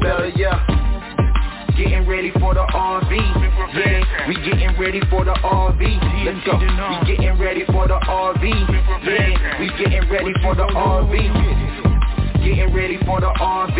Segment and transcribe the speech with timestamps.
[0.00, 0.64] better, yeah.
[1.76, 3.12] Getting ready for the RV,
[3.72, 4.28] yeah.
[4.28, 5.80] We getting ready for the RV.
[6.24, 6.58] Let's go.
[6.58, 9.60] We getting ready for the RV, yeah.
[9.60, 11.12] We getting ready for the RV.
[12.40, 13.78] Getting ready for the RV,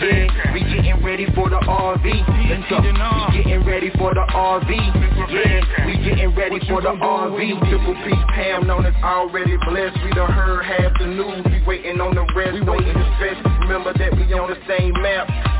[0.00, 0.52] yeah.
[0.52, 2.04] We getting ready for the RV.
[2.48, 2.80] Let's go.
[2.80, 4.70] We getting ready for the RV,
[5.32, 5.86] yeah.
[5.86, 7.70] We getting ready for the RV.
[7.70, 9.96] Triple P Pam known as already blessed.
[10.04, 11.44] We done heard half the news.
[11.46, 12.52] We waiting on the rest.
[12.52, 13.38] We waiting to stretch.
[13.60, 15.49] Remember that we on the same map.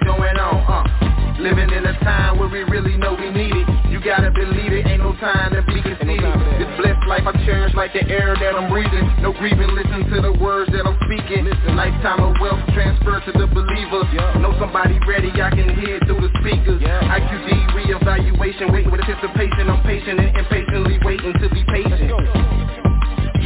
[0.00, 0.64] is going on.
[0.64, 1.10] Uh.
[1.40, 3.66] Living in a time where we really know we need it.
[3.88, 6.36] You gotta believe it, ain't no time to be conceited.
[6.60, 9.08] This blessed life I cherish like the air that I'm breathing.
[9.24, 11.48] No grieving, listen to the words that I'm speaking.
[11.72, 14.04] Lifetime of wealth transferred to the believer.
[14.44, 16.84] Know somebody ready, I can hear it through the speakers.
[16.84, 19.72] IQD reevaluation, waiting with anticipation.
[19.72, 22.59] I'm patient and impatiently waiting to be patient.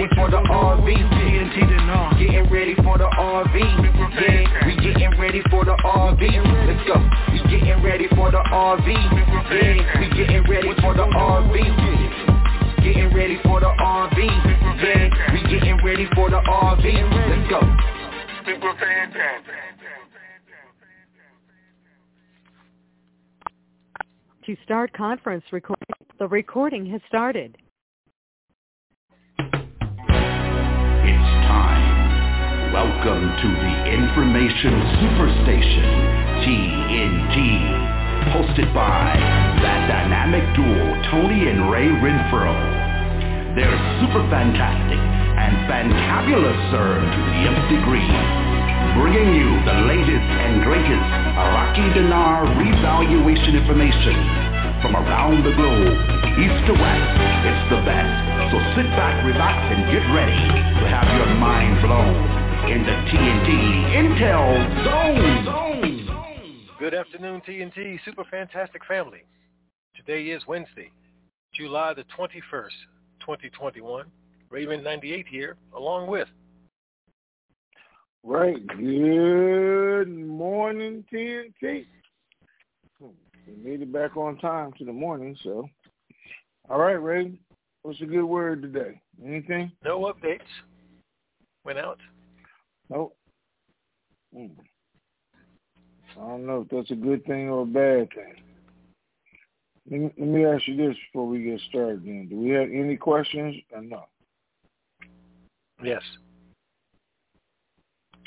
[0.00, 0.86] ready for the RV.
[2.18, 4.66] Getting ready for the RV, yeah.
[4.66, 6.20] We getting ready for the RV.
[6.66, 6.96] Let's go.
[7.32, 10.00] We getting ready for the RV, yeah.
[10.00, 11.52] We getting ready for the RV.
[12.82, 14.18] Getting ready for the RV,
[14.82, 15.32] yeah.
[15.32, 16.84] We getting ready for the RV.
[17.28, 17.60] Let's go.
[24.46, 25.84] To start conference recording,
[26.18, 27.58] the recording has started.
[31.00, 32.76] It's time.
[32.76, 35.88] Welcome to the Information Superstation,
[36.44, 37.36] TNT.
[38.36, 39.16] Hosted by
[39.64, 42.52] that dynamic duo, Tony and Ray Renfro.
[43.56, 48.12] They're super fantastic and fantabulous, sir, to the nth degree.
[49.00, 55.96] Bringing you the latest and greatest Iraqi dinar revaluation information from around the globe,
[56.40, 57.12] east to west.
[57.44, 58.12] It's the best.
[58.50, 60.40] So sit back, relax, and get ready
[60.80, 62.16] to have your mind blown
[62.72, 63.50] in the TNT
[63.92, 64.48] Intel
[64.84, 65.44] Zone.
[65.44, 66.66] Zone.
[66.78, 69.22] Good afternoon, TNT Super Fantastic Family.
[69.94, 70.90] Today is Wednesday,
[71.54, 72.80] July the 21st,
[73.20, 74.06] 2021.
[74.48, 76.28] Raven 98 here, along with
[78.22, 78.66] Right.
[78.66, 81.86] Good morning, TNT.
[83.50, 85.68] We made it back on time to the morning, so.
[86.68, 87.38] All right, Ray.
[87.82, 89.00] What's a good word today?
[89.24, 89.72] Anything?
[89.84, 90.40] No updates.
[91.64, 91.98] Went out.
[92.88, 93.16] Nope.
[94.34, 94.46] Hmm.
[96.16, 98.34] I don't know if that's a good thing or a bad thing.
[99.90, 102.04] Let me, let me ask you this before we get started.
[102.04, 104.04] Then, do we have any questions or no?
[105.82, 106.02] Yes.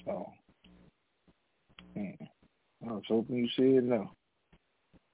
[0.10, 0.28] Oh.
[1.94, 2.24] Hmm.
[2.88, 4.12] I was hoping you said no.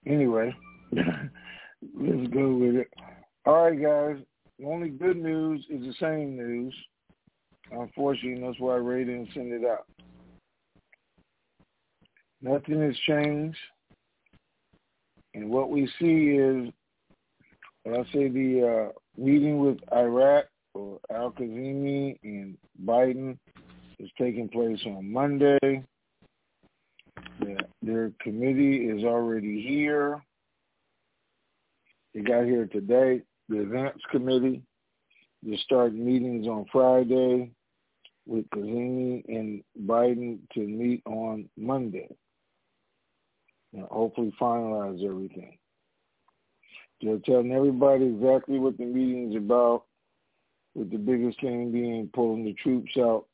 [0.05, 0.55] Anyway,
[0.91, 2.93] let's go with it.
[3.45, 4.23] All right, guys.
[4.57, 6.75] The only good news is the same news.
[7.71, 9.85] Unfortunately, that's why Ray didn't send it out.
[12.41, 13.57] Nothing has changed.
[15.33, 16.73] And what we see is,
[17.83, 23.37] when I say the uh, meeting with Iraq or Al-Kazimi and Biden
[23.99, 25.83] is taking place on Monday.
[27.81, 30.21] Their committee is already here.
[32.13, 33.21] They got here today.
[33.49, 34.61] The events committee.
[35.43, 37.51] They start meetings on Friday
[38.27, 42.09] with Kazimi and Biden to meet on Monday.
[43.73, 45.57] And hopefully finalize everything.
[47.01, 49.83] They're telling everybody exactly what the meeting is about,
[50.75, 53.25] with the biggest thing being pulling the troops out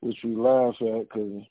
[0.00, 1.42] which we laugh at because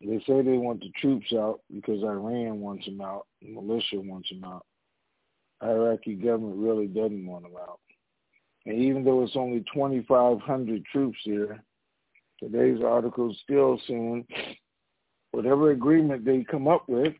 [0.00, 4.28] they say they want the troops out because Iran wants them out, the militia wants
[4.28, 4.64] them out.
[5.62, 7.80] Iraqi government really doesn't want them out.
[8.66, 11.62] And even though it's only 2,500 troops here,
[12.38, 14.26] today's article still saying
[15.32, 17.14] whatever agreement they come up with,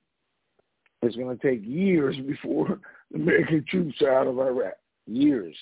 [1.02, 4.74] it's going to take years before the American troops are out of Iraq.
[5.06, 5.56] Years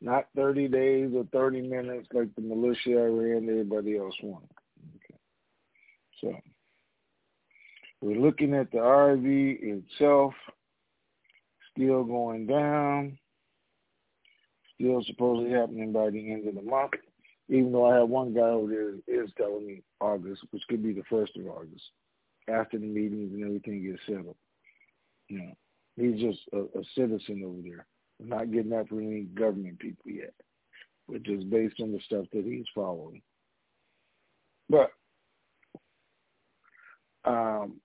[0.00, 4.48] not 30 days or 30 minutes like the militia Iran and everybody else wanted.
[4.96, 5.18] Okay.
[6.20, 6.34] So
[8.00, 10.34] we're looking at the RV itself
[11.72, 13.18] still going down,
[14.74, 16.92] still supposedly happening by the end of the month.
[17.48, 20.92] Even though I have one guy over there is telling me August, which could be
[20.92, 21.82] the first of August,
[22.48, 24.36] after the meetings and everything gets settled.
[25.28, 25.52] You know,
[25.96, 27.86] he's just a, a citizen over there
[28.22, 30.34] not getting that from any government people yet,
[31.06, 33.22] which is based on the stuff that he's following.
[34.68, 34.90] But
[37.24, 37.80] um,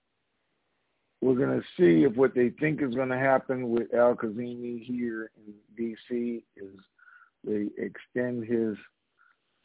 [1.20, 4.84] we're going to see if what they think is going to happen with Al Kazimi
[4.84, 6.44] here in D.C.
[6.56, 6.74] is
[7.44, 8.76] they extend his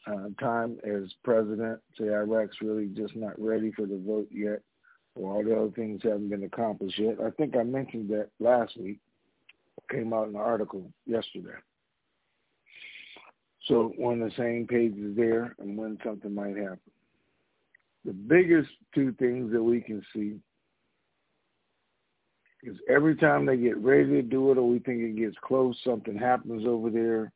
[0.06, 1.80] uh, time as president.
[1.98, 4.60] Say Iraq's really just not ready for the vote yet,
[5.14, 7.16] or all the other things haven't been accomplished yet.
[7.24, 8.98] I think I mentioned that last week
[9.90, 11.58] came out in the article yesterday.
[13.66, 16.80] So on the same page is there and when something might happen.
[18.04, 20.40] The biggest two things that we can see
[22.62, 25.76] is every time they get ready to do it or we think it gets close,
[25.84, 27.32] something happens over there.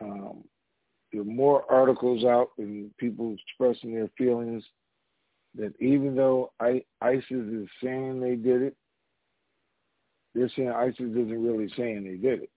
[0.00, 0.44] Um,
[1.12, 4.62] there are more articles out and people expressing their feelings
[5.56, 8.76] that even though I, ISIS is saying they did it,
[10.34, 12.50] they're saying ISIS isn't really saying they did it.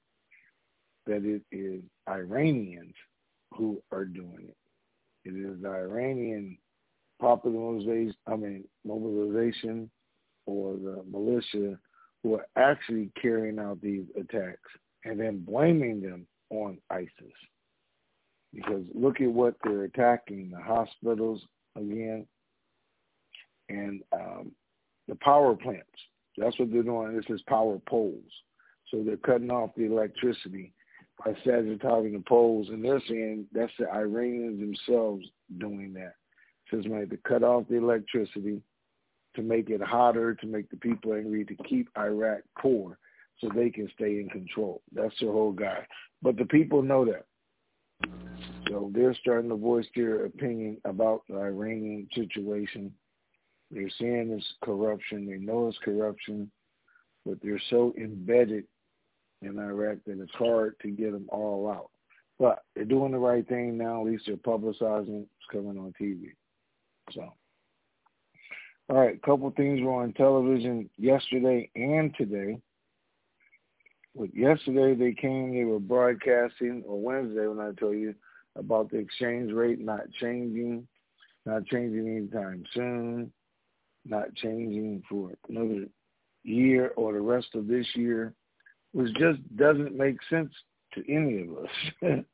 [1.07, 2.93] That it is Iranians
[3.51, 4.57] who are doing it.
[5.25, 6.57] It is the Iranian
[7.19, 9.89] popular mobilization, I mean mobilization
[10.45, 11.77] or the militia
[12.21, 14.69] who are actually carrying out these attacks
[15.05, 17.09] and then blaming them on ISIS.
[18.53, 21.41] Because look at what they're attacking, the hospitals
[21.75, 22.25] again,
[23.69, 24.51] and um,
[25.07, 25.87] the power plants.
[26.37, 27.15] That's what they're doing.
[27.15, 28.31] This is power poles.
[28.89, 30.73] So they're cutting off the electricity
[31.23, 35.25] by sabotaging the poles, and they're saying that's the Iranians themselves
[35.59, 36.15] doing that.
[36.71, 38.61] Says like to cut off the electricity
[39.35, 42.97] to make it hotter, to make the people angry, to keep Iraq poor
[43.39, 44.81] so they can stay in control.
[44.93, 45.85] That's their whole guy.
[46.21, 47.25] But the people know that.
[48.69, 52.93] So they're starting to voice their opinion about the Iranian situation
[53.73, 55.25] they're seeing it's corruption.
[55.25, 56.51] They know it's corruption,
[57.25, 58.65] but they're so embedded
[59.41, 61.89] in Iraq that it's hard to get them all out.
[62.39, 64.01] But they're doing the right thing now.
[64.01, 66.33] At least they're publicizing it's coming on TV.
[67.11, 67.33] So,
[68.93, 72.59] all right, a couple things were on television yesterday and today.
[74.15, 78.13] With yesterday, they came, they were broadcasting, or Wednesday when I told you
[78.55, 80.87] about the exchange rate not changing,
[81.45, 83.31] not changing anytime soon
[84.05, 85.85] not changing for another
[86.43, 88.33] year or the rest of this year,
[88.91, 90.51] which just doesn't make sense
[90.93, 92.25] to any of us.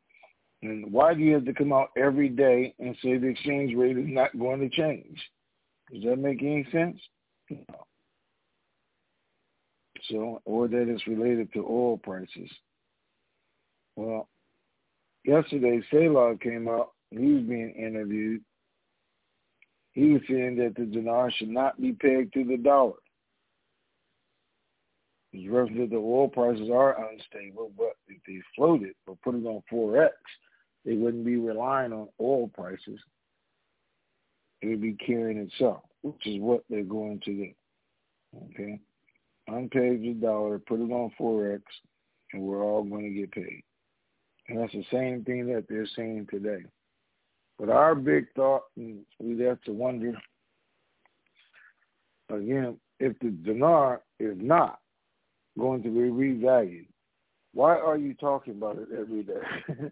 [0.62, 3.98] And why do you have to come out every day and say the exchange rate
[3.98, 5.18] is not going to change?
[5.92, 6.98] Does that make any sense?
[7.50, 7.86] No.
[10.10, 12.50] So, or that it's related to oil prices.
[13.96, 14.28] Well,
[15.24, 16.92] yesterday, Selah came out.
[17.12, 18.42] He was being interviewed.
[19.94, 22.94] He was saying that the dinar should not be pegged to the dollar.
[25.32, 29.46] He's referring that the oil prices are unstable, but if they floated or put it
[29.46, 30.12] on forex,
[30.86, 33.00] they wouldn't be relying on oil prices.
[34.62, 37.52] It would be carrying itself, which is what they're going to do.
[38.52, 38.80] Okay?
[39.50, 41.62] Unpeg the dollar, put it on Forex,
[42.34, 43.64] and we're all going to get paid.
[44.48, 46.66] And that's the same thing that they're saying today.
[47.58, 50.14] But our big thought, and we have to wonder,
[52.30, 54.80] again, if the dinar is not
[55.58, 56.88] going to be revalued,
[57.54, 59.92] why are you talking about it every day?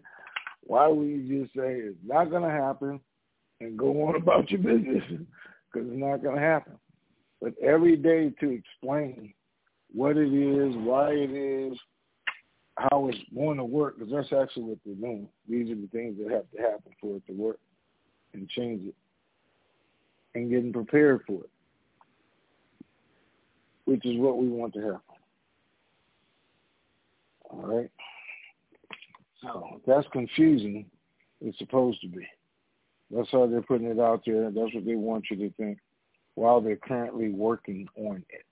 [0.68, 3.00] Why would you just say it's not going to happen
[3.60, 5.02] and go on about your business?
[5.08, 6.74] Because it's not going to happen.
[7.40, 9.32] But every day to explain
[9.92, 11.78] what it is, why it is,
[12.76, 15.28] how it's going to work, because that's actually what they're doing.
[15.48, 17.58] These are the things that have to happen for it to work
[18.32, 18.94] and change it
[20.34, 21.50] and getting prepared for it,
[23.86, 25.00] which is what we want to happen.
[27.50, 27.90] All right.
[29.42, 30.86] So that's confusing,
[31.40, 32.26] it's supposed to be.
[33.10, 34.50] That's how they're putting it out there.
[34.50, 35.78] That's what they want you to think
[36.34, 38.44] while they're currently working on it.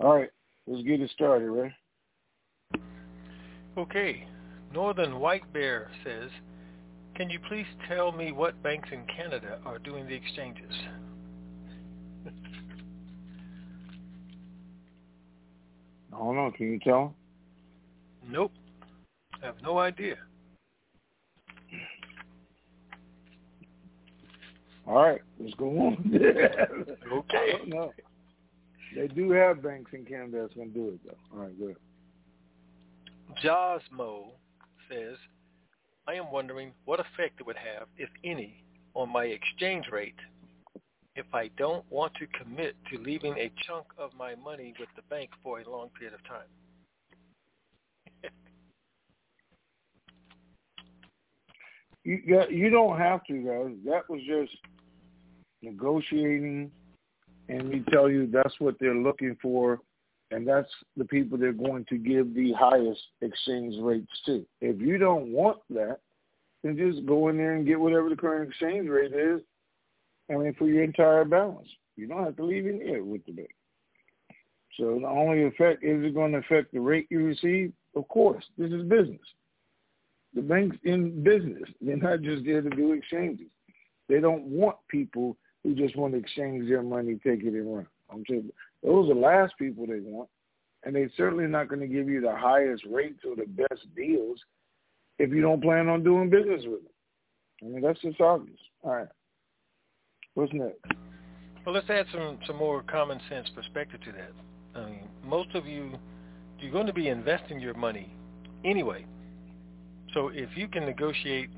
[0.00, 0.30] All right,
[0.66, 1.72] let's get it started, right?
[3.78, 4.26] Okay.
[4.72, 6.30] Northern White Bear says,
[7.14, 10.72] can you please tell me what banks in Canada are doing the exchanges?
[16.12, 17.14] Hold on, can you tell?
[18.28, 18.52] Nope.
[19.40, 20.16] I have no idea.
[24.86, 26.12] All right, let's go on.
[27.12, 27.58] okay.
[27.66, 27.92] No,
[28.94, 31.36] they do have banks in Canada that's going to do it, though.
[31.36, 31.76] All right, good.
[33.42, 34.32] Josmo
[34.90, 35.16] says,
[36.06, 38.62] I am wondering what effect it would have, if any,
[38.94, 40.18] on my exchange rate
[41.16, 45.02] if I don't want to commit to leaving a chunk of my money with the
[45.02, 46.48] bank for a long period of time.
[52.04, 53.76] you you don't have to, guys.
[53.84, 54.56] That was just
[55.64, 56.70] negotiating,
[57.48, 59.80] and we tell you that's what they're looking for,
[60.30, 64.44] and that's the people they're going to give the highest exchange rates to.
[64.60, 65.98] If you don't want that,
[66.62, 69.40] then just go in there and get whatever the current exchange rate is.
[70.30, 73.32] I mean, for your entire balance, you don't have to leave in there with the
[73.32, 73.50] bank.
[74.78, 77.72] So the only effect is it going to affect the rate you receive?
[77.94, 79.20] Of course, this is business.
[80.34, 81.68] The bank's in business.
[81.80, 83.46] They're not just there to do exchanges.
[84.08, 87.86] They don't want people who just want to exchange their money, take it, and run.
[88.12, 88.22] I'm
[88.82, 90.28] those are the last people they want,
[90.84, 94.38] and they're certainly not going to give you the highest rates or the best deals
[95.18, 96.92] if you don't plan on doing business with them.
[97.62, 98.58] I mean, that's just obvious.
[98.82, 99.08] All right.
[100.34, 100.78] What's next?
[101.64, 104.32] Well, let's add some some more common sense perspective to that.
[104.78, 105.92] I mean, most of you,
[106.58, 108.14] you're going to be investing your money
[108.64, 109.06] anyway.
[110.12, 111.48] So if you can negotiate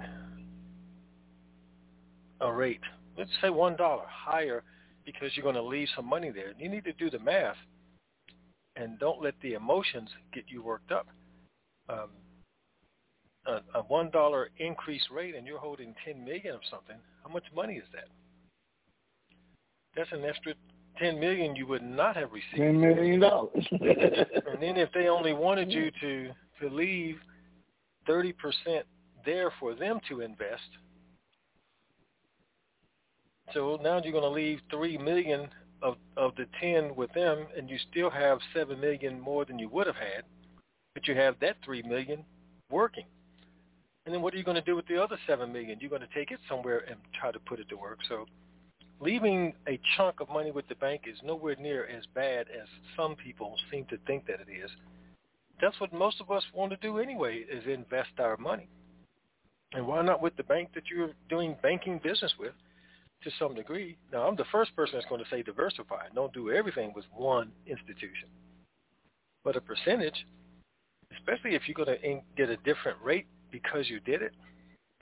[2.41, 2.81] a rate,
[3.17, 4.63] let's say one dollar higher,
[5.05, 7.57] because you're going to leave some money there, you need to do the math,
[8.77, 11.07] and don't let the emotions get you worked up.
[11.89, 12.11] Um,
[13.47, 16.97] a, a one dollar increase rate, and you're holding ten million of something.
[17.23, 18.09] How much money is that?
[19.97, 20.55] That's an extra
[20.99, 22.57] ten million you would not have received.
[22.57, 23.67] Ten million dollars.
[23.71, 26.31] and then if they only wanted you to
[26.61, 27.17] to leave
[28.09, 28.33] 30%
[29.25, 30.63] there for them to invest.
[33.55, 35.49] So now you're going to leave 3 million
[35.83, 39.69] of of the 10 with them and you still have 7 million more than you
[39.69, 40.25] would have had,
[40.95, 42.25] but you have that 3 million
[42.71, 43.05] working.
[44.05, 45.79] And then what are you going to do with the other 7 million?
[45.81, 47.99] You're going to take it somewhere and try to put it to work.
[48.09, 48.27] So
[49.01, 53.17] leaving a chunk of money with the bank is nowhere near as bad as some
[53.17, 54.71] people seem to think that it is
[55.61, 58.69] that's what most of us want to do anyway is invest our money.
[59.73, 62.53] And why not with the bank that you're doing banking business with
[63.27, 63.97] to some degree?
[64.13, 66.07] Now, I'm the first person that's going to say diversify.
[66.15, 68.29] Don't do everything with one institution.
[69.45, 70.27] But a percentage,
[71.13, 74.33] especially if you're going to get a different rate because you did it,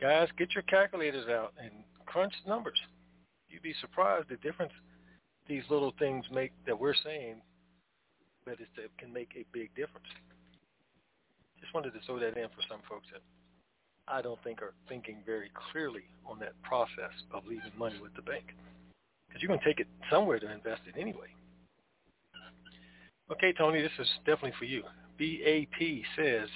[0.01, 1.71] guys, get your calculators out and
[2.07, 2.81] crunch numbers.
[3.49, 4.73] You'd be surprised the difference
[5.47, 7.37] these little things make that we're saying
[8.47, 10.07] that it can make a big difference.
[11.61, 13.21] Just wanted to throw that in for some folks that
[14.07, 18.23] I don't think are thinking very clearly on that process of leaving money with the
[18.23, 18.45] bank.
[19.29, 21.29] Because you're going to take it somewhere to invest it anyway.
[23.33, 24.83] Okay, Tony, this is definitely for you.
[25.19, 26.49] BAP says,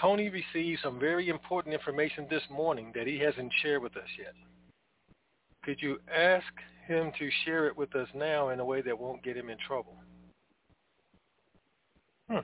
[0.00, 4.34] Tony received some very important information this morning that he hasn't shared with us yet.
[5.62, 6.46] Could you ask
[6.88, 9.58] him to share it with us now in a way that won't get him in
[9.66, 9.94] trouble?
[12.28, 12.38] Hmm.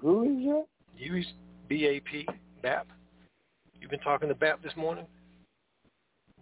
[0.00, 0.66] Who is that?
[0.98, 1.22] You
[1.68, 2.26] BAP,
[2.60, 2.88] BAP.
[3.80, 5.06] You've been talking to BAP this morning?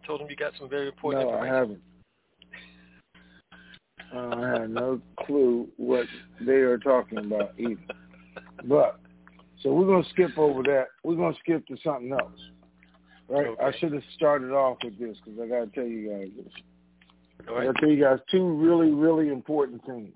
[0.06, 1.54] Told him you got some very important no, information.
[1.54, 1.80] I haven't.
[4.14, 6.06] Uh, I have no clue what
[6.40, 7.76] they are talking about either.
[8.64, 8.98] But
[9.62, 10.86] so we're gonna skip over that.
[11.04, 12.40] We're gonna skip to something else,
[13.28, 13.48] right?
[13.48, 13.62] Okay.
[13.62, 16.52] I should have started off with this because I gotta tell you guys this.
[17.48, 20.14] All I gotta tell you guys two really, really important things.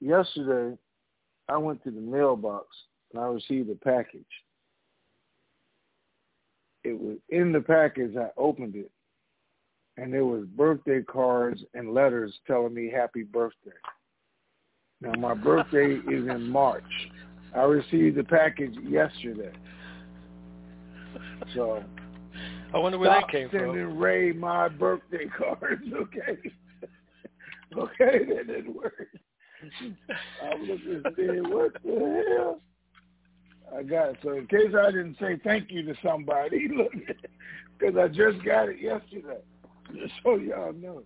[0.00, 0.76] Yesterday,
[1.48, 2.66] I went to the mailbox
[3.12, 4.24] and I received a package.
[6.84, 8.16] It was in the package.
[8.16, 8.90] I opened it,
[9.96, 13.72] and there was birthday cards and letters telling me happy birthday.
[15.00, 16.84] Now my birthday is in March.
[17.54, 19.52] I received the package yesterday.
[21.54, 21.82] So
[22.72, 23.98] I wonder where that came sending from.
[23.98, 26.38] Ray my birthday cards, okay?
[27.76, 29.08] okay, that didn't work.
[30.42, 32.60] I'm looking at saying, what the hell?
[33.76, 34.16] I got it.
[34.22, 36.92] So in case I didn't say thank you to somebody, look,
[37.78, 39.40] because I just got it yesterday.
[39.92, 41.02] Just so y'all know.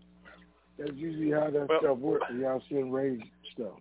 [0.78, 2.26] That's usually how that Well- stuff works.
[2.38, 3.18] Y'all send Ray
[3.52, 3.78] stuff.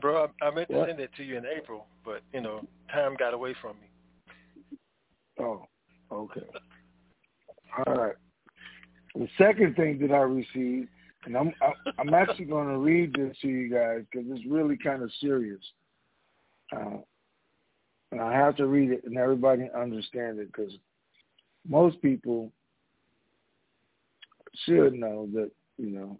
[0.00, 0.88] Bro, I, I meant to What?
[0.88, 4.78] send it to you in April, but, you know, time got away from me.
[5.38, 5.64] Oh,
[6.10, 6.42] okay.
[7.86, 8.14] All right.
[9.14, 10.88] The second thing that I received,
[11.24, 11.52] and I'm
[11.98, 15.60] I'm actually going to read this to you guys because it's really kind of serious,
[16.74, 16.98] uh,
[18.10, 20.72] and I have to read it and everybody understand it because
[21.68, 22.50] most people
[24.66, 26.18] should know that you know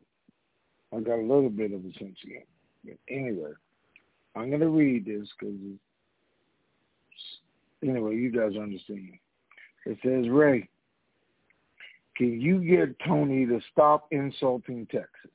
[0.95, 2.45] I got a little bit of a sense of humor.
[2.85, 3.53] But anyway,
[4.35, 5.55] I'm going to read this because
[7.83, 9.12] anyway, you guys understand.
[9.85, 10.69] It says, Ray,
[12.23, 15.31] can you get Tony to stop insulting Texas?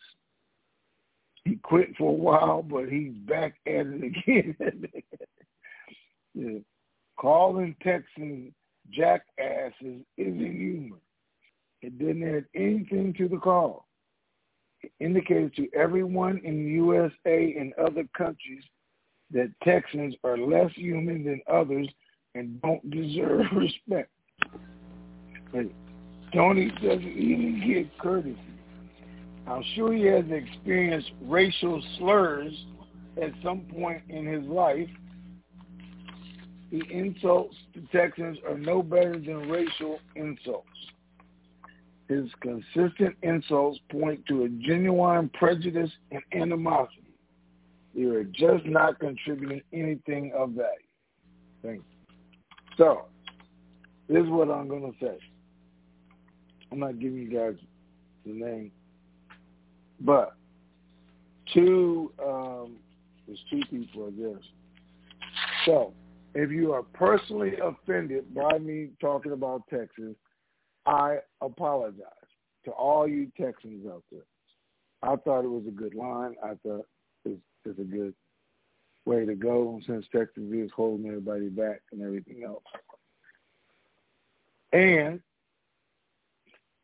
[1.44, 4.56] He quit for a while, but he's back at it again.
[6.34, 6.60] yeah.
[7.20, 8.54] Calling Texans
[8.92, 10.98] jackasses isn't humor.
[11.82, 13.88] It didn't add anything to the call.
[14.82, 18.64] It indicated to everyone in the USA and other countries
[19.32, 21.90] that Texans are less human than others
[22.36, 24.12] and don't deserve respect.
[26.34, 28.38] Tony doesn't even get courtesy.
[29.48, 32.54] I'm sure he has experienced racial slurs
[33.22, 34.90] at some point in his life.
[36.72, 40.68] The insults to Texans are no better than racial insults.
[42.10, 47.04] His consistent insults point to a genuine prejudice and animosity.
[47.94, 50.70] You are just not contributing anything of value.
[51.64, 52.16] Thank you.
[52.78, 53.06] So,
[54.08, 55.18] this is what I'm going to say.
[56.72, 57.56] I'm not giving you guys
[58.26, 58.72] the name,
[60.02, 60.36] but
[61.54, 62.78] two, um,
[63.26, 64.44] there's two people, I guess.
[65.66, 65.94] So,
[66.34, 70.16] if you are personally offended by me talking about Texas,
[70.86, 72.04] I apologize
[72.66, 74.22] to all you Texans out there.
[75.04, 76.36] I thought it was a good line.
[76.44, 76.86] I thought
[77.26, 78.14] it's, it's a good
[79.06, 82.64] way to go since Texas is holding everybody back and everything else.
[84.74, 85.22] And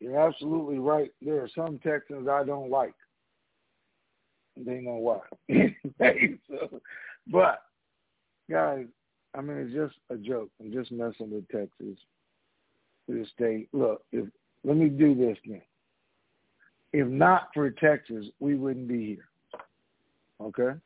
[0.04, 1.12] you're absolutely right.
[1.22, 2.94] There are some Texans I don't like.
[4.58, 5.20] They know why.
[6.50, 6.82] so,
[7.28, 7.60] but
[8.52, 8.86] guys,
[9.34, 10.50] I mean it's just a joke.
[10.60, 11.98] I'm just messing with Texas.
[13.08, 13.70] This state.
[13.72, 14.28] Look, if
[14.66, 15.62] let me do this then.
[16.92, 19.62] If not for Texas, we wouldn't be here.
[20.42, 20.78] Okay?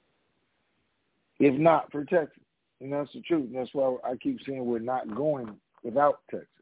[1.39, 2.43] If not for Texas.
[2.82, 3.47] And that's the truth.
[3.47, 6.56] And that's why I keep saying we're not going without Texas.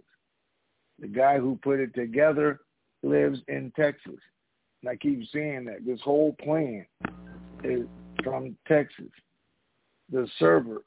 [0.99, 2.61] The guy who put it together
[3.03, 4.19] lives in Texas.
[4.81, 5.85] And I keep saying that.
[5.85, 6.85] This whole plan
[7.63, 7.85] is
[8.23, 9.11] from Texas.
[10.11, 10.83] The server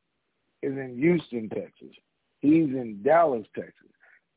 [0.62, 1.94] is in Houston, Texas.
[2.40, 3.74] He's in Dallas, Texas.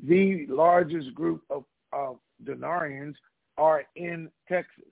[0.03, 3.15] The largest group of, of Denarians
[3.57, 4.83] are in Texas.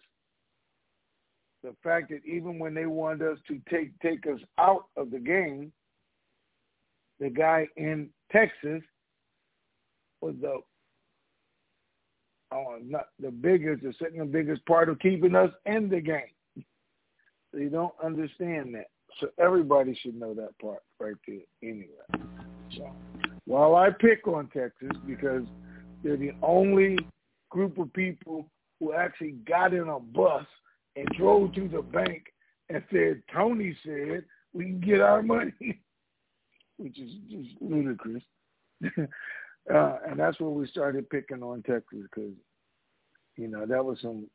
[1.63, 5.19] The fact that even when they wanted us to take take us out of the
[5.19, 5.73] game,
[7.19, 8.81] the guy in Texas
[10.21, 10.59] was the
[12.51, 16.65] oh, not the biggest, the second biggest part of keeping us in the game.
[17.53, 18.87] You don't understand that.
[19.19, 22.29] So everybody should know that part right there anyway.
[22.77, 22.91] So
[23.45, 25.43] while I pick on Texas because
[26.03, 26.97] they're the only
[27.49, 28.45] group of people
[28.79, 30.45] who actually got in a bus
[30.95, 32.25] and drove to the bank
[32.69, 35.53] and said, Tony said we can get our money,
[36.77, 38.23] which is just ludicrous.
[39.73, 42.31] uh, and that's when we started picking on Texas because,
[43.37, 44.27] you know, that was some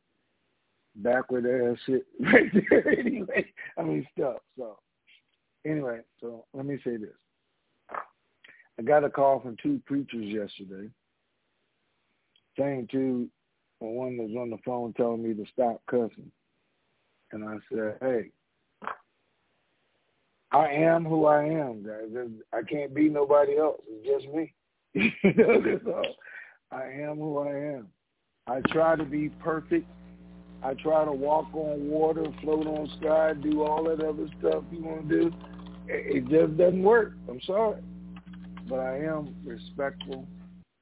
[0.96, 3.46] backward ass shit right there anyway.
[3.78, 4.36] I mean, stuff.
[4.56, 4.78] So,
[5.66, 7.10] anyway, so let me say this.
[8.78, 10.90] I got a call from two preachers yesterday
[12.56, 13.28] saying to
[13.80, 16.30] one was on the phone telling me to stop cussing.
[17.32, 18.30] And I said, hey,
[20.52, 22.28] I am who I am, guys.
[22.52, 23.80] I can't be nobody else.
[23.88, 24.54] It's just me.
[25.24, 26.16] That's all.
[26.70, 27.88] I am who I am.
[28.46, 29.86] I try to be perfect.
[30.62, 34.82] I try to walk on water, float on sky, do all that other stuff you
[34.82, 35.32] want to do.
[35.88, 37.12] It just doesn't work.
[37.28, 37.82] I'm sorry.
[38.68, 40.26] But I am respectful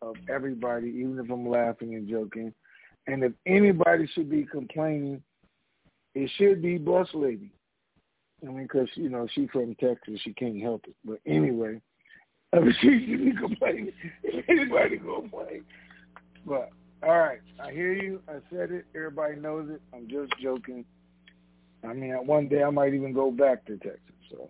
[0.00, 2.52] of everybody, even if I'm laughing and joking.
[3.06, 5.22] And if anybody should be complaining,
[6.14, 7.52] it should be Bus Lady.
[8.42, 10.20] I mean, because, you know, she's from Texas.
[10.22, 10.94] She can't help it.
[11.04, 11.80] But anyway,
[12.54, 15.64] I she should be complaining if anybody complain.
[16.44, 16.70] But,
[17.02, 18.20] all right, I hear you.
[18.28, 18.84] I said it.
[18.94, 19.80] Everybody knows it.
[19.94, 20.84] I'm just joking.
[21.82, 24.00] I mean, one day I might even go back to Texas.
[24.30, 24.48] So,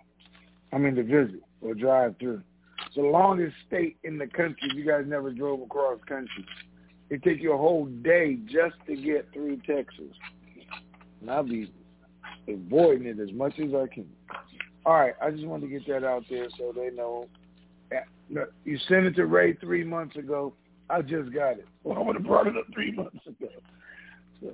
[0.72, 2.42] I mean, to visit or drive through.
[2.86, 4.68] It's the longest state in the country.
[4.70, 6.44] If you guys never drove across country,
[7.08, 10.14] it take you a whole day just to get through Texas.
[11.20, 11.72] And I'll be
[12.48, 14.08] avoiding it as much as I can.
[14.84, 17.28] All right, I just wanted to get that out there so they know.
[18.28, 20.54] You sent it to Ray three months ago.
[20.88, 21.66] I just got it.
[21.84, 23.48] Well, I would have brought it up three months ago.
[24.40, 24.52] So,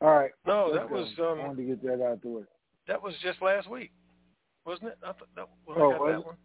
[0.00, 0.30] all right.
[0.46, 1.08] No, that was.
[1.18, 2.42] Um, I wanted to get that out the way.
[2.86, 3.90] That was just last week,
[4.66, 4.98] wasn't it?
[5.02, 6.36] I thought that, well, oh, I got that one.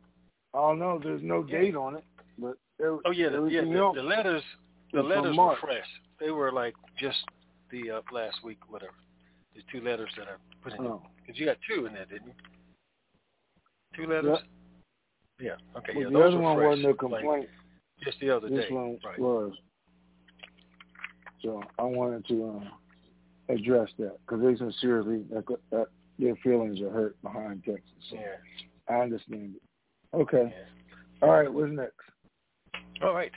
[0.53, 1.59] Oh no, there's no yeah.
[1.59, 2.03] date on it,
[2.37, 4.41] but there, oh yeah, the, yeah, the, the letters,
[4.93, 5.85] the letters were fresh.
[6.19, 7.17] They were like just
[7.71, 8.93] the uh, last week, whatever.
[9.55, 10.85] The two letters that I put in.
[10.87, 11.01] Oh.
[11.21, 12.33] Because you got two in there, didn't you?
[13.95, 14.39] Two letters.
[15.39, 15.51] Yeah.
[15.77, 15.93] Okay.
[15.95, 16.09] Well, yeah.
[16.09, 17.25] The other one fresh, wasn't a complaint.
[17.25, 17.49] Like
[18.03, 18.73] just the other this day.
[18.73, 19.19] one right.
[19.19, 19.53] was.
[21.43, 22.69] So I wanted to um,
[23.49, 27.83] address that because they sincerely that, that their feelings are hurt behind Texas.
[28.09, 28.93] So yeah.
[28.93, 30.17] I understand it.
[30.17, 30.53] Okay.
[30.53, 31.27] Yeah.
[31.27, 31.51] All right.
[31.51, 31.93] What's next?
[33.01, 33.31] All right.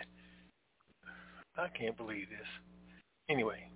[1.56, 2.48] I can't believe this.
[3.28, 3.68] Anyway,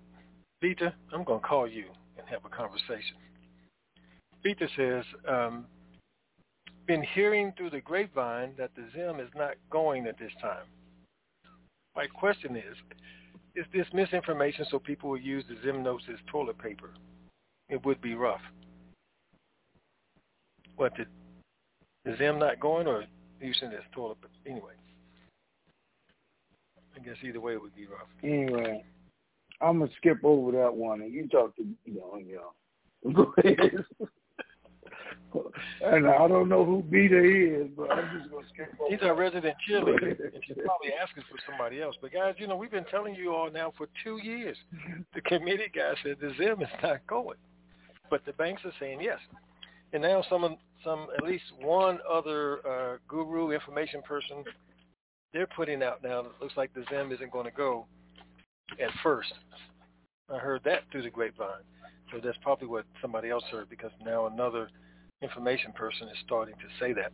[0.61, 1.85] Vita, I'm going to call you
[2.17, 3.15] and have a conversation.
[4.43, 5.65] Vita says, um,
[6.87, 10.65] been hearing through the grapevine that the Zim is not going at this time.
[11.95, 12.75] My question is,
[13.55, 16.91] is this misinformation so people will use the Zim notes as toilet paper?
[17.69, 18.41] It would be rough.
[20.75, 21.07] What, did,
[22.05, 23.03] is Zim not going or
[23.41, 24.33] using this toilet paper?
[24.45, 24.73] Anyway.
[26.95, 28.07] I guess either way it would be rough.
[28.23, 28.83] Anyway,
[29.61, 32.19] I'm gonna skip over that one, and you talk to know.
[33.13, 33.85] Go ahead.
[35.81, 38.89] And I don't know who Beta is, but I'm just gonna skip over.
[38.89, 41.95] He's our resident cheerleader, and she's probably asking for somebody else.
[42.01, 44.57] But guys, you know we've been telling you all now for two years.
[45.13, 47.37] The committee guy said the Zim is not going,
[48.09, 49.19] but the banks are saying yes.
[49.93, 54.43] And now some some at least one other uh, guru information person
[55.33, 56.23] they're putting out now.
[56.23, 57.85] That it looks like the Zim isn't going to go
[58.81, 59.33] at first.
[60.33, 61.63] I heard that through the grapevine.
[62.11, 64.69] So that's probably what somebody else heard because now another
[65.21, 67.11] information person is starting to say that.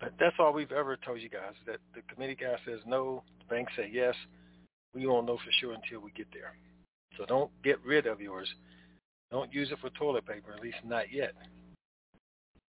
[0.00, 3.54] But that's all we've ever told you guys, that the committee guy says no, the
[3.54, 4.14] bank say yes.
[4.94, 6.54] We won't know for sure until we get there.
[7.16, 8.48] So don't get rid of yours.
[9.30, 11.32] Don't use it for toilet paper, at least not yet.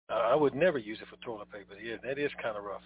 [0.08, 1.74] Uh, I would never use it for toilet paper.
[1.82, 2.82] Yeah, that is kind of rough.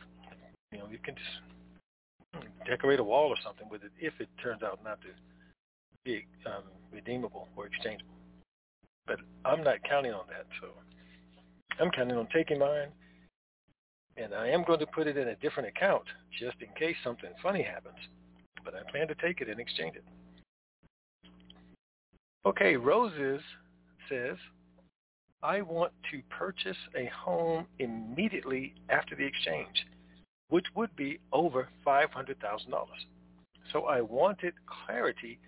[0.73, 4.62] You know, you can just decorate a wall or something with it if it turns
[4.62, 5.09] out not to
[6.05, 8.14] be um, redeemable or exchangeable.
[9.11, 10.68] But I'm not counting on that, so
[11.81, 12.90] I'm counting on taking mine,
[14.16, 16.05] and I am going to put it in a different account
[16.38, 17.96] just in case something funny happens.
[18.64, 20.05] But I plan to take it and exchange it.
[22.46, 23.40] Okay, Roses
[24.09, 24.37] says,
[25.42, 29.87] I want to purchase a home immediately after the exchange
[30.51, 32.37] which would be over $500,000.
[33.73, 35.38] So I wanted clarity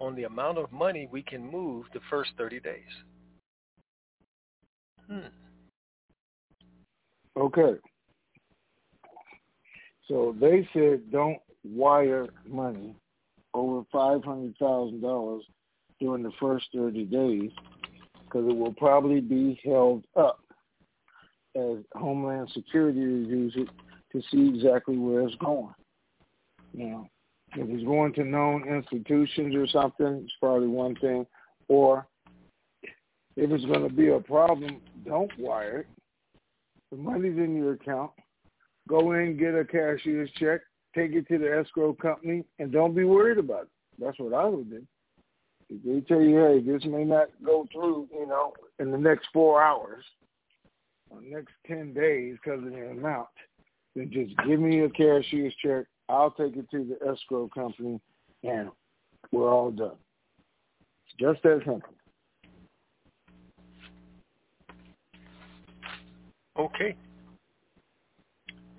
[0.00, 2.82] on the amount of money we can move the first 30 days.
[5.08, 5.26] Hmm.
[7.36, 7.78] Okay.
[10.08, 12.94] So they said don't wire money
[13.54, 15.40] over $500,000
[16.00, 17.50] during the first 30 days
[18.24, 20.40] because it will probably be held up
[21.56, 23.68] as Homeland Security reviews it
[24.12, 25.74] to see exactly where it's going.
[26.72, 27.08] Now,
[27.56, 31.26] if it's going to known institutions or something, it's probably one thing.
[31.68, 32.06] Or
[33.36, 35.86] if it's going to be a problem, don't wire it.
[36.90, 38.12] The money's in your account.
[38.88, 40.60] Go in, get a cashier's check,
[40.94, 43.68] take it to the escrow company, and don't be worried about it.
[43.98, 44.86] That's what I would do.
[45.70, 49.28] If they tell you, hey, this may not go through, you know, in the next
[49.32, 50.04] four hours
[51.08, 53.28] or next 10 days because of the amount,
[53.96, 55.86] then just give me a cashier's check.
[56.08, 58.00] I'll take it to the escrow company,
[58.42, 58.70] and
[59.32, 59.96] we're all done.
[61.18, 61.82] Just that simple.
[66.58, 66.96] Okay.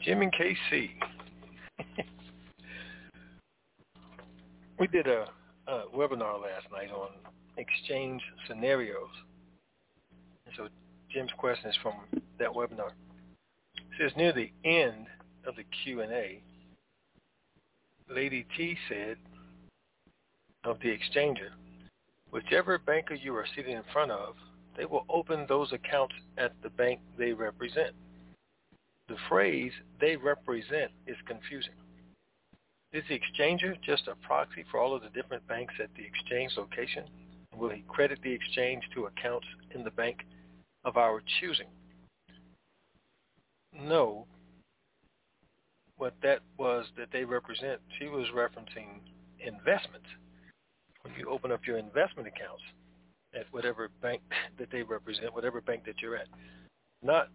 [0.02, 0.92] Jim and KC.
[4.80, 5.26] we did a,
[5.68, 7.10] a, webinar last night on
[7.58, 9.10] exchange scenarios.
[10.46, 10.68] And so
[11.12, 11.96] Jim's question is from
[12.40, 12.92] that webinar.
[13.76, 15.08] It says near the end
[15.46, 16.42] of the Q&A,
[18.10, 19.18] Lady T said
[20.64, 21.50] of the exchanger,
[22.30, 24.36] whichever banker you are sitting in front of,
[24.78, 27.96] they will open those accounts at the bank they represent.
[29.08, 31.74] The phrase they represent is confusing.
[32.94, 36.54] Is the exchanger just a proxy for all of the different banks at the exchange
[36.58, 37.06] location?
[37.58, 40.26] Will he credit the exchange to accounts in the bank
[40.84, 41.68] of our choosing?
[43.74, 44.26] No.
[45.98, 49.00] What that was that they represent, she was referencing
[49.40, 50.08] investments.
[51.02, 52.64] When you open up your investment accounts,
[53.36, 54.22] at whatever bank
[54.58, 56.28] that they represent, whatever bank that you're at.
[57.04, 57.30] Not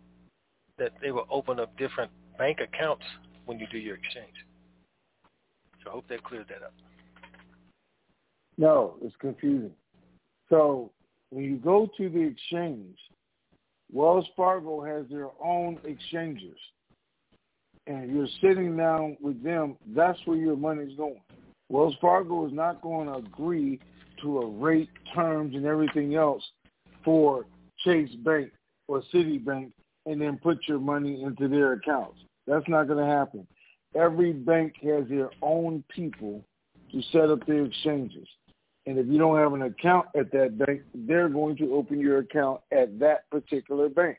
[0.79, 3.05] that they will open up different bank accounts
[3.44, 4.35] when you do your exchange.
[5.85, 6.75] So I hope that cleared that up.
[8.57, 9.73] No, it's confusing.
[10.49, 10.90] So
[11.31, 12.96] when you go to the exchange,
[13.92, 16.59] Wells Fargo has their own exchangers.
[17.87, 21.21] And you're sitting down with them, that's where your money's going.
[21.69, 23.81] Wells Fargo is not going to agree
[24.23, 26.43] to a rate, terms, and everything else
[27.05, 27.47] for
[27.85, 28.51] Chase Bank
[28.88, 29.73] or Citibank
[30.07, 32.19] and then put your money into their accounts.
[32.47, 33.47] That's not going to happen.
[33.95, 36.45] Every bank has their own people
[36.93, 38.27] to set up their exchanges.
[38.87, 42.19] And if you don't have an account at that bank, they're going to open your
[42.19, 44.19] account at that particular bank.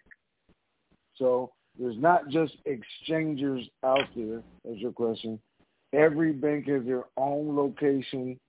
[1.15, 5.39] So there's not just exchangers out there, as your question.
[5.93, 8.39] Every bank has their own location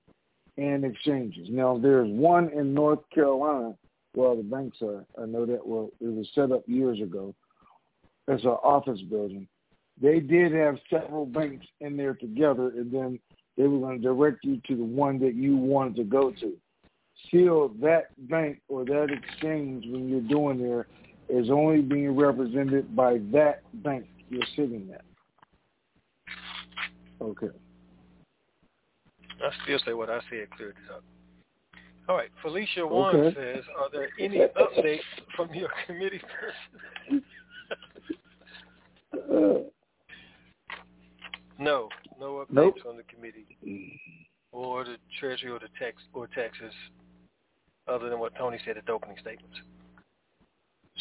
[0.58, 1.48] and exchanges.
[1.50, 3.74] Now, there's one in North Carolina.
[4.14, 5.04] Well, the banks are.
[5.20, 5.66] I know that.
[5.66, 7.34] Well, it was set up years ago.
[8.28, 9.48] It's an office building.
[10.00, 13.18] They did have several banks in there together, and then
[13.56, 16.52] they were going to direct you to the one that you wanted to go to.
[17.28, 20.86] Still, that bank or that exchange when you're doing there
[21.28, 25.04] is only being represented by that bank you're sitting at.
[27.20, 27.48] Okay.
[29.42, 31.04] I still say what I said cleared it up.
[32.08, 33.34] All right, Felicia One okay.
[33.34, 35.00] says, "Are there any updates
[35.36, 36.20] from your committee
[37.00, 37.22] person?"
[41.58, 42.74] no, no updates nope.
[42.88, 44.00] on the committee
[44.50, 46.74] or the Treasury or the Tex or Texas,
[47.86, 49.56] other than what Tony said at the opening statements.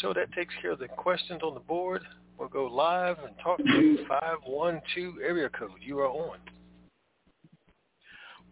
[0.02, 2.02] So that takes care of the questions on the board.
[2.38, 5.70] We'll go live and talk to 512 area code.
[5.80, 6.40] You are on.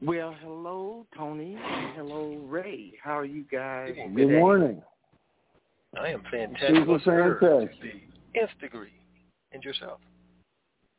[0.01, 1.57] Well, hello, Tony.
[1.95, 2.93] Hello, Ray.
[3.03, 3.95] How are you guys?
[3.95, 4.39] Good today?
[4.39, 4.81] morning.
[5.99, 6.69] I am fantastic.
[6.75, 8.03] Super fantastic.
[8.35, 8.93] Nth degree.
[9.51, 9.99] And yourself?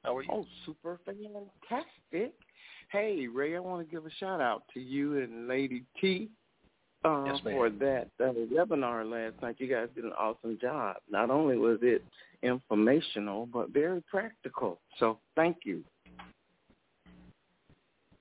[0.04, 0.28] How are you?
[0.32, 2.34] Oh, super fantastic.
[2.90, 6.28] Hey, Ray, I want to give a shout out to you and Lady T
[7.04, 9.56] uh, yes, for that uh, webinar last night.
[9.58, 10.96] You guys did an awesome job.
[11.10, 12.04] Not only was it
[12.42, 14.78] informational, but very practical.
[14.98, 15.82] So thank you.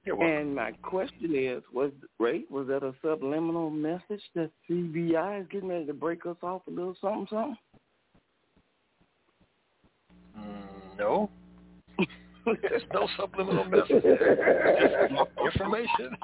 [0.06, 5.70] And my question is, was Ray, was that a subliminal message that CBI is getting
[5.70, 7.58] ready to break us off a little something, something?
[10.40, 11.30] Mm, no.
[12.46, 15.10] There's no subliminal message there.
[15.10, 16.18] Just information.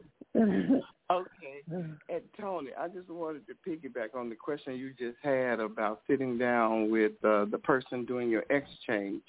[0.36, 1.62] okay.
[1.70, 6.38] And Tony, I just wanted to piggyback on the question you just had about sitting
[6.38, 9.22] down with uh, the person doing your exchange.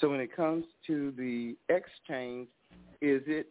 [0.00, 2.48] So when it comes to the exchange,
[3.00, 3.50] is it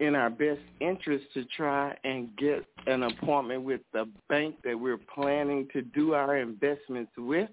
[0.00, 5.00] in our best interest to try and get an appointment with the bank that we're
[5.14, 7.50] planning to do our investments with?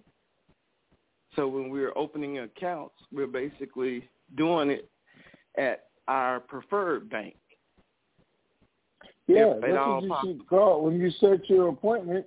[1.36, 4.08] So when we're opening accounts, we're basically
[4.38, 4.90] doing it
[5.58, 7.36] at our preferred bank.
[9.28, 10.20] Yeah, that's what you possible.
[10.24, 10.84] should call.
[10.84, 12.26] When you set your appointment,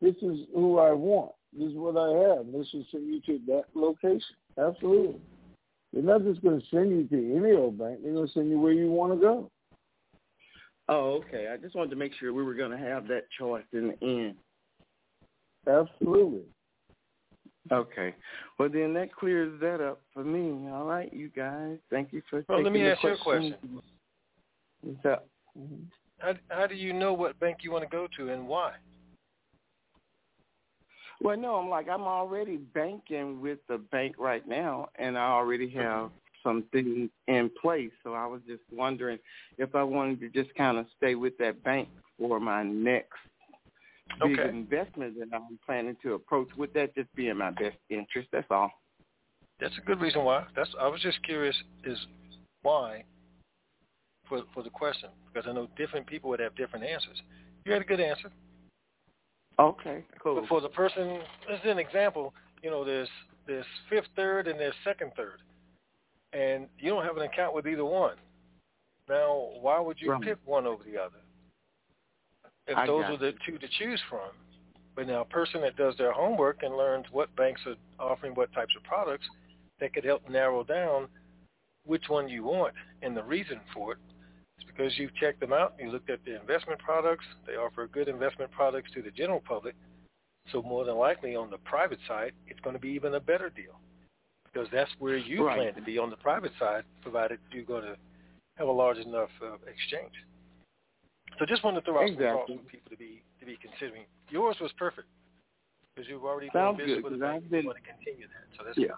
[0.00, 1.32] this is who I want.
[1.56, 2.46] This is what I have.
[2.46, 4.36] This will send you to that location.
[4.58, 5.20] Absolutely.
[5.92, 8.00] They're not just going to send you to any old bank.
[8.02, 9.50] They're going to send you where you want to go.
[10.88, 11.48] Oh, okay.
[11.52, 14.06] I just wanted to make sure we were going to have that choice in the
[14.06, 14.34] end.
[15.68, 16.42] Absolutely.
[17.70, 18.14] Okay.
[18.58, 20.68] Well, then that clears that up for me.
[20.70, 21.78] All right, you guys.
[21.90, 22.44] Thank you for.
[22.48, 23.16] Well, let me ask question.
[23.16, 23.82] you a question.
[24.82, 25.28] What's up?
[25.56, 25.84] Mm-hmm.
[26.22, 28.74] How how do you know what bank you want to go to and why?
[31.20, 35.68] Well, no, I'm like I'm already banking with the bank right now, and I already
[35.70, 36.10] have
[36.42, 37.90] some things in place.
[38.04, 39.18] So I was just wondering
[39.58, 43.18] if I wanted to just kind of stay with that bank for my next
[44.20, 46.48] big investment that I'm planning to approach.
[46.56, 48.28] Would that just be in my best interest?
[48.32, 48.70] That's all.
[49.60, 50.44] That's a good reason why.
[50.54, 51.98] That's I was just curious is
[52.62, 53.04] why
[54.32, 57.20] for for the question because I know different people would have different answers.
[57.64, 58.30] You had a good answer.
[59.58, 60.40] Okay, cool.
[60.40, 62.32] But for the person, this is an example.
[62.62, 63.08] You know, there's
[63.46, 65.40] there's fifth third and there's second third,
[66.32, 68.16] and you don't have an account with either one.
[69.08, 70.22] Now, why would you right.
[70.22, 71.20] pick one over the other?
[72.66, 74.30] If I those are the two to choose from.
[74.94, 78.52] But now, a person that does their homework and learns what banks are offering what
[78.52, 79.26] types of products,
[79.80, 81.08] that could help narrow down
[81.84, 83.98] which one you want and the reason for it
[84.66, 88.50] because you've checked them out, you looked at the investment products, they offer good investment
[88.50, 89.74] products to the general public.
[90.50, 93.48] So more than likely on the private side, it's going to be even a better
[93.48, 93.78] deal
[94.52, 95.56] because that's where you right.
[95.56, 97.96] plan to be on the private side, provided you're going to
[98.56, 100.12] have a large enough uh, exchange.
[101.38, 102.26] So just wanted to throw out exactly.
[102.26, 104.04] some thoughts for people to be to be considering.
[104.30, 105.08] Yours was perfect
[105.94, 107.50] because you've already Sounds been business good, with a bank.
[107.50, 108.58] been, you want to continue that.
[108.58, 108.88] So that's yeah.
[108.88, 108.96] good.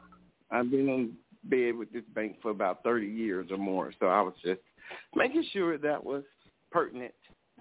[0.50, 4.20] I've been in bed with this bank for about 30 years or more, so I
[4.20, 4.60] was just
[5.14, 6.24] making sure that was
[6.70, 7.14] pertinent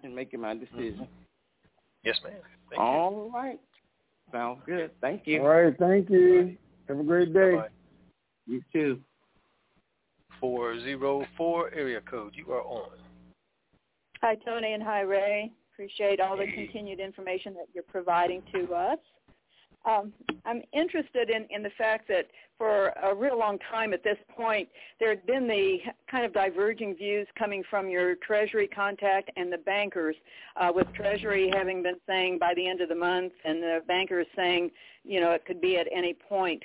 [0.04, 0.94] in making my decision.
[0.94, 1.04] Mm-hmm.
[2.04, 2.34] Yes, ma'am.
[2.70, 3.34] Thank All you.
[3.34, 3.60] right.
[4.32, 4.92] Sounds good.
[5.00, 5.42] Thank you.
[5.42, 5.74] All right.
[5.78, 6.58] Thank you.
[6.88, 7.56] Have a great day.
[7.56, 7.68] Bye-bye.
[8.48, 9.00] You too.
[10.40, 12.34] 404 area code.
[12.36, 12.90] You are on.
[14.22, 15.52] Hi, Tony, and hi, Ray.
[15.74, 19.00] Appreciate all the continued information that you're providing to us.
[19.86, 20.14] Um,
[20.46, 24.70] I'm interested in, in the fact that for a real long time at this point,
[25.00, 29.58] there had been the kind of diverging views coming from your Treasury contact and the
[29.58, 30.16] bankers,
[30.56, 34.28] uh, with Treasury having been saying by the end of the month and the bankers
[34.36, 34.72] saying,
[35.04, 36.64] you know, it could be at any point.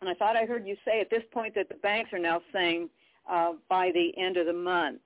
[0.00, 2.42] And I thought I heard you say at this point that the banks are now
[2.52, 2.90] saying
[3.30, 5.00] uh, by the end of the month.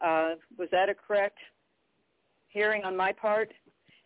[0.00, 1.38] Uh, was that a correct
[2.48, 3.52] hearing on my part?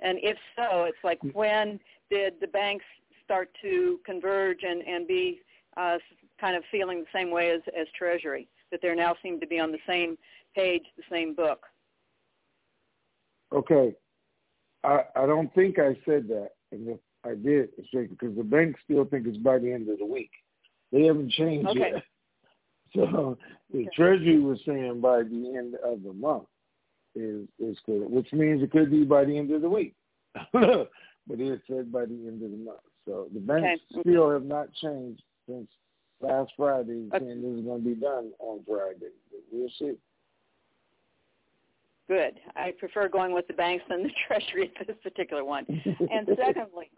[0.01, 2.85] And if so, it's like when did the banks
[3.25, 5.41] start to converge and, and be
[5.77, 5.99] uh,
[6.41, 9.61] kind of feeling the same way as, as Treasury, that they now seem to be
[9.61, 10.17] on the same
[10.55, 11.61] page, the same book?
[13.53, 13.95] Okay.
[14.85, 16.51] I, I don't think I said that.
[16.73, 19.99] And if I did, it's because the banks still think it's by the end of
[19.99, 20.31] the week.
[20.93, 21.93] They haven't changed okay.
[21.95, 22.03] yet.
[22.97, 23.37] So
[23.71, 23.89] the okay.
[23.95, 26.47] Treasury was saying by the end of the month
[27.15, 29.95] is is good, which means it could be by the end of the week.
[31.29, 32.81] but it said by the end of the month.
[33.07, 34.11] So the banks okay.
[34.11, 35.69] still have not changed since
[36.21, 37.25] last Friday, okay.
[37.25, 39.13] saying this is going to be done on Friday.
[39.31, 39.95] But we'll see.
[42.09, 42.41] Good.
[42.57, 45.67] I prefer going with the banks than the Treasury at this particular one.
[45.69, 46.91] and secondly,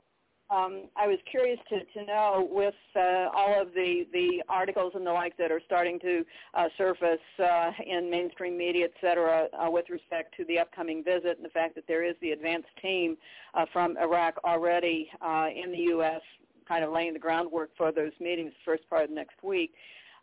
[0.51, 5.07] um, I was curious to, to know with uh, all of the, the articles and
[5.07, 9.71] the like that are starting to uh, surface uh, in mainstream media, et cetera, uh,
[9.71, 13.17] with respect to the upcoming visit and the fact that there is the advanced team
[13.55, 16.21] uh, from Iraq already uh, in the U.S.
[16.67, 19.73] kind of laying the groundwork for those meetings the first part of next week.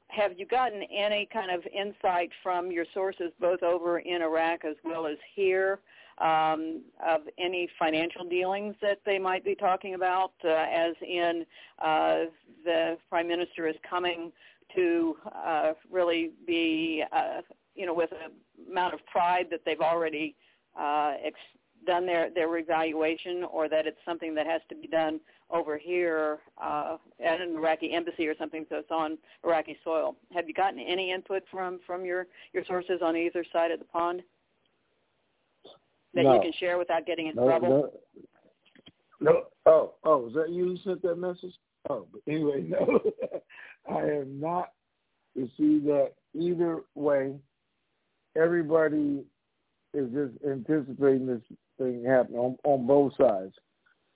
[0.10, 4.76] Have you gotten any kind of insight from your sources both over in Iraq as
[4.84, 5.80] well as here
[6.20, 11.46] um, of any financial dealings that they might be talking about, uh, as in
[11.80, 12.26] uh,
[12.64, 14.32] the prime minister is coming
[14.76, 17.42] to uh, really be, uh,
[17.76, 18.32] you know, with an
[18.70, 20.36] amount of pride that they've already
[20.80, 21.40] uh, ex-
[21.86, 26.40] done their their evaluation, or that it's something that has to be done over here
[26.62, 30.16] uh, at an Iraqi embassy or something, so it's on Iraqi soil.
[30.34, 33.86] Have you gotten any input from from your your sources on either side of the
[33.86, 34.24] pond?
[36.18, 36.36] That no.
[36.36, 37.92] you can share without getting in no, trouble?
[39.22, 39.44] No, no.
[39.66, 41.54] Oh, oh, was that you who sent that message?
[41.90, 43.00] Oh, but anyway, no.
[43.90, 44.72] I have not
[45.36, 47.36] received that either way.
[48.36, 49.24] Everybody
[49.94, 51.42] is just anticipating this
[51.78, 53.54] thing happening on, on both sides.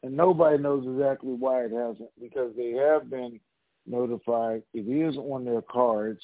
[0.03, 3.39] And nobody knows exactly why it hasn't because they have been
[3.85, 4.63] notified.
[4.73, 6.21] It is on their cards.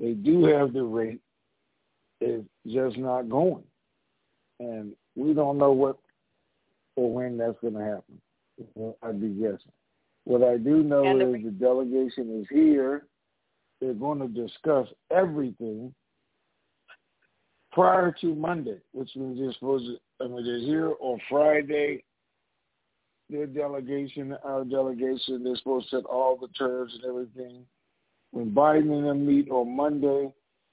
[0.00, 1.20] They do have the rate.
[2.20, 3.62] It's just not going
[4.60, 5.98] and we don't know what
[6.96, 8.96] or when that's going to happen.
[9.02, 9.72] I'd be guessing.
[10.24, 13.06] What I do know the, is the delegation is here.
[13.80, 15.94] They're going to discuss everything
[17.72, 20.24] prior to Monday, which means they're supposed to.
[20.24, 22.04] I mean, they're here on Friday.
[23.30, 27.64] Their delegation, our delegation, they're supposed to set all the terms and everything.
[28.32, 30.32] When Biden and them meet on Monday,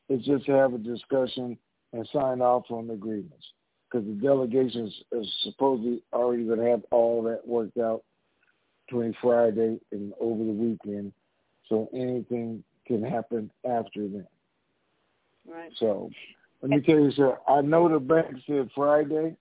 [0.10, 1.58] it's just to have a discussion
[1.94, 3.46] and sign off on agreements
[3.90, 8.04] because the delegation is supposedly already going to have all that worked out
[8.88, 11.14] between Friday and over the weekend.
[11.70, 14.28] So anything can happen after then.
[15.48, 15.72] Right.
[15.80, 16.10] So
[16.62, 19.36] let me tell you, sir, I know the bank said Friday,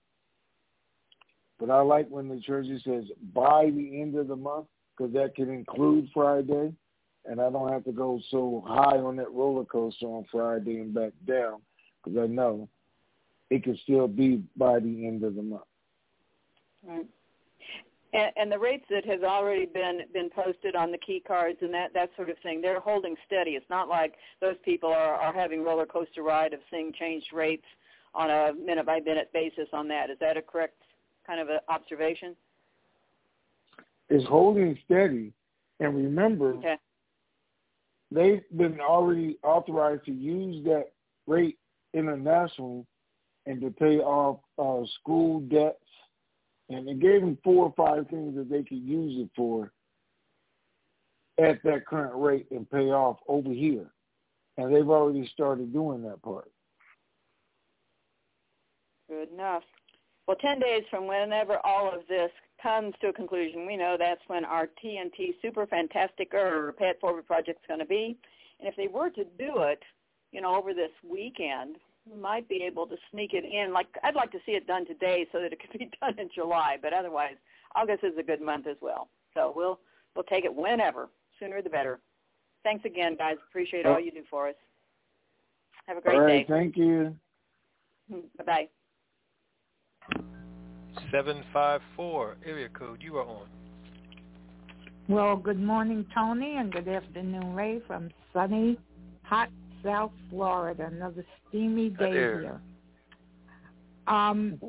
[1.59, 5.35] but I like when the Treasury says by the end of the month because that
[5.35, 6.73] can include Friday,
[7.25, 10.93] and I don't have to go so high on that roller coaster on Friday and
[10.93, 11.61] back down
[12.03, 12.69] because I know
[13.49, 15.63] it could still be by the end of the month.
[16.85, 17.05] Right.
[18.13, 21.73] And, and the rates that has already been been posted on the key cards and
[21.73, 23.51] that that sort of thing, they're holding steady.
[23.51, 27.65] It's not like those people are, are having roller coaster ride of seeing changed rates
[28.15, 30.09] on a minute by minute basis on that.
[30.09, 30.81] Is that a correct
[31.25, 32.35] kind of a observation?
[34.09, 35.33] It's holding steady,
[35.81, 36.77] and remember, okay.
[38.09, 40.85] they've been already authorized to use that
[41.27, 41.57] rate
[41.93, 42.85] internationally
[43.47, 45.77] and to pay off uh, school debts.
[46.69, 49.71] And they gave them four or five things that they could use it for
[51.39, 53.89] at that current rate and pay off over here.
[54.57, 56.51] And they've already started doing that part.
[59.09, 59.63] Good enough.
[60.27, 62.31] Well, 10 days from whenever all of this
[62.61, 66.99] comes to a conclusion, we know that's when our TNT Super Fantastic or Pay It
[66.99, 68.17] Forward project is going to be.
[68.59, 69.81] And if they were to do it,
[70.33, 71.77] you know, over this weekend,
[72.11, 73.73] we might be able to sneak it in.
[73.73, 76.29] Like I'd like to see it done today so that it could be done in
[76.33, 76.77] July.
[76.81, 77.35] But otherwise,
[77.75, 79.09] August is a good month as well.
[79.33, 79.79] So we'll
[80.15, 81.99] we'll take it whenever, sooner the better.
[82.63, 83.35] Thanks again, guys.
[83.49, 83.99] Appreciate all oh.
[83.99, 84.55] you do for us.
[85.87, 86.53] Have a great all right, day.
[86.53, 87.15] Thank you.
[88.11, 88.43] Mm-hmm.
[88.45, 88.67] Bye
[90.13, 90.21] bye.
[91.11, 93.01] Seven five four area code.
[93.01, 93.47] You are on.
[95.07, 98.77] Well, good morning, Tony, and good afternoon, Ray, from sunny,
[99.23, 99.49] hot
[99.87, 100.89] South Florida.
[100.91, 102.61] Another steamy day here.
[104.07, 104.59] Um,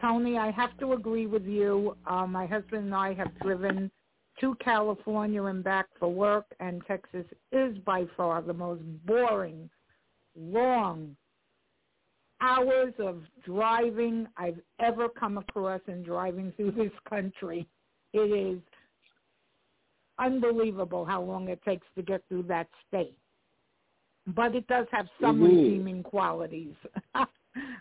[0.00, 1.96] Tony, I have to agree with you.
[2.06, 3.90] Uh, my husband and I have driven
[4.40, 9.68] to California and back for work, and Texas is by far the most boring,
[10.36, 11.16] long
[12.40, 17.66] hours of driving I've ever come across in driving through this country.
[18.12, 18.60] It is
[20.20, 23.16] unbelievable how long it takes to get through that state.
[24.28, 25.56] But it does have some Mhm.
[25.56, 26.74] redeeming qualities.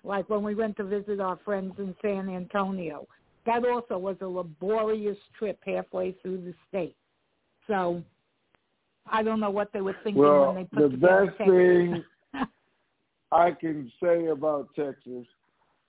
[0.04, 3.08] like when we went to visit our friends in San Antonio.
[3.46, 6.96] That also was a laborious trip halfway through the state.
[7.68, 8.04] So
[9.06, 11.54] I don't know what they were thinking Well, when they put the together best Texas.
[11.54, 12.04] thing
[13.32, 15.26] I can say about Texas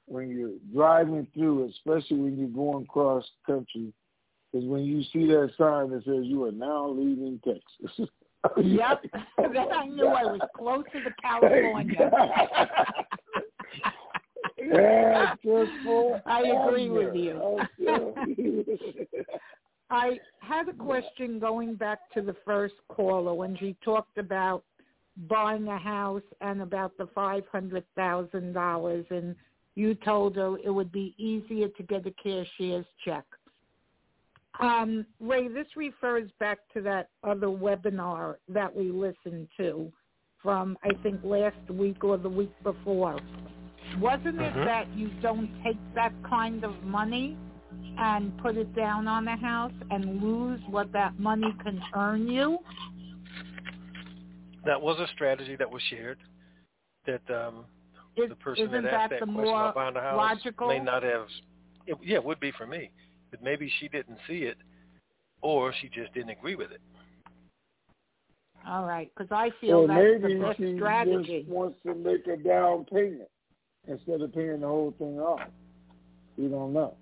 [0.07, 3.93] when you're driving through, especially when you're going cross country,
[4.53, 8.09] is when you see that sign that says you are now leaving Texas.
[8.57, 9.05] Yep.
[9.53, 12.11] then I knew I was close to the California.
[14.59, 15.35] yeah,
[16.27, 17.61] I agree with you.
[19.91, 24.63] I had a question going back to the first caller when she talked about
[25.29, 29.35] buying a house and about the five hundred thousand dollars and
[29.75, 33.25] you told her it would be easier to get a cashier's check.
[34.61, 39.93] Um, Ray, this refers back to that other webinar that we listened to
[40.43, 43.19] from I think last week or the week before.
[44.01, 44.65] Wasn't it Mhm.
[44.65, 47.37] that you don't take that kind of money
[47.99, 52.59] and put it down on the house and lose what that money can earn you?
[54.65, 56.19] That was a strategy that was shared.
[57.07, 57.65] That um,
[58.17, 60.69] Is, the person that asked that that question more about buying a house logical?
[60.69, 61.29] may not have.
[61.87, 62.91] It, yeah, it would be for me,
[63.31, 64.57] but maybe she didn't see it,
[65.43, 66.81] or she just didn't agree with it.
[68.67, 71.41] All right, because I feel Or that's maybe the best she strategy.
[71.41, 73.29] just wants to make a down payment
[73.87, 75.41] instead of paying the whole thing off.
[76.37, 76.95] We don't know.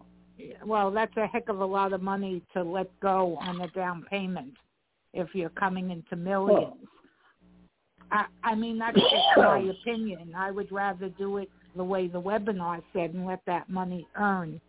[0.64, 4.04] Well, that's a heck of a lot of money to let go on a down
[4.10, 4.52] payment
[5.14, 6.74] if you're coming into millions.
[8.10, 10.34] I, I mean, that's just my opinion.
[10.36, 14.60] I would rather do it the way the webinar said and let that money earn.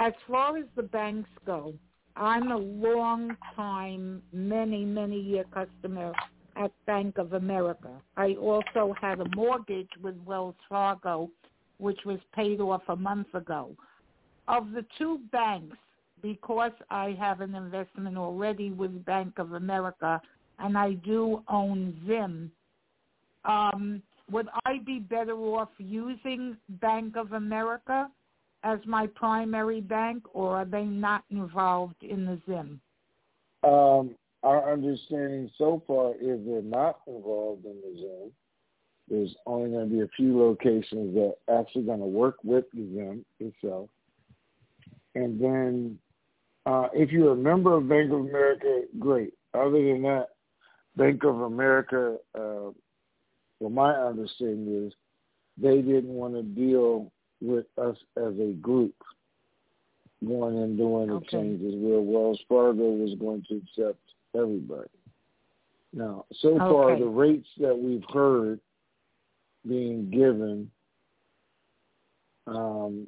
[0.00, 1.74] As far as the banks go,
[2.16, 6.14] I'm a long time, many, many year customer
[6.56, 7.90] at Bank of America.
[8.16, 11.28] I also had a mortgage with Wells Fargo
[11.76, 13.70] which was paid off a month ago.
[14.48, 15.76] Of the two banks,
[16.22, 20.20] because I have an investment already with Bank of America
[20.58, 22.50] and I do own Zim,
[23.44, 28.08] um, would I be better off using Bank of America
[28.62, 32.80] as my primary bank, or are they not involved in the Zim?
[33.62, 38.32] Um, our understanding so far is they're not involved in the Zim.
[39.08, 42.64] There's only going to be a few locations that are actually going to work with
[42.72, 43.88] the Zim itself.
[45.14, 45.98] And then
[46.66, 49.34] uh, if you're a member of Bank of America, great.
[49.54, 50.28] Other than that,
[50.96, 52.70] Bank of America, uh,
[53.58, 54.92] well, my understanding is
[55.56, 58.94] they didn't want to deal with us as a group
[60.26, 64.00] going and doing the changes where Wells Fargo was going to accept
[64.34, 64.88] everybody.
[65.92, 68.60] Now, so far, the rates that we've heard
[69.66, 70.70] being given,
[72.46, 73.06] um,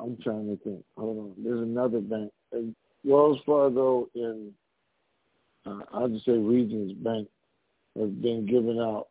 [0.00, 0.84] I'm trying to think.
[0.96, 1.44] Hold on.
[1.44, 2.32] There's another bank.
[3.04, 4.52] Wells Fargo and
[5.66, 7.28] uh, I'll just say Regions Bank
[7.98, 9.08] have been giving out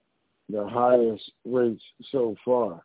[0.50, 2.84] the highest rates so far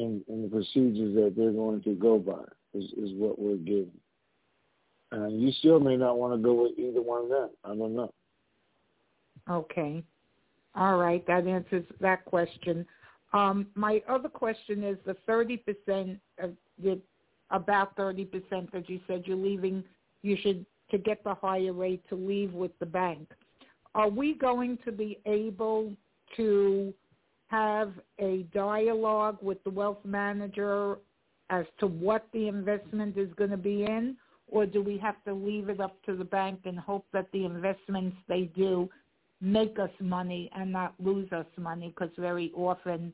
[0.00, 2.42] in, in the procedures that they're going to go by
[2.74, 3.90] is, is what we're getting.
[5.12, 7.50] And you still may not want to go with either one of them.
[7.64, 8.12] I don't know.
[9.48, 10.02] Okay.
[10.74, 12.86] All right, that answers that question.
[13.32, 17.00] Um, my other question is the 30% of the,
[17.50, 19.82] about 30% that you said you're leaving,
[20.22, 23.28] you should, to get the higher rate, to leave with the bank.
[23.94, 25.92] Are we going to be able
[26.36, 26.94] to
[27.50, 30.98] have a dialogue with the wealth manager
[31.50, 34.16] as to what the investment is going to be in?
[34.46, 37.44] Or do we have to leave it up to the bank and hope that the
[37.44, 38.88] investments they do
[39.40, 43.12] make us money and not lose us money because very often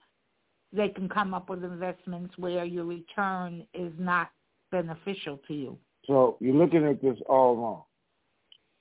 [0.73, 4.31] they can come up with investments where your return is not
[4.71, 5.79] beneficial to you.
[6.07, 7.83] So you're looking at this all wrong.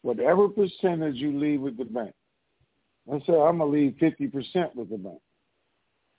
[0.01, 2.13] Whatever percentage you leave with the bank,
[3.07, 5.19] let's say I'm gonna leave fifty percent with the bank,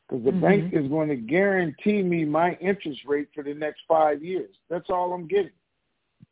[0.09, 0.41] because the Mhm.
[0.41, 4.55] bank is going to guarantee me my interest rate for the next five years.
[4.69, 5.53] That's all I'm getting.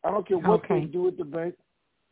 [0.04, 0.80] I don't care what Okay.
[0.80, 1.56] they do at the bank.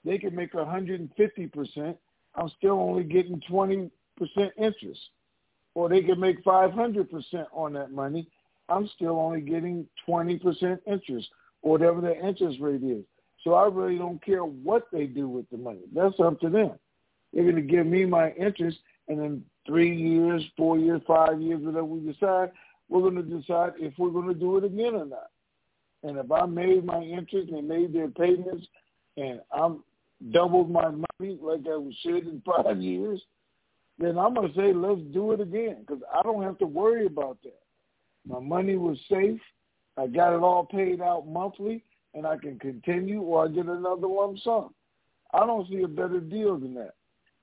[0.05, 1.99] They can make 150 percent.
[2.35, 5.11] I'm still only getting 20 percent interest,
[5.75, 8.29] or they can make 500 percent on that money.
[8.69, 11.31] I'm still only getting 20 percent interest,
[11.63, 13.05] or whatever their interest rate is.
[13.45, 15.83] So I really don't care what they do with the money.
[15.93, 16.79] That's up to them.
[17.33, 21.61] They're going to give me my interest, and in three years, four years, five years,
[21.63, 22.51] whatever we decide,
[22.89, 25.31] we're going to decide if we're going to do it again or not.
[26.03, 28.67] And if I made my interest and made their payments,
[29.17, 29.83] and I'm
[30.33, 33.21] doubled my money like I should in five years,
[33.99, 37.07] then I'm going to say let's do it again because I don't have to worry
[37.07, 37.61] about that.
[38.27, 39.41] My money was safe.
[39.97, 41.85] I got it all paid out monthly,
[42.15, 44.75] and I can continue or I get another lump sum.
[45.33, 46.95] I don't see a better deal than that.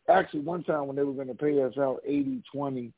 [0.10, 2.92] Actually, one time when they were going to pay us out eighty twenty,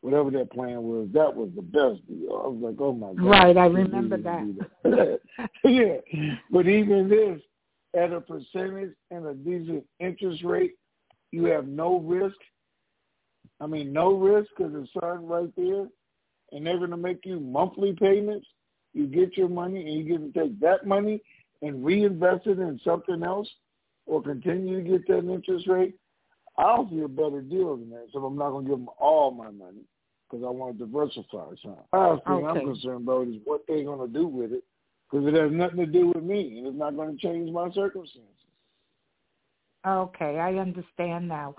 [0.00, 2.42] whatever that plan was, that was the best deal.
[2.44, 3.24] I was like, oh my god!
[3.24, 5.20] Right, I remember do that.
[5.64, 7.40] yeah, but even this,
[7.94, 10.74] at a percentage and a decent interest rate,
[11.30, 12.36] you have no risk.
[13.60, 15.86] I mean, no risk because it's starting right there,
[16.52, 18.46] and they're going to make you monthly payments.
[18.94, 21.20] You get your money, and you get to take that money
[21.62, 23.48] and reinvest it in something else,
[24.06, 25.94] or continue to get that interest rate.
[26.58, 28.08] I see a better deal than that.
[28.12, 29.82] So I'm not going to give them all my money
[30.28, 31.54] because I want to diversify.
[31.62, 32.46] So last thing Okay.
[32.46, 34.64] I'm concerned about is what they're going to do with it
[35.10, 37.70] because it has nothing to do with me, and it's not going to change my
[37.70, 38.28] circumstances.
[39.86, 41.54] Okay, I understand now.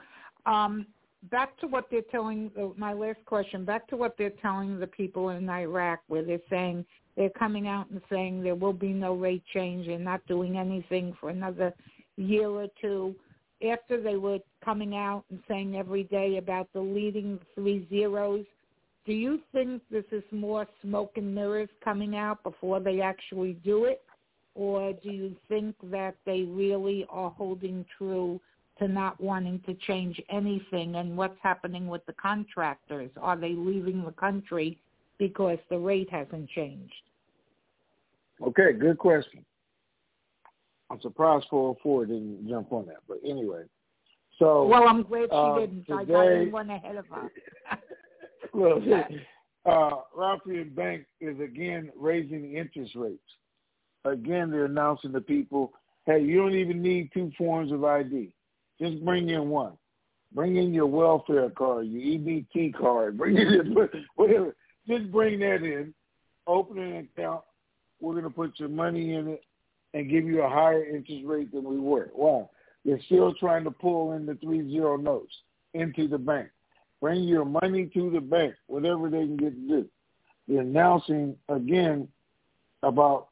[0.45, 0.85] Um,
[1.31, 4.87] back to what they're telling, uh, my last question, back to what they're telling the
[4.87, 6.85] people in Iraq where they're saying,
[7.15, 9.87] they're coming out and saying there will be no rate change.
[9.87, 11.73] They're not doing anything for another
[12.17, 13.15] year or two.
[13.67, 18.45] After they were coming out and saying every day about the leading three zeros,
[19.05, 23.85] do you think this is more smoke and mirrors coming out before they actually do
[23.85, 24.01] it?
[24.55, 28.39] Or do you think that they really are holding true
[28.77, 30.95] to not wanting to change anything?
[30.95, 33.11] And what's happening with the contractors?
[33.19, 34.77] Are they leaving the country
[35.17, 36.93] because the rate hasn't changed?
[38.41, 39.45] Okay, good question.
[40.89, 43.63] I'm surprised 404 didn't jump on that, but anyway.
[44.39, 45.85] So Well, I'm glad she uh, didn't.
[45.91, 47.31] I got today- one ahead of her.
[48.53, 48.83] Look,
[49.65, 53.19] uh, Rafidain Bank is again raising interest rates.
[54.05, 55.73] Again, they're announcing to people,
[56.05, 58.33] hey, you don't even need two forms of ID.
[58.81, 59.73] Just bring in one.
[60.33, 63.75] Bring in your welfare card, your EBT card, bring in
[64.15, 64.55] whatever.
[64.87, 65.93] just bring that in,
[66.47, 67.41] open an account.
[67.99, 69.41] We're going to put your money in it
[69.93, 72.09] and give you a higher interest rate than we were.
[72.13, 72.45] Why?
[72.85, 75.33] They're still trying to pull in the three zero notes
[75.73, 76.49] into the bank.
[77.01, 79.85] Bring your money to the bank, whatever they can get to do.
[80.47, 82.07] They're announcing again
[82.83, 83.29] about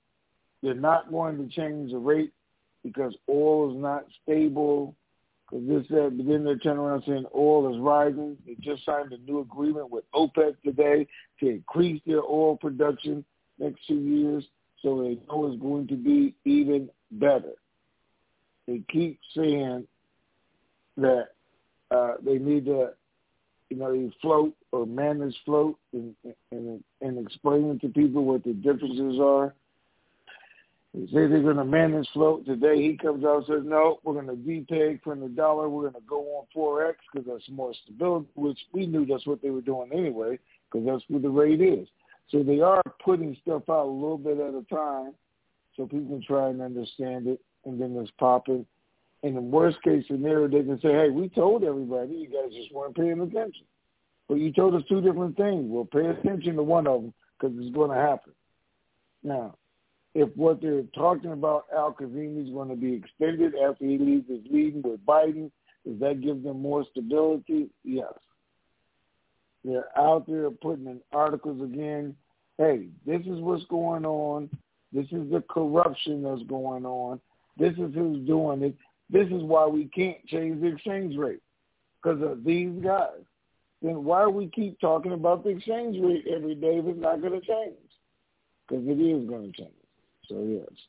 [0.61, 2.33] they're not going to change the rate
[2.83, 4.95] because oil is not stable.
[5.49, 8.37] Because this, that, but then they turn around saying oil is rising.
[8.45, 11.07] They just signed a new agreement with OPEC today
[11.39, 13.23] to increase their oil production
[13.59, 14.43] next two years,
[14.87, 17.53] so they know it's going to be even better.
[18.67, 19.85] They keep saying
[20.95, 21.27] that
[21.91, 22.91] uh, they need to,
[23.69, 26.15] you know, float or manage float and,
[26.51, 29.53] and and explaining to people what the differences are
[30.93, 32.45] they say they're going to manage float.
[32.45, 35.69] Today he comes out and says, no, we're going to depeg from the dollar.
[35.69, 39.41] We're going to go on Forex because that's more stability, which we knew that's what
[39.41, 40.39] they were doing anyway
[40.71, 41.87] because that's what the rate is.
[42.29, 45.13] So they are putting stuff out a little bit at a time
[45.75, 48.65] so people can try and understand it and then it's popping.
[49.23, 52.13] In the worst case scenario, they can say, hey, we told everybody.
[52.13, 53.65] You guys just weren't paying attention.
[54.27, 55.65] But you told us two different things.
[55.67, 58.33] Well, pay attention to one of them because it's going to happen.
[59.23, 59.55] Now,
[60.13, 64.43] if what they're talking about Al-Kadhimi is going to be extended after he leaves his
[64.51, 65.51] meeting with Biden,
[65.85, 67.69] does that give them more stability?
[67.83, 68.13] Yes.
[69.67, 72.15] They're out there putting in articles again.
[72.57, 74.49] Hey, this is what's going on.
[74.93, 77.19] This is the corruption that's going on.
[77.57, 78.75] This is who's doing it.
[79.09, 81.41] This is why we can't change the exchange rate
[82.01, 83.19] because of these guys.
[83.81, 87.39] Then why we keep talking about the exchange rate every day if it's not going
[87.39, 87.75] to change?
[88.67, 89.71] Because it is going to change.
[90.29, 90.79] So yes.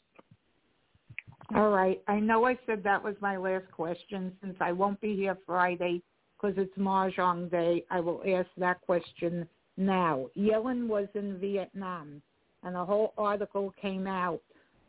[1.57, 2.01] All right.
[2.07, 4.33] I know I said that was my last question.
[4.41, 6.03] Since I won't be here Friday
[6.41, 10.27] because it's Mahjong Day, I will ask that question now.
[10.37, 12.23] Yellen was in Vietnam,
[12.63, 14.41] and a whole article came out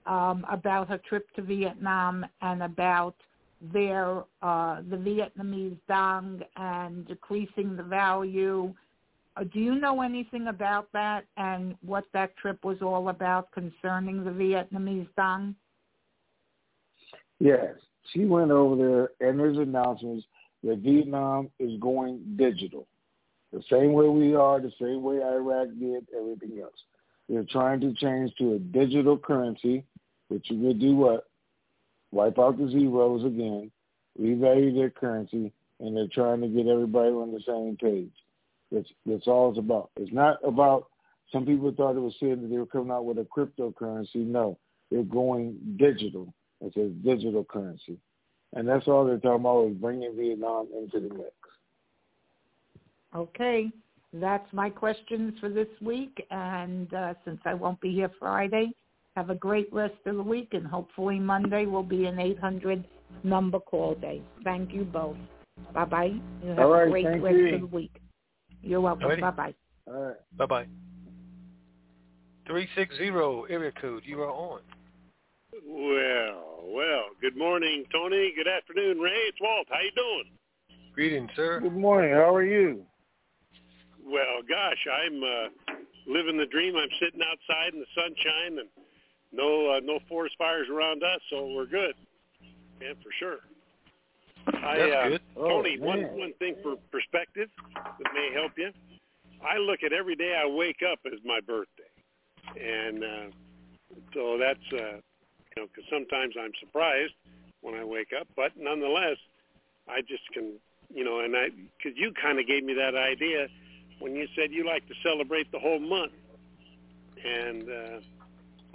[0.05, 3.15] um, about her trip to Vietnam and about
[3.73, 8.73] their uh, the Vietnamese dong and decreasing the value
[9.39, 14.23] uh, do you know anything about that and what that trip was all about concerning
[14.23, 15.55] the Vietnamese dong?
[17.39, 17.75] Yes,
[18.11, 20.25] she went over there, and there's announcements
[20.63, 22.87] that Vietnam is going digital,
[23.51, 26.73] the same way we are, the same way Iraq did, everything else.
[27.27, 29.83] They're trying to change to a digital currency,
[30.27, 31.27] which would do what?
[32.11, 33.71] Wipe out the zeros again,
[34.19, 38.11] revalue their currency, and they're trying to get everybody on the same page.
[38.71, 39.91] That's that's all it's about.
[39.95, 40.87] It's not about.
[41.31, 44.25] Some people thought it was saying that they were coming out with a cryptocurrency.
[44.25, 44.57] No,
[44.89, 46.33] they're going digital.
[46.61, 47.97] It's a digital currency,
[48.53, 51.31] and that's all they're talking about is bringing Vietnam into the mix.
[53.15, 53.71] Okay,
[54.13, 56.23] that's my questions for this week.
[56.31, 58.71] And uh, since I won't be here Friday,
[59.15, 62.85] have a great rest of the week, and hopefully Monday will be an 800
[63.23, 64.21] number call day.
[64.43, 65.17] Thank you both.
[65.73, 66.13] Bye bye.
[66.43, 67.55] You have All right, a great rest you.
[67.55, 68.01] of the week.
[68.61, 69.19] You're welcome.
[69.19, 69.53] Bye bye.
[69.87, 70.37] All right.
[70.37, 70.65] Bye bye.
[72.47, 74.03] Three six zero area code.
[74.05, 74.61] You are on.
[75.67, 77.05] Well, well.
[77.21, 78.33] Good morning, Tony.
[78.35, 79.11] Good afternoon, Ray.
[79.27, 79.67] It's Walt.
[79.69, 80.31] How you doing?
[80.93, 81.59] Greetings, sir.
[81.59, 82.11] Good morning.
[82.11, 82.83] How are you?
[84.05, 85.75] Well, gosh, I'm uh,
[86.07, 86.75] living the dream.
[86.75, 88.69] I'm sitting outside in the sunshine and
[89.31, 91.93] no uh, no forest fires around us, so we're good.
[92.81, 93.37] Yeah, for sure.
[94.47, 95.21] I, That's uh, good.
[95.35, 96.17] Tony, Oh, one man.
[96.17, 98.71] one thing for perspective that may help you.
[99.45, 101.83] I look at every day I wake up as my birthday,
[102.59, 103.27] and uh,
[104.13, 105.08] so that's uh, you
[105.59, 107.13] know because sometimes I'm surprised
[107.61, 109.17] when I wake up, but nonetheless,
[109.87, 110.53] I just can
[110.93, 113.47] you know, and I because you kind of gave me that idea
[113.99, 116.13] when you said you like to celebrate the whole month,
[117.23, 117.99] and uh,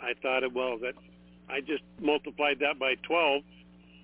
[0.00, 0.94] I thought, it well, that
[1.48, 3.42] I just multiplied that by twelve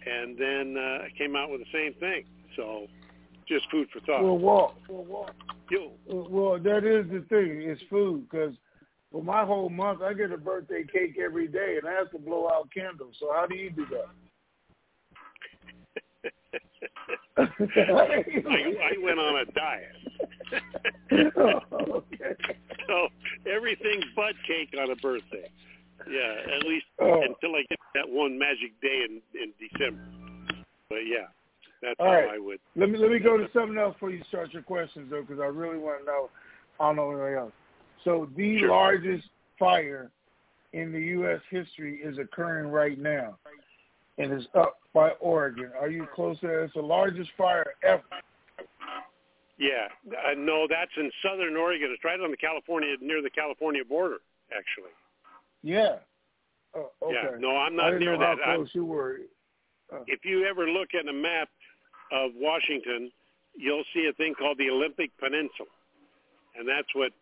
[0.06, 2.24] and then uh, I came out with the same thing.
[2.56, 2.86] So,
[3.46, 4.22] just food for thought.
[4.22, 4.74] Well, Walt.
[4.88, 5.30] Well, Walt.
[5.70, 7.62] Yo, Well, that is the thing.
[7.62, 8.54] It's food because
[9.12, 12.18] for my whole month, I get a birthday cake every day, and I have to
[12.18, 13.14] blow out candles.
[13.18, 14.06] So how do you do that?
[17.36, 19.96] I, I went on a diet.
[21.36, 22.34] Oh, okay.
[22.86, 23.08] so
[23.50, 25.50] everything but cake on a birthday.
[26.08, 27.20] Yeah, at least Oh.
[27.22, 30.00] until I get that one magic day in in December.
[30.88, 31.26] But yeah,
[31.82, 32.30] that's All how right.
[32.34, 32.61] I would.
[32.76, 35.40] Let me let me go to something else before you start your questions, though, because
[35.40, 36.30] I really want to know.
[36.78, 37.52] I don't know anything else.
[38.05, 38.68] So the Sure.
[38.68, 39.28] largest
[39.59, 40.11] fire
[40.72, 41.40] in the U.S.
[41.51, 43.38] history is occurring right now,
[44.18, 45.70] and it's up by Oregon.
[45.78, 46.62] Are you close to that?
[46.64, 48.03] It's the largest fire ever.
[49.59, 51.90] Yeah, uh, no, that's in southern Oregon.
[51.92, 54.18] It's right on the California, near the California border,
[54.57, 54.90] actually.
[55.62, 55.96] Yeah.
[56.74, 57.14] Uh, okay.
[57.32, 58.38] Yeah, no, I'm I not near that.
[58.42, 59.20] How I'm- close you were.
[59.92, 61.51] Uh, if you ever look at a map
[62.12, 63.11] of Washington,
[63.57, 65.68] you'll see a thing called the Olympic Peninsula,
[66.57, 67.12] and that's what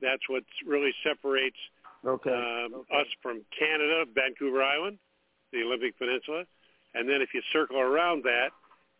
[0.00, 1.56] that's what really separates
[2.04, 2.30] okay.
[2.30, 4.98] um, us from Canada, Vancouver Island,
[5.52, 6.44] the Olympic Peninsula,
[6.94, 8.50] and then if you circle around that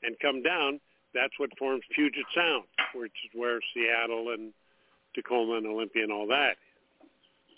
[0.03, 0.81] and come down,
[1.15, 4.53] that's what forms Puget Sound, which is where Seattle and
[5.15, 6.55] Tacoma and Olympia and all that.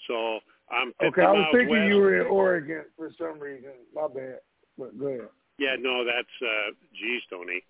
[0.09, 0.41] So
[0.71, 1.89] I'm 50 okay, I was thinking west.
[1.89, 3.73] you were in Oregon for some reason.
[3.95, 4.41] My bad.
[4.79, 5.29] But go ahead.
[5.59, 7.63] Yeah, no, that's uh geez, Tony.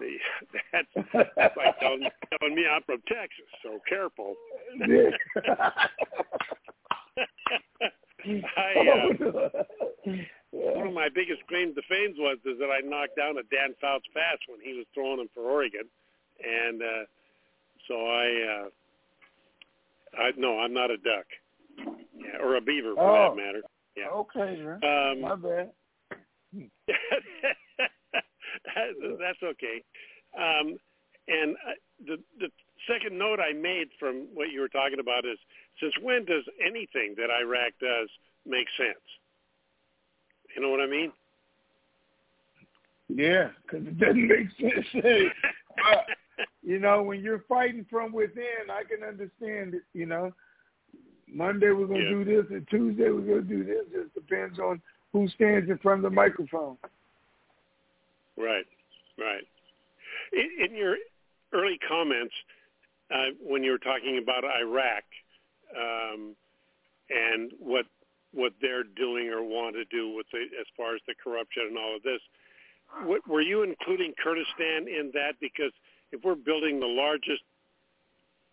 [0.00, 0.16] The,
[0.72, 0.88] that's
[1.36, 4.34] that's like telling, telling me I'm from Texas, so careful.
[8.56, 10.12] I uh,
[10.50, 13.74] one of my biggest claims to fame was is that I knocked down a Dan
[13.80, 15.84] Fouts pass when he was throwing them for Oregon,
[16.42, 17.04] and uh
[17.88, 18.68] so I uh
[20.22, 21.26] I no, I'm not a duck,
[22.16, 23.30] yeah, or a beaver for Oh.
[23.30, 23.62] that matter.
[23.96, 24.08] Yeah.
[24.08, 24.60] Okay.
[24.82, 25.70] Um, My bad.
[28.74, 29.82] that, that's okay.
[30.36, 30.76] Um,
[31.28, 31.76] and uh,
[32.06, 32.48] the the
[32.88, 35.38] second note I made from what you were talking about is,
[35.80, 38.08] since when does anything that Iraq does
[38.46, 39.04] make sense?
[40.56, 41.12] You know what I mean?
[43.08, 44.86] Yeah, because it doesn't make sense.
[45.76, 46.06] but,
[46.62, 49.82] you know, when you're fighting from within, I can understand it.
[49.92, 50.32] You know,
[51.32, 52.24] Monday we're going to Yeah.
[52.24, 53.84] do this, and Tuesday we're going to do this.
[53.92, 54.80] It depends on
[55.12, 56.76] who stands in front of the microphone.
[58.40, 58.64] Right,
[59.18, 59.44] right.
[60.32, 60.96] In, in your
[61.52, 62.34] early comments,
[63.10, 65.04] uh, when you were talking about Iraq
[65.76, 66.34] um,
[67.10, 67.86] and what
[68.32, 71.76] what they're doing or want to do with the, as far as the corruption and
[71.76, 72.20] all of this,
[73.02, 75.34] what, were you including Kurdistan in that?
[75.40, 75.72] Because
[76.12, 77.42] if we're building the largest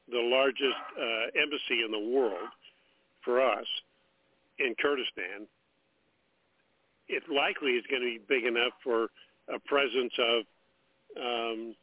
[0.10, 2.50] the largest uh, embassy in the world
[3.24, 3.68] for us
[4.58, 5.48] in Kurdistan,
[7.08, 9.10] it likely is going to be big enough for
[9.54, 10.44] a presence of
[11.20, 11.76] um,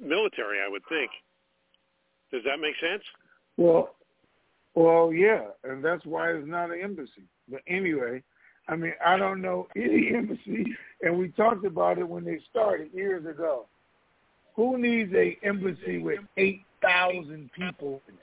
[0.00, 1.10] military, I would think.
[2.32, 3.02] Does that make sense?
[3.56, 3.94] Well,
[4.74, 7.24] well, yeah, and that's why it's not an embassy.
[7.48, 8.22] But anyway,
[8.68, 10.64] I mean, I don't know any embassy,
[11.02, 13.66] and we talked about it when they started years ago.
[14.54, 18.20] Who needs a embassy with eight thousand people in it?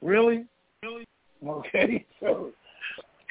[0.00, 0.44] Really?
[0.82, 1.04] Really?
[1.46, 2.50] Okay, so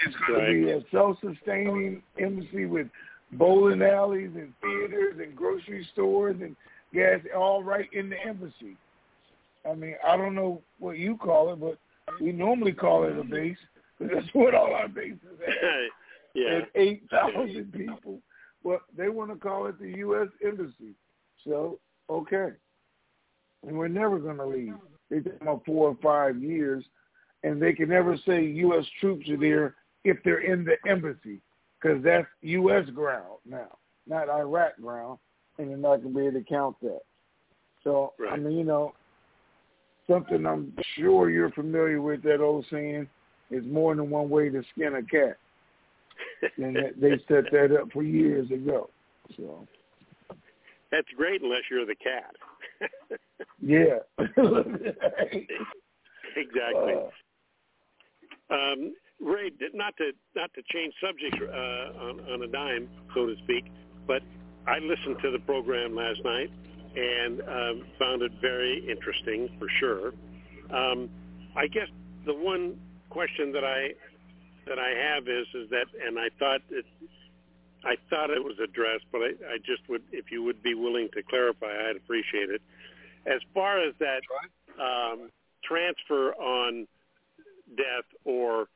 [0.06, 2.88] it's going to be a self-sustaining embassy with
[3.34, 6.56] bowling alleys and theaters and grocery stores and
[6.94, 8.78] gas all right in the embassy.
[9.70, 11.78] I mean, I don't know what you call it, but
[12.22, 13.58] we normally call it a base.
[14.00, 15.90] because That's what all our bases have.
[16.34, 16.60] yeah.
[16.76, 18.20] Eight thousand people.
[18.64, 20.28] Well, they want to call it the U.S.
[20.46, 20.94] Embassy.
[21.44, 21.80] So
[22.10, 22.50] okay,
[23.68, 24.74] and we're never going to leave.
[25.10, 26.84] They take about four or five years,
[27.44, 28.86] and they can never say U.S.
[29.00, 29.76] troops are there
[30.08, 31.40] if they're in the embassy,
[31.82, 32.90] because that's U.S.
[32.90, 33.78] ground now,
[34.08, 35.20] not Iraq ground,
[35.58, 37.02] and they're not going to be able to count that.
[37.84, 38.94] So I mean, you know,
[40.10, 43.08] something I'm sure you're familiar with that old saying
[43.52, 45.38] is more than one way to skin a cat.
[46.58, 48.90] and that- they set that up for years ago.
[49.36, 49.68] So
[50.92, 52.36] That's great unless you're the cat.
[53.62, 54.00] yeah.
[56.36, 56.94] exactly.
[56.94, 57.10] Uh,
[58.50, 63.36] Um, Ray, not to not to change subjects uh, on, on a dime, so to
[63.44, 63.66] speak,
[64.06, 64.22] but
[64.68, 66.52] I listened to the program last night
[66.96, 70.14] and um, found it very interesting for sure.
[70.72, 71.10] Um,
[71.56, 71.88] I guess
[72.26, 72.78] the one
[73.10, 73.94] question that I
[74.68, 76.86] that I have is is that, and I thought it,
[77.84, 81.10] I thought it was addressed, but I, I just would, if you would be willing
[81.14, 82.62] to clarify, I'd appreciate it.
[83.26, 84.22] As far as that
[84.80, 85.32] um,
[85.64, 86.88] transfer on
[87.76, 88.68] death or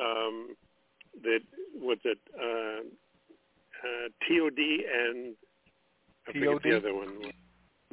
[0.00, 0.56] um,
[1.22, 1.38] the
[1.74, 2.82] what's it uh,
[3.84, 5.34] uh, TOD and
[6.28, 6.62] I TOD?
[6.62, 7.32] the other one.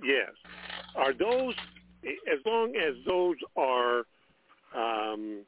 [0.04, 0.32] Yes,
[0.96, 1.56] are those
[2.06, 4.04] as long as those are
[4.76, 5.44] um,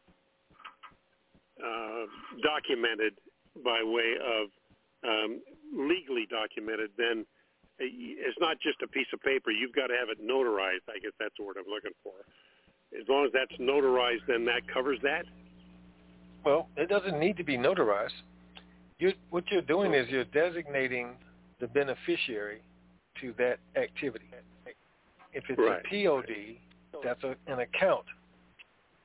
[1.59, 2.05] uh,
[2.41, 3.13] documented
[3.63, 4.49] by way of
[5.03, 5.41] um,
[5.73, 7.25] legally documented, then
[7.79, 9.51] it's not just a piece of paper.
[9.51, 10.83] You've got to have it notarized.
[10.89, 12.13] I guess that's the word I'm looking for.
[12.91, 15.23] As long as that's notarized, then that covers that.
[16.45, 18.09] Well, it doesn't need to be notarized.
[18.99, 21.15] You, what you're doing is you're designating
[21.59, 22.61] the beneficiary
[23.21, 24.25] to that activity.
[25.33, 25.81] If it's Right.
[25.85, 26.57] a POD,
[27.03, 28.05] that's a, an account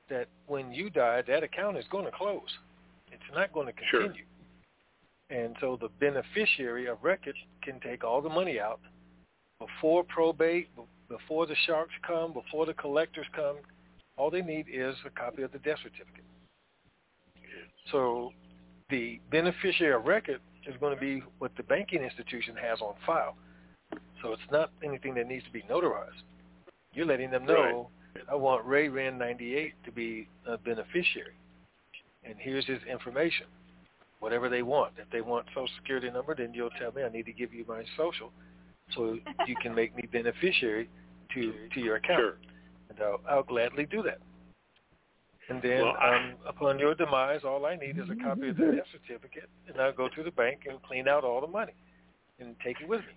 [0.09, 2.49] that when you die, that account is going to close.
[3.11, 4.23] It's not going to continue.
[4.23, 5.37] Sure.
[5.37, 8.79] And so the beneficiary of record can take all the money out
[9.59, 10.69] before probate,
[11.09, 13.57] before the sharks come, before the collectors come.
[14.17, 16.23] All they need is a copy of the death certificate.
[17.91, 18.31] So
[18.89, 23.35] the beneficiary of record is going to be what the banking institution has on file.
[24.21, 26.23] So it's not anything that needs to be notarized.
[26.93, 28.23] You're letting them know, right.
[28.31, 31.35] I want Ray Rand 98 to be a beneficiary.
[32.23, 33.45] And here's his information,
[34.19, 34.93] whatever they want.
[34.97, 37.65] If they want social security number, then you'll tell me I need to give you
[37.67, 38.31] my social
[38.95, 40.89] so you can make me beneficiary
[41.33, 42.19] to, to your account.
[42.19, 42.37] Sure.
[42.89, 44.19] And I'll, I'll gladly do that.
[45.47, 48.71] And then well, um, upon your demise, all I need is a copy of the
[48.71, 51.73] death certificate, and I'll go to the bank and clean out all the money
[52.39, 53.13] and take it with me.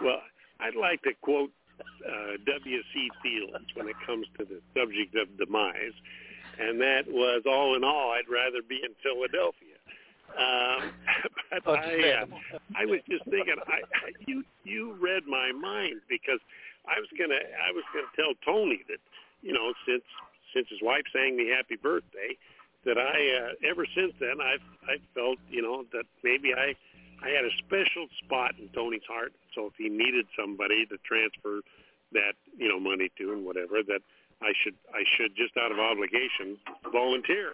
[0.00, 0.22] Well,
[0.60, 3.10] I'd like to quote uh, W.C.
[3.22, 5.92] Fields when it comes to the subject of demise,
[6.58, 9.76] and that was, all in all, I'd rather be in Philadelphia.
[10.36, 10.92] Um,
[11.64, 16.40] but I, uh, I was just thinking, I, I, you you read my mind because
[16.86, 19.00] I was gonna I was gonna tell Tony that
[19.40, 20.04] you know since
[20.54, 22.36] since his wife sang me happy birthday,
[22.84, 26.74] that I uh, ever since then I've I felt you know that maybe I
[27.22, 29.32] I had a special spot in Tony's heart.
[29.54, 31.60] So if he needed somebody to transfer
[32.12, 34.00] that you know money to and whatever, that
[34.42, 36.58] I should I should just out of obligation
[36.92, 37.52] volunteer.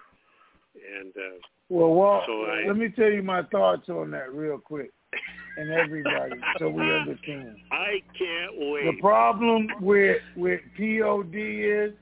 [0.75, 1.39] And uh,
[1.69, 4.91] well, well, so I, let me tell you my thoughts on that real quick,
[5.57, 7.57] and everybody, so we understand.
[7.71, 8.85] I can't wait.
[8.85, 11.93] The problem with with POD is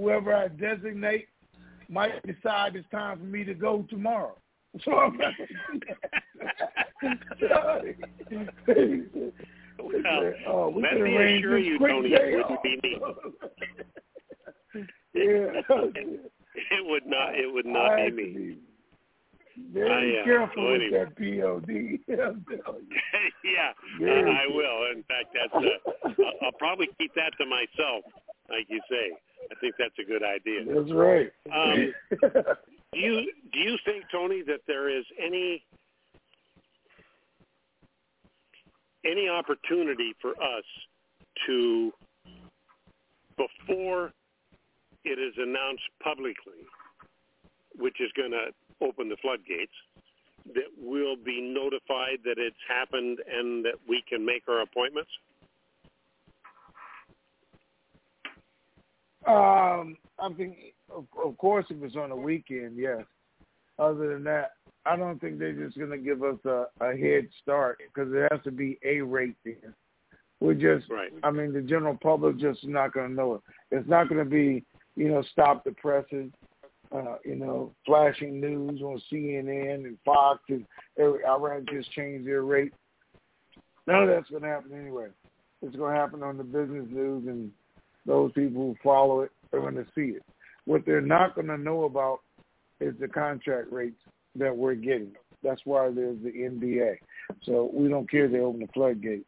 [0.00, 1.28] whoever I designate
[1.88, 4.36] might decide it's time for me to go tomorrow.
[4.84, 5.34] So I'm not
[9.82, 12.98] well, oh, we let me assure you, Tony, it wouldn't be me.
[15.14, 15.60] yeah.
[16.72, 17.34] It would not.
[17.34, 18.24] It would not I be me.
[18.24, 18.58] be
[19.72, 20.98] very I, uh, careful with anyway.
[20.98, 21.70] that POD.
[22.20, 22.96] I'm telling you.
[23.44, 23.72] yeah,
[24.06, 24.90] uh, I will.
[24.94, 25.54] In fact, that's.
[25.54, 28.04] Uh, I'll- I'll probably keep that to myself,
[28.50, 29.12] like you say.
[29.50, 30.64] I think that's a good idea.
[30.66, 31.32] That's right.
[31.52, 31.92] Um,
[32.92, 35.64] Do you do you think, Tony, that there is any
[39.04, 40.64] any opportunity for us
[41.46, 41.92] to,
[43.36, 44.12] before
[45.04, 46.66] it is announced publicly,
[47.78, 48.52] which is going to
[48.84, 49.72] open the floodgates,
[50.54, 55.10] that we'll be notified that it's happened and that we can make our appointments?
[59.26, 60.56] Um, I think,
[60.94, 63.02] of, of course, if it's on a weekend, yes.
[63.78, 64.52] Other than that,
[64.86, 68.28] I don't think they're just going to give us a, a head start because it
[68.30, 69.74] has to be a rate there.
[70.40, 71.12] We're just, Right.
[71.22, 73.40] I mean, the general public just not going to know it.
[73.70, 74.64] It's not going to be,
[74.96, 76.30] you know, stop the presses,
[76.92, 80.64] uh, you know, flashing news on CNN and Fox and
[80.98, 82.72] every, Iran just changed their rate.
[83.86, 85.08] None of that's going to happen anyway.
[85.62, 87.50] It's going to happen on the business news and
[88.06, 90.22] those people who follow it are going to see it.
[90.64, 92.20] What they're not going to know about
[92.80, 94.00] is the contract rates
[94.36, 95.12] that we're getting.
[95.42, 96.96] That's why there's the NDA.
[97.44, 99.24] So we don't care they open the floodgates.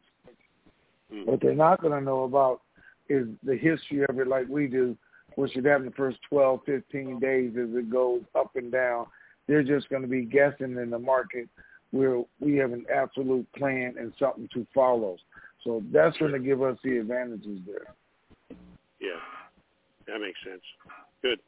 [1.11, 1.23] Hmm.
[1.25, 2.63] What they're not going to know about
[3.09, 4.97] is the history of it like we do,
[5.35, 9.07] what should happen the first 12, 15 days as it goes up and down.
[9.49, 11.49] They're just going to be guessing in the market
[11.91, 15.17] where we have an absolute plan and something to follow.
[15.65, 17.95] So that's going to give us the advantages there.
[19.03, 19.19] Yeah,
[20.07, 20.63] that makes sense.
[21.23, 21.41] Good.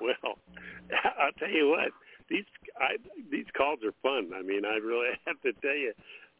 [0.00, 0.14] Well,
[1.18, 1.90] I'll tell you what
[2.28, 2.44] these
[2.78, 2.96] I,
[3.30, 4.30] these calls are fun.
[4.34, 5.92] I mean, I really have to tell you,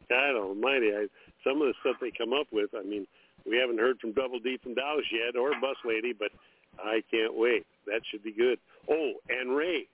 [0.09, 1.07] God Almighty, I,
[1.43, 2.69] some of the stuff they come up with.
[2.77, 3.07] I mean,
[3.45, 6.31] we haven't heard from Double D from Dallas yet or Bus Lady, but
[6.79, 7.65] I can't wait.
[7.85, 8.59] That should be good.
[8.89, 9.87] Oh, and Ray,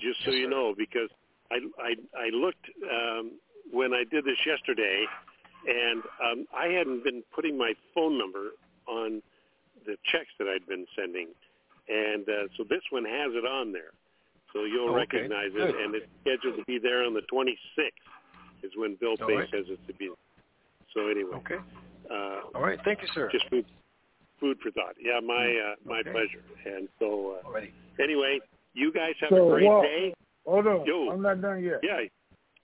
[0.00, 0.50] just so Yes, you sir.
[0.50, 1.10] know, because
[1.50, 3.32] I I, I looked um,
[3.72, 5.04] when I did this yesterday,
[5.66, 8.50] and um, I hadn't been putting my phone number
[8.86, 9.22] on
[9.86, 11.28] the checks that I'd been sending,
[11.88, 13.92] and uh, so this one has it on there,
[14.52, 15.70] so you'll Okay, recognize good.
[15.70, 18.04] it, and it's scheduled to be there on the 26th,
[18.62, 19.48] is when Bill All Pay right.
[19.52, 20.10] says it's to be.
[20.94, 21.58] So anyway, Okay.
[22.10, 22.78] uh, All right.
[22.84, 23.28] Thank you, sir.
[23.32, 23.66] just food,
[24.40, 24.94] food for thought.
[25.00, 26.10] Yeah, my uh, my Okay.
[26.12, 26.42] pleasure.
[26.64, 27.72] And so uh, Alrighty.
[28.00, 28.38] anyway,
[28.74, 30.14] you guys have So, a great Walt- day.
[30.46, 30.86] Hold on.
[30.86, 31.10] Yo.
[31.10, 31.80] I'm not done yet.
[31.82, 32.00] Yeah,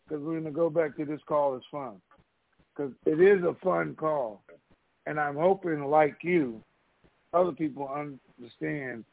[0.06, 2.00] because we're going to go back to this call is fun.
[2.76, 4.42] Because it is a fun call.
[5.06, 6.62] And I'm hoping, like you,
[7.32, 9.04] other people understand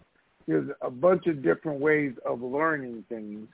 [0.48, 3.48] there's a bunch of different ways of learning things.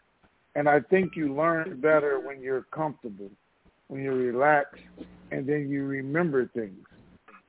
[0.56, 3.32] And I think you learn better when you're comfortable,
[3.88, 4.84] when you're relaxed,
[5.32, 6.86] and then you remember things.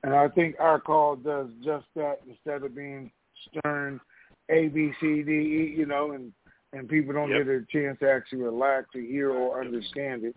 [0.03, 3.11] And I think our call does just that instead of being
[3.49, 4.01] stern,
[4.49, 6.33] A, B, C, D, E, you know, and
[6.73, 7.47] and people don't Yep.
[7.47, 10.35] get a chance to actually relax or hear or understand it.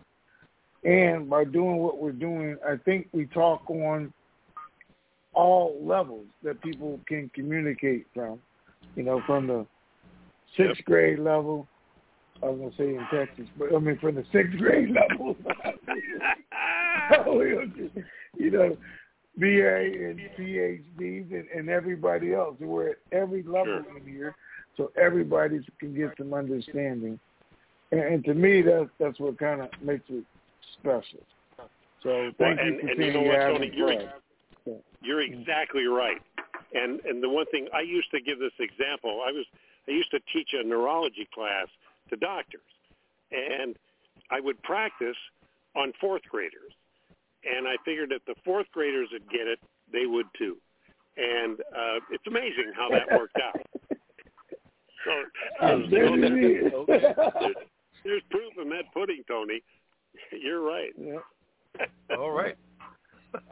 [0.84, 4.12] And by doing what we're doing, I think we talk on
[5.38, 8.40] all levels that people can communicate from.
[8.96, 9.64] You know, from the
[10.56, 11.68] sixth grade level.
[12.42, 15.36] I was gonna say in Texas, but I mean from the sixth grade level.
[18.36, 18.76] you know,
[19.38, 19.76] BA
[20.08, 22.56] and PhDs and, and everybody else.
[22.60, 23.96] We're at every level Sure.
[23.96, 24.34] in here,
[24.76, 27.18] so everybody can get some understanding.
[27.92, 30.24] And, and to me, that's that's what kind of makes it
[30.80, 31.24] special.
[32.02, 34.10] So Well, thank and, you for and you know what, Tony, you're
[35.02, 36.20] you're exactly right.
[36.74, 39.46] And and the one thing I used to give this example, I was
[39.88, 41.66] I used to teach a neurology class
[42.10, 42.60] to doctors,
[43.32, 43.76] and
[44.30, 45.16] I would practice
[45.76, 46.72] on fourth graders,
[47.44, 49.58] and I figured if the fourth graders would get it,
[49.92, 50.56] they would too.
[51.16, 53.60] And uh, it's amazing how that worked out.
[55.04, 55.12] So
[55.60, 56.72] I you bet it is.
[56.86, 57.54] there's,
[58.04, 59.62] there's proof in that pudding, Tony.
[60.32, 60.92] You're right.
[60.98, 61.18] Yeah.
[62.16, 62.56] All right.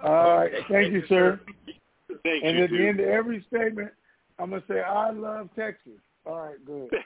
[0.02, 0.52] All right.
[0.70, 1.40] Thank you, sir.
[2.22, 3.90] Thank And you, at the end of every statement,
[4.38, 6.88] I'm gonna say, "I love Texas." All right, good.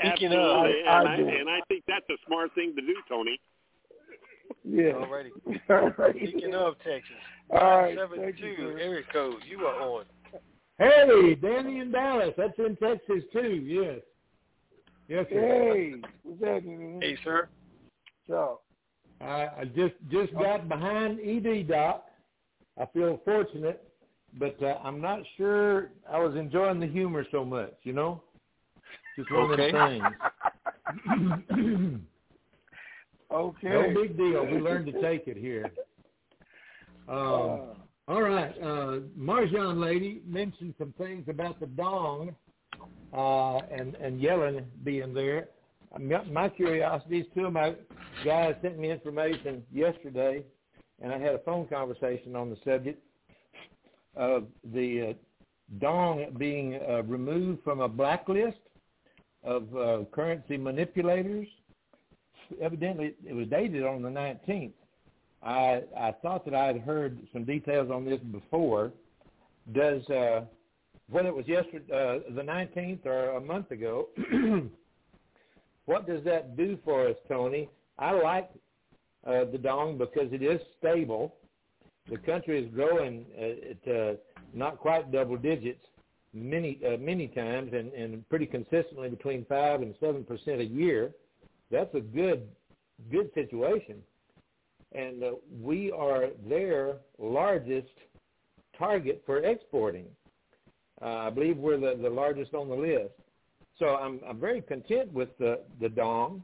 [0.00, 2.80] Speaking of- Absolutely, I- and, I I, and I think that's a smart thing to
[2.82, 3.38] do, Tony.
[4.64, 4.92] Yeah.
[4.92, 5.30] All righty.
[5.70, 6.14] All right.
[6.16, 7.16] Speaking of Texas,
[7.50, 7.96] All right.
[7.96, 9.36] seven Thank you, two area code.
[9.48, 10.04] You are on.
[10.78, 12.34] Hey, Danny in Dallas.
[12.36, 13.62] That's in Texas too.
[13.64, 14.00] Yes.
[15.08, 15.40] Yes, sir.
[15.74, 17.00] Hey, what's happening?
[17.02, 17.48] Hey, sir.
[18.28, 18.60] So,
[19.20, 22.06] I, I just just got behind ED Doc.
[22.80, 23.92] I feel fortunate,
[24.38, 27.74] but uh, I'm not sure I was enjoying the humor so much.
[27.82, 28.22] You know,
[29.16, 29.66] just one Okay.
[29.66, 30.14] of things.
[33.32, 33.68] okay.
[33.68, 34.46] No big deal.
[34.46, 35.72] We learned to take it here.
[37.08, 37.58] Um, Uh,
[38.06, 38.54] all right.
[38.62, 42.36] Uh, Marjan lady mentioned some things about the dong
[43.12, 45.48] uh, and and Yellen being there.
[45.98, 47.74] My, curiosity is two of my
[48.24, 50.44] guys sent me information yesterday,
[51.02, 53.02] and I had a phone conversation on the subject
[54.14, 55.12] of the uh,
[55.80, 58.58] dong being uh, removed from a blacklist
[59.42, 61.48] of uh, currency manipulators.
[62.60, 64.72] Evidently, it was dated on the 19th.
[65.42, 68.92] I I thought that I had heard some details on this before.
[69.72, 70.42] Does uh,
[71.10, 74.08] whether it was yesterday, uh, the 19th, or a month ago,
[75.90, 77.68] what does that do for us, Tony?
[77.98, 78.48] I like
[79.26, 81.34] uh, the dong because it is stable.
[82.08, 84.14] The country is growing uh, at uh,
[84.54, 85.84] not quite double digits
[86.32, 91.10] many uh, many times, and, and pretty consistently between five and seven percent a year.
[91.72, 92.48] That's a good
[93.10, 93.96] good situation
[94.92, 95.30] and uh,
[95.60, 97.92] we are their largest
[98.78, 100.06] target for exporting.
[101.00, 103.14] Uh, I believe we're the, the largest on the list.
[103.80, 106.42] So I'm, I'm very content with the, the dong,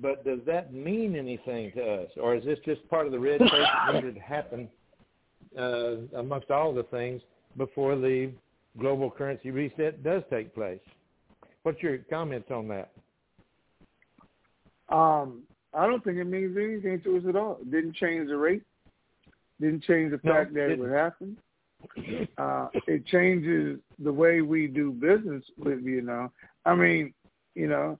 [0.00, 2.08] but does that mean anything to us?
[2.20, 4.68] Or is this just part of the red tape that needed to happen
[5.56, 7.20] uh, amongst all the things
[7.58, 8.32] before the
[8.80, 10.80] global currency reset does take place?
[11.62, 12.90] What's your comments on that?
[14.88, 15.42] um,
[15.74, 17.58] I don't think it means anything to us at all.
[17.60, 18.62] It didn't change the rate.
[19.60, 20.84] Didn't change the No, fact that it didn't.
[20.84, 21.36] would happen.
[22.38, 26.30] Uh, it changes the way we do business with Vietnam.
[26.64, 27.12] I mean,
[27.54, 27.98] you know,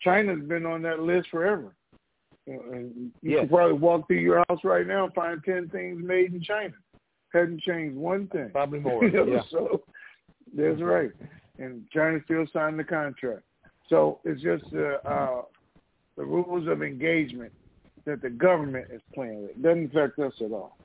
[0.00, 1.74] China's been on that list forever.
[2.46, 3.40] You And you Yes.
[3.40, 6.74] can probably walk through your house right now and find ten things made in China.
[7.32, 8.50] Hasn't changed one thing.
[8.50, 9.04] Probably more.
[9.04, 9.42] You know, yeah.
[9.50, 9.82] So
[10.56, 11.10] that's right.
[11.58, 13.42] And China still signed the contract.
[13.88, 15.42] So it's just uh, uh,
[16.16, 17.52] the rules of engagement
[18.06, 19.50] that the government is playing with.
[19.50, 20.78] It doesn't affect us at all.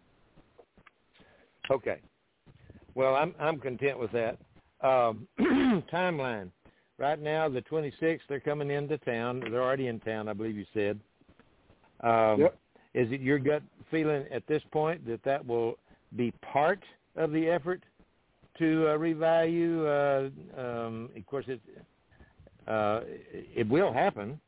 [1.71, 2.01] Okay.
[2.95, 4.37] Well, I'm I'm content with that.
[4.81, 5.27] Um,
[5.91, 6.49] timeline.
[6.97, 9.41] Right now, the 26th, they're coming into town.
[9.51, 10.99] They're already in town, I believe you said.
[12.01, 12.57] Um, Yep.
[12.93, 15.77] Is it your gut feeling at this point that that will
[16.15, 16.79] be part
[17.17, 17.83] of the effort
[18.57, 20.31] to uh, revalue?
[20.57, 21.59] Uh, um, of course, it
[22.69, 23.01] uh,
[23.53, 24.39] it will happen,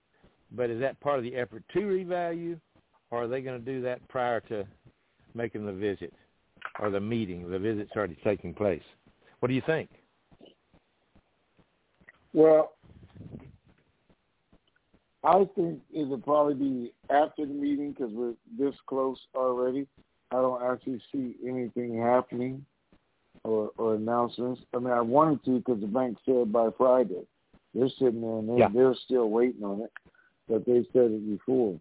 [0.53, 2.57] but is that part of the effort to revalue,
[3.11, 4.65] or are they going to do that prior to
[5.35, 6.13] making the visit?
[6.79, 8.81] or the meeting, the visit's already taking place.
[9.39, 9.89] What do you think?
[12.37, 12.73] Well,
[15.23, 19.87] I think it would probably be after the meeting because we're this close already.
[20.29, 22.63] I don't actually see anything happening
[23.43, 24.61] or, or announcements.
[24.75, 27.23] I mean, I wanted to because the bank said by Friday.
[27.73, 28.69] They're sitting there and they, Yeah.
[28.71, 29.91] they're still waiting on it,
[30.47, 31.79] but they said it before.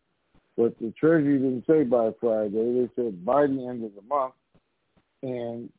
[0.57, 2.81] But the Treasury didn't say by Friday.
[2.81, 4.33] They said by the end of the month.
[5.23, 5.71] And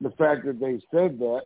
[0.00, 1.42] the fact that they said that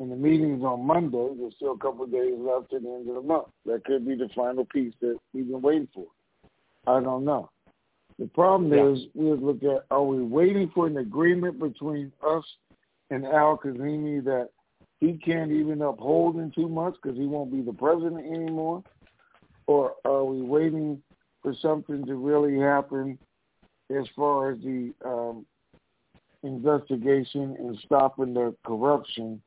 [0.00, 1.28] and the meeting's on Monday.
[1.38, 3.48] There's still a couple of days left to the end of the month.
[3.66, 6.06] That could be the final piece that we've been waiting for.
[6.86, 7.50] I don't know.
[8.18, 8.88] The problem Yeah.
[8.88, 12.44] is we look at are we waiting for an agreement between us
[13.10, 14.50] and Al-Kadhimi that
[15.00, 18.82] he can't even uphold in two months because he won't be the president anymore?
[19.66, 21.02] Or are we waiting
[21.42, 23.18] for something to really happen
[23.90, 25.46] as far as the um,
[26.42, 29.40] investigation and stopping the corruption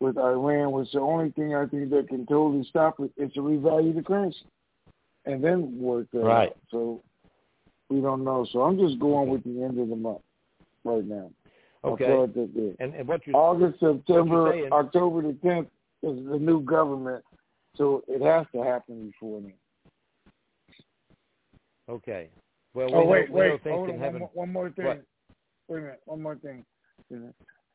[0.00, 3.40] with Iran, which the only thing I think that can totally stop it is to
[3.40, 4.46] revalue the currency
[5.24, 6.50] and then work that Right.
[6.50, 6.58] out.
[6.70, 7.02] So
[7.88, 8.44] we don't know.
[8.52, 10.22] So I'm just going with the end of the month
[10.84, 11.30] right now.
[11.84, 12.06] Okay.
[12.06, 12.74] that there.
[12.80, 15.68] And, and what you August, September, saying- October the 10th
[16.02, 17.24] is the new government,
[17.76, 19.54] so it has to happen before then.
[21.88, 22.28] okay?
[22.74, 24.84] Well, we oh know, wait, we know wait, hold on, one more, one more thing.
[24.86, 25.04] What?
[25.68, 26.64] Wait a minute, one more thing.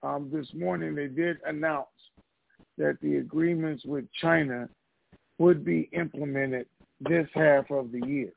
[0.03, 1.87] Um, this morning they did announce
[2.77, 4.67] that the agreements with China
[5.37, 6.67] would be implemented
[6.99, 8.31] this half of the year.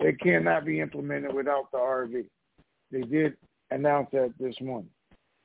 [0.00, 2.24] They cannot be implemented without the RV.
[2.92, 3.36] They did
[3.70, 4.90] announce that this morning.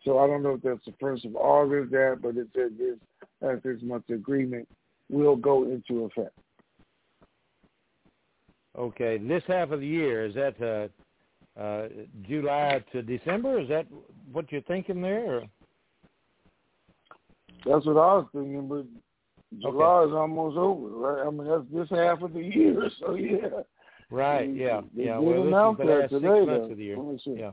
[0.06, 2.98] So I don't know if that's the first of August, that, but it said this
[3.42, 4.68] that this month's agreement
[5.10, 6.38] will go into effect.
[8.78, 10.88] Okay, this half of the year is that uh,
[11.60, 11.88] uh,
[12.28, 13.60] July to December?
[13.60, 13.86] Is that
[14.32, 15.38] what you're thinking there?
[15.38, 15.44] Or?
[17.66, 18.86] That's what I was thinking, but
[19.62, 21.28] July is almost over, right?
[21.28, 23.48] I mean, that's this half of the year, so yeah.
[24.10, 24.48] Right.
[24.54, 24.82] They- Yeah.
[24.96, 25.18] they yeah.
[25.20, 26.72] did Well, announce this is the last today, six months though.
[26.72, 26.98] of the year.
[26.98, 27.36] Let me see.
[27.40, 27.52] Yeah.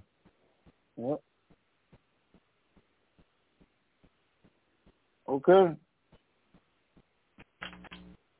[0.96, 1.20] Yep.
[5.28, 5.74] Okay.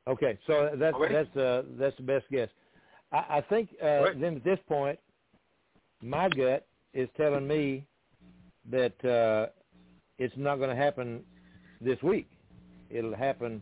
[0.07, 1.13] Okay, so that's Already?
[1.13, 2.49] that's uh, that's the best guess.
[3.11, 4.19] I, I think uh, Right.
[4.19, 4.99] then at this point,
[6.01, 7.85] my gut is telling me
[8.69, 9.51] that uh,
[10.17, 11.21] it's not going to happen
[11.79, 12.29] this week.
[12.89, 13.61] It'll happen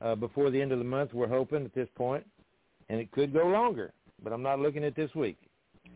[0.00, 1.12] uh, before the end of the month.
[1.14, 2.24] We're hoping at this point,
[2.88, 3.92] and it could go longer.
[4.22, 5.38] But I'm not looking at this week.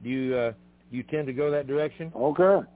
[0.03, 0.53] Do you uh,
[0.91, 2.13] you tend to go that direction?
[2.15, 2.67] Okay.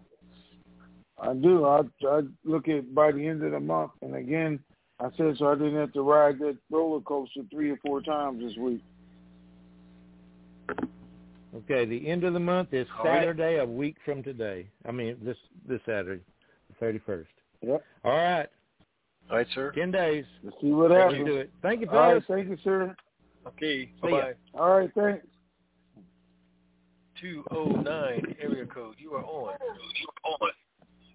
[1.21, 1.65] I do.
[1.65, 4.59] I I look at by the end of the month, and again,
[5.01, 8.43] I said so I didn't have to ride that roller coaster three or four times
[8.43, 8.83] this week.
[11.57, 13.20] Okay, the end of the month is All right.
[13.20, 14.68] Saturday, a week from today.
[14.86, 15.36] I mean this
[15.68, 16.22] this Saturday,
[16.68, 17.30] the thirty first.
[17.62, 17.82] Yep.
[18.05, 18.48] All right,
[19.30, 19.70] All right, sir.
[19.72, 20.24] ten days.
[20.42, 21.26] Let's see what Let's happens.
[21.26, 21.50] do it.
[21.62, 22.22] Thank you, All right.
[22.26, 22.96] Thank you, sir.
[23.46, 23.90] Okay.
[24.02, 24.09] ya.
[24.09, 24.32] Bye bye.
[24.61, 24.90] All right.
[24.94, 25.26] Thanks.
[27.20, 28.96] Two oh nine area code.
[28.98, 29.55] You are on.
[29.61, 30.50] You are on.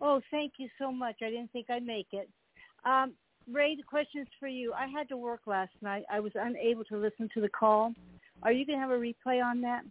[0.02, 1.18] Oh, thank you so much.
[1.22, 2.30] I didn't think I'd make it.
[2.86, 3.14] Um,
[3.52, 4.72] Ray, the question's for you.
[4.74, 6.04] I had to work last night.
[6.10, 7.94] I was unable to listen to the call.
[8.44, 9.82] Are you going to have a replay on that?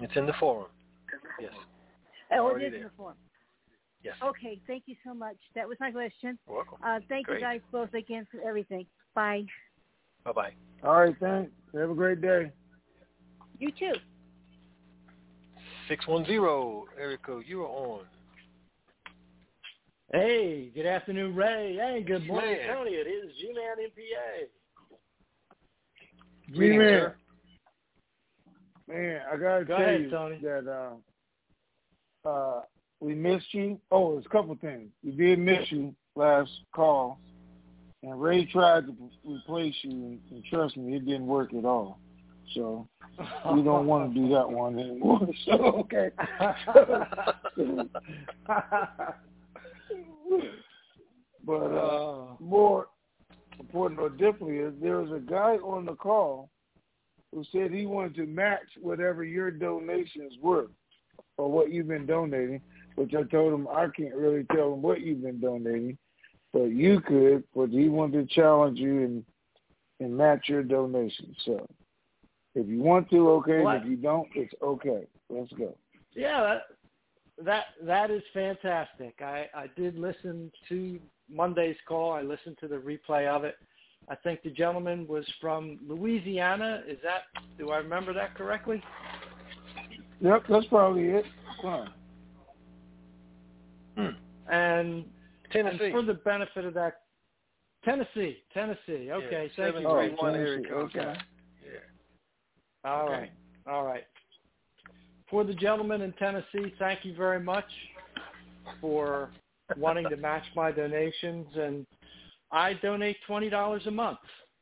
[0.00, 0.66] It's in the forum.
[1.40, 1.52] Yes.
[2.32, 3.16] Oh, it Already is in the forum.
[4.02, 4.16] Yes.
[4.22, 5.36] Okay, thank you so much.
[5.54, 6.38] That was my question.
[6.46, 6.78] You're welcome.
[6.84, 7.40] Uh, thank Great.
[7.40, 8.86] you guys both again for everything.
[9.14, 9.46] Bye.
[10.24, 10.52] Bye bye.
[10.82, 11.16] All right.
[11.18, 11.52] Thanks.
[11.74, 12.52] Have a great day.
[13.58, 13.94] You too.
[15.88, 17.44] Six one zero area code.
[17.46, 18.04] You are on.
[20.12, 21.76] Hey, good afternoon, Ray.
[21.76, 22.92] Hey, good morning, Tony.
[22.92, 24.46] It is G-Man MPA.
[26.54, 26.58] G
[28.88, 29.20] man.
[29.32, 30.38] I gotta Go tell ahead, you Tony.
[30.42, 30.68] that
[32.24, 32.60] uh, uh,
[33.00, 33.80] we missed you.
[33.90, 34.90] Oh, there's a couple things.
[35.02, 37.18] We did miss you last call,
[38.02, 41.98] and Ray tried to replace you, and, and trust me, it didn't work at all.
[42.54, 42.86] So
[43.52, 45.26] we don't want to do that one anymore.
[45.44, 46.10] So okay.
[51.46, 52.86] but uh, more
[53.60, 56.50] important or differently is there was a guy on the call
[57.34, 60.68] who said he wanted to match whatever your donations were
[61.36, 62.60] or what you've been donating,
[62.94, 65.98] which I told him I can't really tell him what you've been donating,
[66.52, 69.24] but you could, but he wanted to challenge you and
[70.00, 71.36] and match your donations.
[71.44, 71.66] So
[72.54, 73.60] if you want to, okay.
[73.60, 73.76] What?
[73.78, 75.06] If you don't, it's okay.
[75.30, 75.76] Let's go.
[76.14, 76.62] Yeah, that
[77.44, 79.20] that, that is fantastic.
[79.20, 82.12] I, I did listen to Monday's call.
[82.12, 83.56] I listened to the replay of it.
[84.08, 86.82] I think the gentleman was from Louisiana.
[86.86, 87.22] Is that
[87.58, 88.82] do I remember that correctly?
[90.20, 91.24] Yep, that's probably it.
[91.62, 91.90] Fine.
[93.96, 94.08] Hmm.
[94.52, 95.04] And,
[95.52, 95.84] Tennessee.
[95.84, 97.00] and for the benefit of that,
[97.84, 99.10] Tennessee, Tennessee.
[99.10, 99.86] Okay, Yeah, thank you.
[99.88, 100.96] Oh, Three one area Tennessee, code.
[100.96, 101.14] okay.
[101.64, 102.90] Yeah.
[102.90, 103.12] All Okay.
[103.12, 103.32] right.
[103.66, 104.04] All right.
[105.30, 107.64] For the gentleman in Tennessee, thank you very much
[108.80, 109.30] for
[109.76, 111.46] wanting to match my donations.
[111.56, 111.86] And
[112.52, 114.18] I donate $20 a month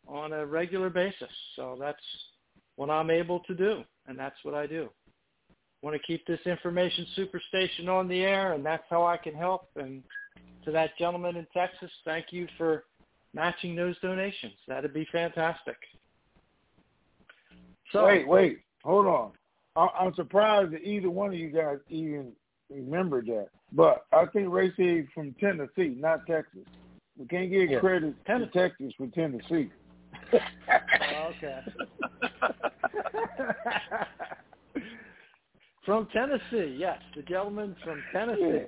[0.08, 1.30] on a regular basis.
[1.56, 2.02] So that's
[2.76, 3.82] what I'm able to do.
[4.06, 4.88] And that's what I do.
[5.82, 9.68] Want to keep this information superstation on the air, and that's how I can help.
[9.76, 10.02] And
[10.64, 12.84] to that gentleman in Texas, thank you for
[13.34, 14.54] matching those donations.
[14.68, 15.76] That'd be fantastic.
[17.92, 19.32] So wait, wait, hold on.
[19.76, 22.32] I, I'm surprised that either one of you guys even
[22.70, 23.48] remembered that.
[23.72, 24.72] But I think Ray
[25.14, 26.62] from Tennessee, not Texas.
[27.22, 27.78] We can't give Yeah.
[27.78, 29.70] credit to Texas for Tennessee.
[30.32, 31.60] Oh, okay.
[35.84, 38.66] from Tennessee, yes, the gentleman from Tennessee.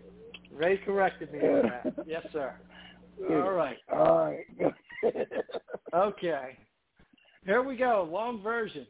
[0.53, 1.95] Ray corrected me on that.
[2.07, 2.55] Yes, sir.
[3.29, 3.79] All right.
[3.93, 4.47] All right.
[5.93, 6.59] Okay.
[7.45, 8.09] Here we go.
[8.11, 8.87] Long version.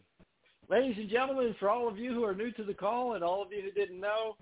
[0.70, 3.43] Ladies and gentlemen, for all of you who are new to the call and all
[3.43, 4.36] of you who didn't know,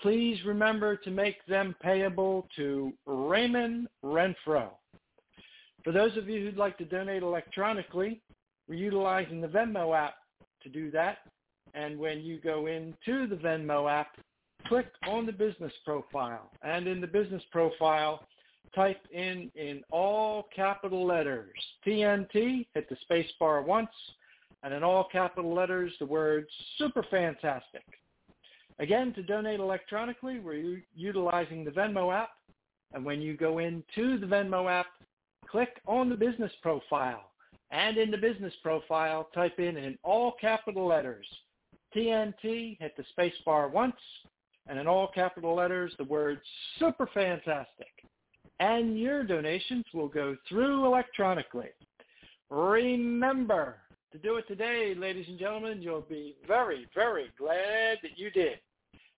[0.00, 4.70] please remember to make them payable to Raymond Renfro.
[5.84, 8.22] For those of you who'd like to donate electronically,
[8.70, 10.14] we're utilizing the Venmo app
[10.62, 11.18] to do that.
[11.74, 14.16] And when you go into the Venmo app,
[14.66, 16.50] click on the business profile.
[16.62, 18.26] And in the business profile,
[18.74, 21.50] type in in all capital letters
[21.86, 23.90] TNT, hit the space bar once,
[24.62, 26.46] and in all capital letters the word
[26.78, 27.84] super fantastic.
[28.78, 32.30] Again, to donate electronically, we're u- utilizing the Venmo app.
[32.92, 34.86] And when you go into the Venmo app,
[35.48, 37.30] click on the business profile.
[37.70, 41.26] And in the business profile, type in in all capital letters
[41.94, 43.96] TNT, hit the space bar once,
[44.66, 46.40] and in all capital letters the word
[46.78, 47.92] super fantastic.
[48.60, 51.70] And your donations will go through electronically.
[52.50, 53.78] Remember
[54.12, 55.82] to do it today, ladies and gentlemen.
[55.82, 58.60] You'll be very, very glad that you did.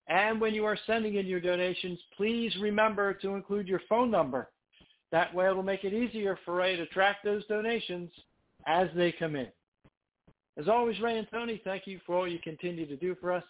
[0.07, 4.49] And when you are sending in your donations, please remember to include your phone number.
[5.11, 8.09] That way it'll make it easier for Ray to track those donations
[8.65, 9.47] as they come in.
[10.57, 13.43] As always, Ray and Tony, thank you for all you continue to do for us.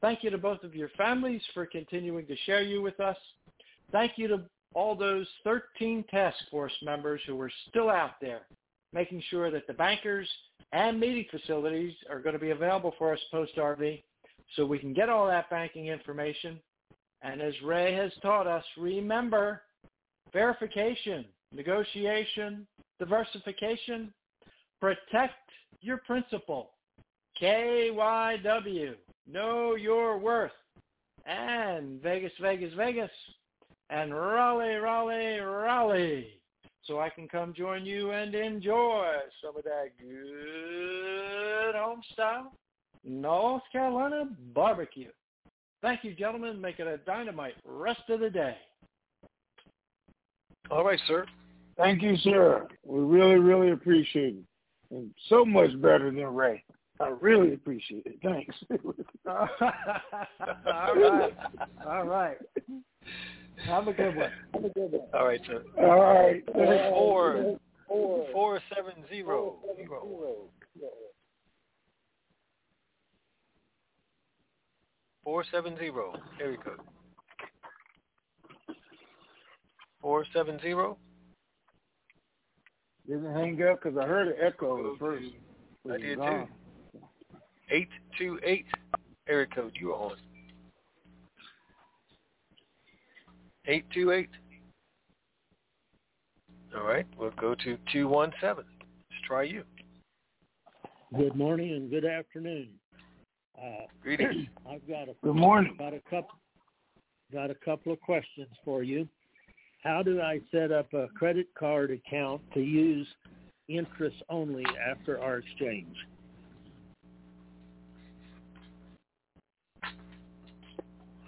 [0.00, 3.16] Thank you to both of your families for continuing to share you with us.
[3.90, 4.42] Thank you to
[4.74, 8.42] all those 13 task force members who are still out there,
[8.92, 10.28] making sure that the bankers
[10.72, 14.02] and meeting facilities are going to be available for us post-RV
[14.56, 16.60] so we can get all that banking information.
[17.22, 19.62] And as Ray has taught us, remember
[20.32, 22.66] verification, negotiation,
[22.98, 24.12] diversification,
[24.82, 25.34] protect
[25.80, 26.72] your principal.
[27.40, 28.94] KYW,
[29.30, 30.50] know your worth.
[31.24, 33.10] And Vegas, Vegas, Vegas.
[33.90, 36.26] And Raleigh, Raleigh, Raleigh.
[36.84, 39.06] So I can come join you and enjoy
[39.40, 42.52] some of that good home style
[43.04, 45.10] North Carolina barbecue.
[45.80, 46.60] Thank you, gentlemen.
[46.60, 48.56] Make it a dynamite rest of the day.
[50.72, 51.24] All right, sir.
[51.76, 52.66] Thank you, sir.
[52.84, 54.44] We really, really appreciate it.
[54.92, 56.62] And so much better than Ray.
[57.00, 58.18] I really appreciate it.
[58.22, 58.54] Thanks.
[59.26, 59.48] All
[60.94, 61.32] right.
[61.86, 62.36] All right.
[63.66, 64.30] Have a good one.
[64.52, 65.00] Have a good one.
[65.14, 65.62] All right, sir.
[65.78, 66.44] All right.
[66.90, 67.58] Four,
[67.88, 70.48] four, seven, zero, zero.
[75.24, 76.14] Four seven zero.
[76.40, 76.80] Area code.
[80.00, 80.98] Four seven zero.
[83.06, 85.26] Didn't hang up because I heard an echo at first.
[85.92, 86.48] I did was
[86.92, 87.00] too.
[87.70, 87.88] Eight
[88.18, 88.66] two eight.
[89.28, 89.72] Area code.
[89.80, 90.16] You are on.
[93.66, 94.30] Eight two eight.
[96.76, 97.06] All right.
[97.18, 98.64] We'll go to two one seven.
[98.80, 99.64] Let's try you.
[101.16, 102.68] Good morning and good afternoon.
[103.60, 104.46] Uh, Greetings.
[104.70, 105.76] I've got a Good morning.
[105.78, 106.38] got a couple
[107.32, 109.08] got a couple of questions for you.
[109.82, 113.06] How do I set up a credit card account to use
[113.68, 115.96] interest only after our exchange?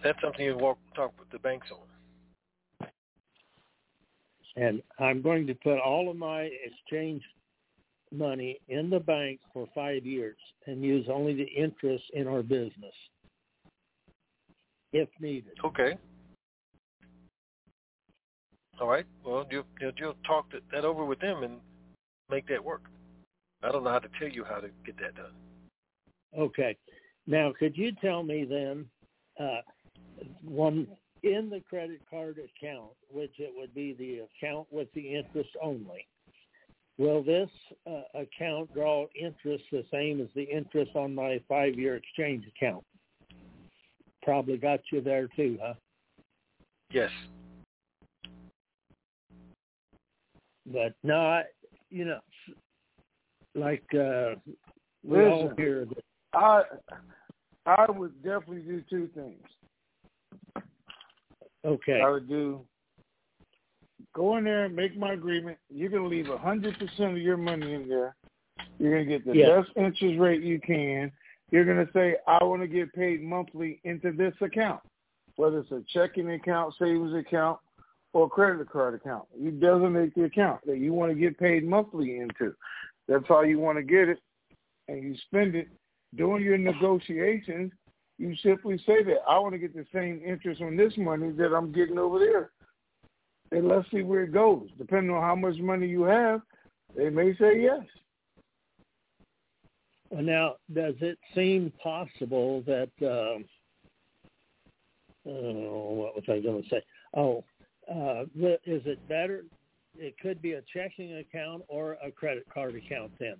[0.04, 2.88] That's something you walk talk with the banks on.
[4.56, 7.22] And I'm going to put all of my exchange
[8.12, 10.36] money in the bank for five years
[10.66, 12.94] and use only the interest in our business.
[14.92, 15.58] if needed.
[15.64, 15.96] Okay.
[18.80, 19.06] All right.
[19.24, 19.64] Well, you'll,
[19.96, 21.60] you'll talk that over with them and
[22.30, 22.82] make that work.
[23.62, 25.32] I don't know how to tell you how to get that done.
[26.36, 26.76] Okay.
[27.26, 28.86] Now, could you tell me then,
[29.40, 29.60] uh,
[30.42, 30.86] one
[31.22, 36.06] in the credit card account, which it would be the account with the interest only,
[36.98, 37.48] will this
[37.86, 42.84] uh, account draw interest the same as the interest on my five-year exchange account?
[44.22, 45.74] Probably got you there too, huh?
[46.90, 47.10] Yes.
[50.66, 51.42] But no, I,
[51.90, 52.20] you know,
[53.54, 54.34] like uh,
[55.04, 56.04] we Listen, all hear that.
[56.34, 56.62] I
[57.66, 59.42] I would definitely do two things.
[61.64, 62.00] Okay.
[62.00, 62.60] I would do
[64.14, 65.58] go in there and make my agreement.
[65.70, 68.16] You're gonna leave a hundred percent of your money in there.
[68.78, 69.66] You're gonna get the Yes.
[69.66, 71.12] best interest rate you can.
[71.50, 74.82] You're gonna say, I want to get paid monthly into this account,
[75.36, 77.60] whether it's a checking account, savings account,
[78.14, 79.24] or a credit card account.
[79.38, 82.54] You designate the account that you want to get paid monthly into.
[83.08, 84.20] That's how you want to get it,
[84.88, 85.68] and you spend it.
[86.14, 87.72] During your negotiations,
[88.18, 91.52] you simply say that I want to get the same interest on this money that
[91.52, 92.52] I'm getting over there.
[93.50, 94.68] And let's see where it goes.
[94.78, 96.40] Depending on how much money you have,
[96.96, 97.82] they may say yes.
[100.12, 102.90] Now, does it seem possible that?
[103.02, 103.44] Um,
[105.26, 106.82] oh, what was I going to say?
[107.16, 107.42] Oh,
[107.90, 108.22] uh,
[108.66, 109.44] is it better?
[109.96, 113.36] It could be a checking account or a credit card account then.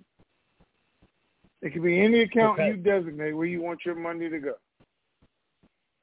[1.61, 2.69] It could be any account Okay.
[2.69, 4.53] you designate where you want your money to go.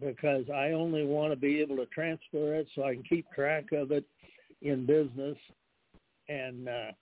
[0.01, 3.71] because I only want to be able to transfer it so I can keep track
[3.73, 4.05] of it
[4.61, 5.37] in business.
[6.29, 6.93] And uh,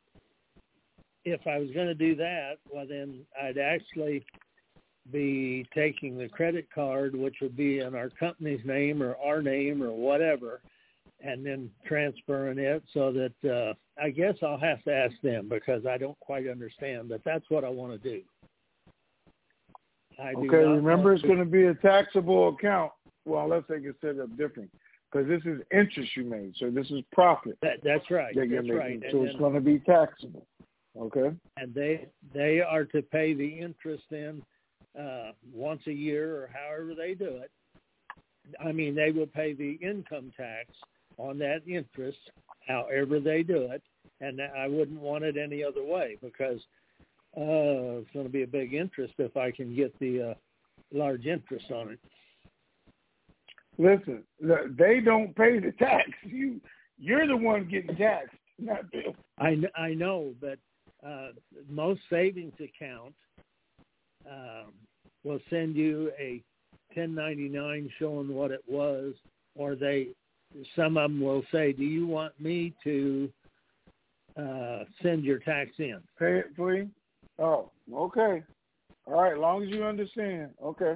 [1.24, 4.24] if I was going to do that, well, then I'd actually
[5.10, 9.82] be taking the credit card, which would be in our company's name or our name
[9.82, 10.60] or whatever,
[11.22, 15.84] and then transferring it so that uh, I guess I'll have to ask them because
[15.86, 18.22] I don't quite understand, but that's what I want to do.
[20.18, 22.92] I Okay, not remember it's to- going to be a taxable account.
[23.24, 24.70] Well, unless they can set it up different,
[25.12, 28.34] because this is interest you made, so this is profit That, that's right.
[28.34, 28.90] that you're That's right.
[29.00, 30.46] making, And so it's then- going to be taxable.
[30.98, 31.30] Okay.
[31.56, 34.42] and they they are to pay the interest in
[35.00, 37.50] uh, once a year or however they do it.
[38.58, 40.68] I mean, they will pay the income tax
[41.20, 42.18] on that interest,
[42.66, 43.82] however they do it,
[44.20, 46.60] and I wouldn't want it any other way because
[47.36, 50.34] uh, it's going to be a big interest if I can get the uh,
[50.92, 51.98] large interest on it.
[53.78, 56.10] Listen, they don't pay the tax.
[56.24, 56.60] You
[57.02, 59.14] you're the one getting taxed, not them.
[59.38, 60.58] I I know, but
[61.06, 61.28] uh,
[61.66, 63.14] most savings account
[64.30, 64.72] um,
[65.24, 66.42] will send you a
[66.94, 69.14] 1099 showing what it was,
[69.54, 70.08] or they
[70.76, 73.30] some of them will say, "Do you want me to
[74.36, 76.90] uh, send your tax in?" Pay it for you.
[77.38, 78.42] Oh, okay.
[79.06, 80.50] All right, as long as you understand.
[80.62, 80.94] Okay.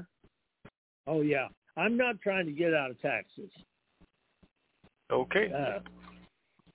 [1.06, 3.50] Oh yeah, I'm not trying to get out of taxes.
[5.10, 5.50] Okay.
[5.52, 5.80] Uh,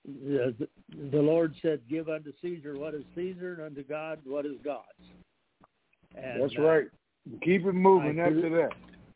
[0.04, 0.68] the,
[1.12, 4.84] the Lord said, "Give unto Caesar what is Caesar, and unto God what is God's."
[6.14, 6.86] And, That's uh, right.
[7.42, 8.70] Keep it moving I after do- that.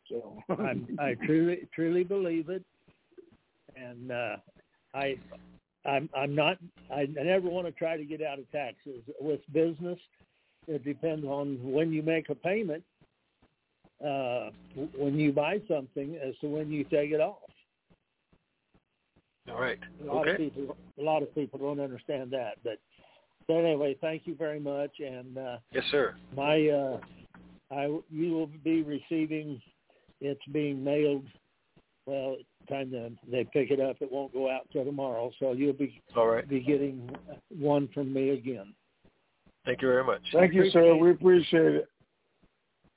[0.09, 2.63] So I'm, I truly truly believe it,
[3.75, 4.35] and uh,
[4.93, 5.17] I
[5.85, 6.57] I'm I'm not
[6.93, 9.99] I never want to try to get out of taxes with business.
[10.67, 12.83] It depends on when you make a payment,
[14.03, 14.49] uh,
[14.97, 17.37] when you buy something, as to when you take it off.
[19.51, 19.77] All right.
[20.01, 20.43] A lot of Okay.
[20.49, 22.79] people a lot of people don't understand that, but
[23.47, 26.15] so anyway, thank you very much, and uh, Yes, sir.
[26.35, 26.99] my uh,
[27.71, 29.61] I you will be receiving.
[30.21, 31.25] It's being mailed.
[32.05, 35.31] Well, time then they pick it up, it won't go out till tomorrow.
[35.39, 36.47] So you'll be All right.
[36.47, 37.09] be getting
[37.49, 38.73] one from me again.
[39.65, 40.21] Thank you very much.
[40.31, 40.95] Thank you, sir.
[40.95, 41.89] We appreciate it.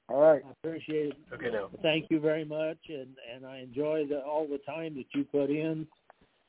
[0.09, 0.43] All right.
[0.47, 1.16] I appreciate it.
[1.32, 1.69] Okay, now.
[1.82, 5.51] Thank you very much, and and I enjoy the, all the time that you put
[5.51, 5.86] in.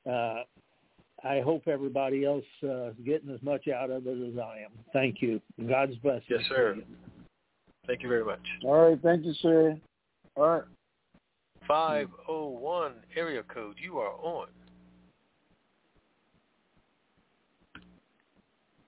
[0.10, 0.44] Uh,
[1.24, 4.72] I hope everybody else uh, is getting as much out of it as I am.
[4.94, 5.42] Thank you.
[5.68, 6.24] God's blessing.
[6.30, 6.78] Yes, sir.
[7.88, 8.40] Thank you very much.
[8.64, 9.02] All right.
[9.02, 9.78] Thank you, sir.
[10.36, 10.64] All right.
[11.70, 13.76] 501 area code.
[13.80, 14.48] You are on.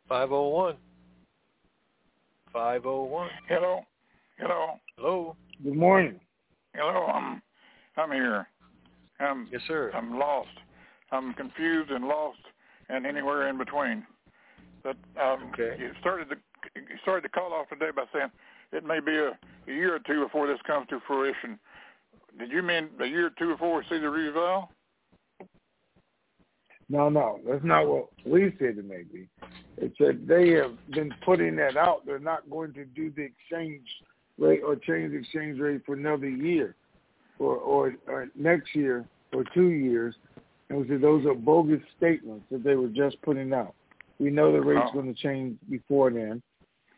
[0.10, 0.78] 501.
[2.52, 3.30] 501.
[3.48, 3.82] Hello.
[4.40, 4.66] Hello.
[4.98, 5.36] Hello.
[5.64, 6.20] Good morning.
[6.74, 7.06] Hello.
[7.06, 7.42] I'm
[7.98, 8.48] I'm here.
[9.20, 9.92] I'm Yes, sir.
[9.94, 10.50] I'm lost.
[11.12, 12.40] I'm confused and lost
[12.90, 14.08] and anywhere in between.
[14.84, 15.76] But um, Okay.
[15.80, 16.38] you started the
[16.76, 18.32] you started the call off today by saying
[18.72, 19.38] it may be a,
[19.68, 21.60] a year or two before this comes to fruition.
[22.38, 24.70] Did you mean a year two or four see the reval?
[26.90, 29.28] No, no, that's not what we said it may be.
[29.78, 32.06] It said they have been putting that out.
[32.06, 33.88] They're not going to do the exchange
[34.38, 36.76] rate or change the exchange rate for another year
[37.40, 40.16] or, or, or next year or two years.
[40.70, 43.74] And we said those are bogus statements that they were just putting out.
[44.20, 45.02] We know the rate's Oh.
[45.02, 46.42] going to change before then.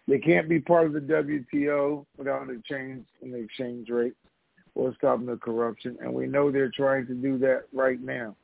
[0.08, 4.16] They can't be part of the WTO without a change in the exchange rate
[4.76, 5.98] or stopping the corruption.
[6.02, 8.36] And we know they're trying to do that right now.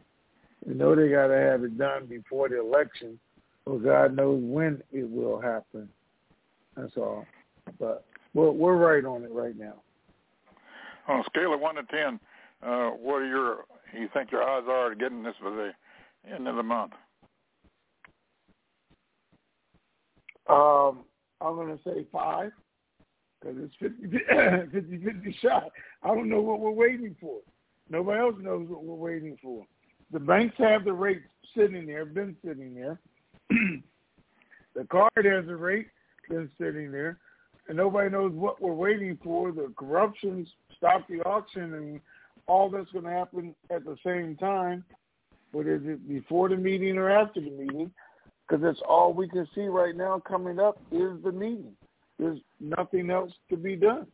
[0.66, 3.20] We know they got to have it done before the election,
[3.66, 5.90] or God knows when it will happen.
[6.76, 7.26] That's all.
[7.80, 9.82] But we're we're right on it right now.
[11.08, 12.20] On a scale of one to ten,
[12.62, 13.66] uh, what are your
[13.98, 15.72] you think your odds are of getting this by the
[16.32, 16.94] end of the month?
[20.48, 21.06] Um,
[21.42, 22.52] I'm going to say five
[23.40, 24.10] because it's 50,
[24.72, 25.72] 50 50 shot.
[26.04, 27.40] I don't know what we're waiting for.
[27.90, 29.66] Nobody else knows what we're waiting for.
[30.12, 31.26] The banks have the rates
[31.56, 33.00] sitting there, been sitting there.
[34.76, 35.88] the card has a rate,
[36.30, 37.18] been sitting there.
[37.68, 39.52] And nobody knows what we're waiting for.
[39.52, 42.02] The corruption's stop the auction and
[42.48, 44.84] all that's going to happen at the same time.
[45.54, 47.92] But is it before the meeting or after the meeting?
[48.48, 51.76] Because that's all we can see right now coming up is the meeting.
[52.20, 54.06] There's nothing else to be done.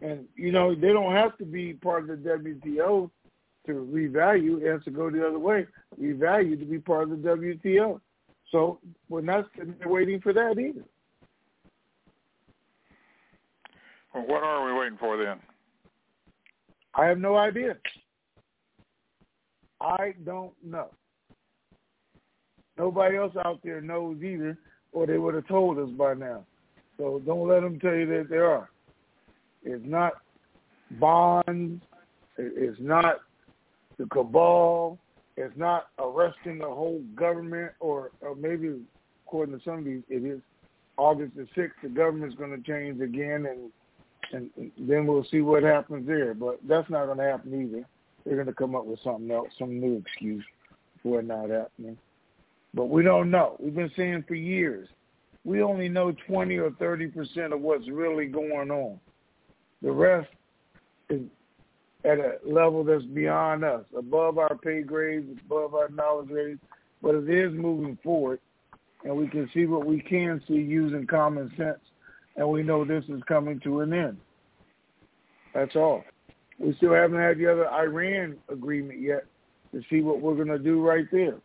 [0.00, 3.10] And, you know, they don't have to be part of the WTO
[3.66, 4.62] to revalue.
[4.62, 5.66] It has to go the other way.
[6.00, 8.00] Revalue to be part of the WTO.
[8.50, 8.78] So
[9.08, 10.84] we're not sitting there waiting for that either.
[14.14, 15.38] Well, what are we waiting for then?
[16.94, 17.76] I have no idea.
[19.80, 20.90] I don't know.
[22.76, 24.58] Nobody else out there knows either,
[24.92, 26.44] or they would have told us by now.
[26.98, 28.68] So don't let them tell you that there are.
[29.62, 30.14] It's not
[31.00, 31.82] bonds.
[32.36, 33.16] It's not
[33.98, 34.98] the cabal.
[35.36, 38.80] It's not arresting the whole government, or, or maybe
[39.26, 40.40] according to some of these, it is
[40.98, 41.76] August the sixth.
[41.82, 43.70] The government's going to change again, and
[44.32, 46.34] and then we'll see what happens there.
[46.34, 47.84] But that's not going to happen either.
[48.24, 50.44] They're going to come up with something else, some new excuse
[51.02, 51.98] for it not happening.
[52.74, 53.56] But we don't know.
[53.58, 54.88] We've been saying for years,
[55.44, 58.98] we only know 20 or 30 percent of what's really going on.
[59.82, 60.28] The rest
[61.10, 61.22] is
[62.04, 66.60] at a level that's beyond us, above our pay grades, above our knowledge grades.
[67.00, 68.40] But it is moving forward,
[69.04, 71.80] and we can see what we can see using common sense,
[72.36, 74.18] and we know this is coming to an end.
[75.54, 76.04] That's all.
[76.58, 79.26] We still haven't had the other Iran agreement yet
[79.72, 81.38] to see what we're going to do right there.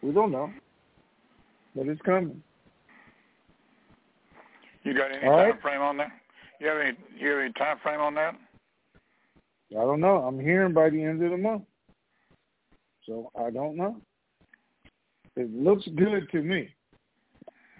[0.00, 0.52] We don't know,
[1.74, 2.42] but it's coming.
[4.82, 5.62] You got any All time right.
[5.62, 6.12] frame on that?
[6.60, 8.34] You have any you have any time frame on that?
[9.70, 10.18] I don't know.
[10.18, 11.64] I'm hearing by the end of the month,
[13.06, 13.96] so I don't know.
[15.36, 16.68] It looks good to me.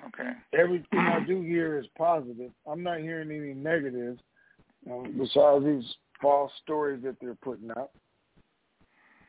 [0.08, 0.30] Okay.
[0.58, 2.50] Everything I do hear is positive.
[2.66, 4.20] I'm not hearing any negatives
[4.90, 7.90] um, besides these false stories that they're putting out.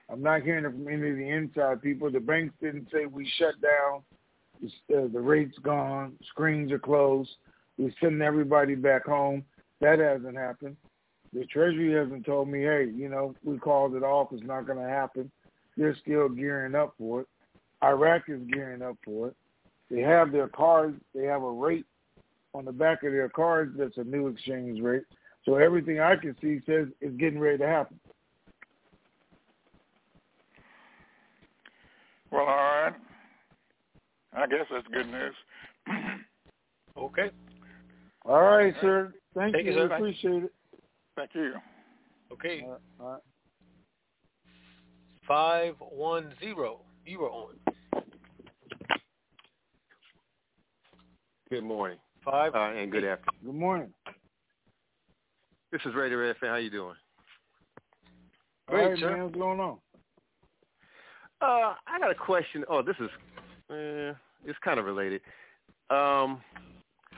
[0.09, 2.11] I'm not hearing it from any of the inside people.
[2.11, 4.01] The banks didn't say we shut down.
[4.93, 6.13] Uh, the rate's gone.
[6.29, 7.29] Screens are closed.
[7.77, 9.43] We're sending everybody back home.
[9.81, 10.77] That hasn't happened.
[11.33, 14.29] The Treasury hasn't told me, hey, you know, we called it off.
[14.31, 15.29] It's not going to happen.
[15.75, 17.27] They're still gearing up for it.
[17.83, 19.35] Iraq is gearing up for it.
[19.91, 20.99] They have their cards.
[21.13, 21.85] They have a rate
[22.53, 25.03] on the back of their cards that's a new exchange rate.
[25.43, 27.99] So everything I can see says it's getting ready to happen.
[32.31, 32.93] Well, all right.
[34.35, 35.35] I guess that's good news.
[36.97, 37.29] Okay.
[38.25, 39.13] All right, sir.
[39.35, 39.77] Thank, Thank you, you.
[39.79, 39.93] sir.
[39.93, 40.53] Appreciate it.
[41.15, 41.53] Thank you.
[42.31, 42.61] Okay.
[42.63, 42.79] All right.
[42.99, 43.21] All right.
[45.27, 46.81] Five one zero.
[47.05, 47.55] You were on.
[51.49, 51.97] Good morning.
[52.23, 52.55] Five.
[52.55, 53.41] Uh, and good afternoon.
[53.45, 53.93] Good morning.
[55.71, 56.49] This is Radio Red Fan.
[56.49, 56.95] How you doing?
[58.67, 59.11] Great, right, sir.
[59.11, 59.23] man.
[59.25, 59.77] What's going on?
[61.41, 62.63] Uh, I got a question.
[62.69, 63.09] Oh, this is,
[63.69, 64.13] eh,
[64.45, 65.21] it's kind of related.
[65.89, 66.41] Um,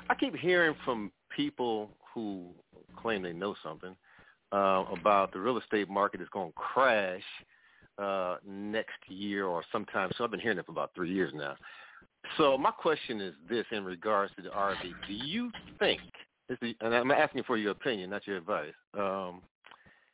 [0.09, 2.49] I keep hearing from people who
[2.97, 3.95] claim they know something
[4.51, 7.21] uh, about the real estate market is going to crash
[7.97, 10.09] uh, next year or sometime.
[10.17, 11.55] So I've been hearing it for about three years now.
[12.37, 14.81] So my question is this in regards to the RV.
[15.07, 16.01] Do you think,
[16.81, 19.41] and I'm asking for your opinion, not your advice, um,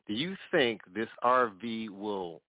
[0.07, 2.41] do you think this RV will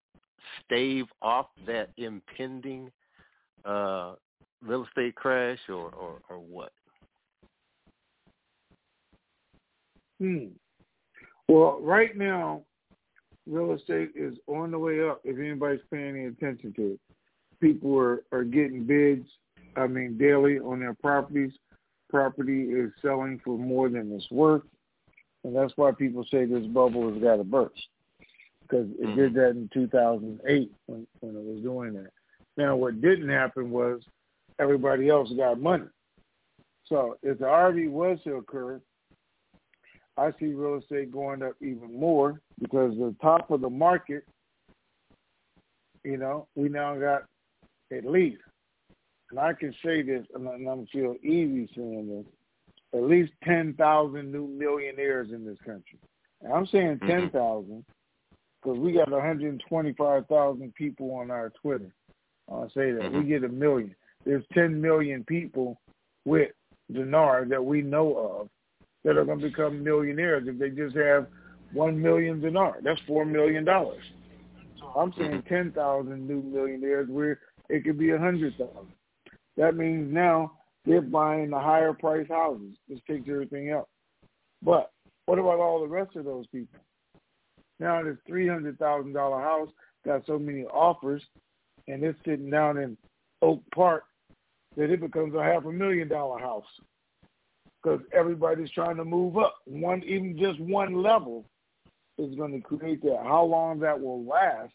[0.65, 2.91] stave off that impending
[3.65, 4.15] uh,
[4.65, 6.73] real estate crash or, or, or what?
[10.21, 10.47] Hmm.
[11.49, 12.63] Well, right now,
[13.47, 15.21] real estate is on the way up.
[15.25, 17.01] If anybody's paying any attention to it,
[17.61, 19.27] people are are getting bids.
[19.77, 21.53] I mean, daily on their properties.
[22.09, 24.63] Property is selling for more than it's worth,
[25.43, 27.89] and that's why people say this bubble has got to burst
[28.63, 29.17] because it mm-hmm.
[29.17, 32.11] did that in 2008 when when it was doing that.
[32.57, 34.03] Now, what didn't happen was
[34.59, 35.87] everybody else got money.
[36.87, 38.81] So if the RV was to occur,
[40.17, 44.25] I see real estate going up even more because the top of the market,
[46.05, 47.25] you know, we now got
[47.93, 48.41] at least,
[49.31, 52.27] and I can say this, and I'm feel easy saying this,
[52.95, 55.99] at least 10,000 new millionaires in this country.
[56.43, 57.09] And I'm saying mm-hmm.
[57.09, 57.85] 10,000
[58.63, 61.93] because we got 125,000 people on our Twitter.
[62.51, 63.03] I'll say that.
[63.03, 63.19] Mm-hmm.
[63.19, 63.95] We get a million.
[64.25, 65.81] There's 10 million people
[66.25, 66.51] with
[66.93, 68.49] dinar that we know of
[69.05, 71.27] that are going to become millionaires if they just have
[71.73, 72.79] one million dinar.
[72.83, 74.03] That's four million dollars.
[74.79, 75.55] So I'm saying mm-hmm.
[75.55, 78.93] ten thousand new millionaires where it could be a hundred thousand.
[79.57, 80.53] That means now
[80.85, 82.75] they're buying the higher price houses.
[82.89, 83.89] This takes everything up.
[84.63, 84.91] But
[85.27, 86.81] what about all the rest of those people?
[87.81, 89.69] Now this three hundred thousand dollar house
[90.07, 91.23] got so many offers,
[91.89, 92.97] and it's sitting down in
[93.43, 94.05] Oak Park
[94.77, 96.65] that it becomes a half a million dollar house
[97.83, 99.57] because everybody's trying to move up.
[99.67, 101.45] One, even just one level,
[102.19, 103.21] is going to create that.
[103.23, 104.73] How long that will last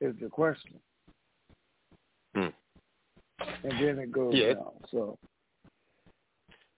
[0.00, 0.74] is the question.
[2.34, 2.48] Hmm.
[3.62, 4.54] And then it goes yeah.
[4.54, 4.72] down.
[4.90, 5.18] So.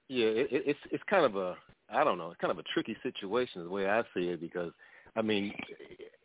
[0.08, 1.56] Yeah, it, it's it's kind of a
[1.90, 4.72] I don't know, it's kind of a tricky situation the way I see it because
[5.16, 5.52] I mean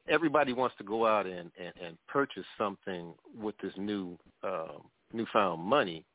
[0.07, 4.77] everybody wants to go out and and, and purchase something with this new uh,
[5.13, 6.05] newfound money,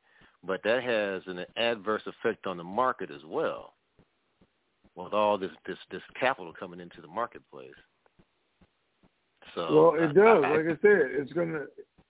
[0.46, 3.74] but that has an adverse effect on the market as well
[4.94, 7.70] with all this this this capital coming into the marketplace.
[9.54, 10.44] So well, it does.
[10.44, 11.66] I, I, like I said, it's going to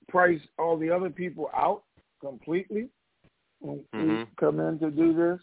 [0.09, 1.83] price all the other people out
[2.21, 2.89] completely
[3.61, 4.19] when mm-hmm.
[4.19, 5.41] we come in to do this.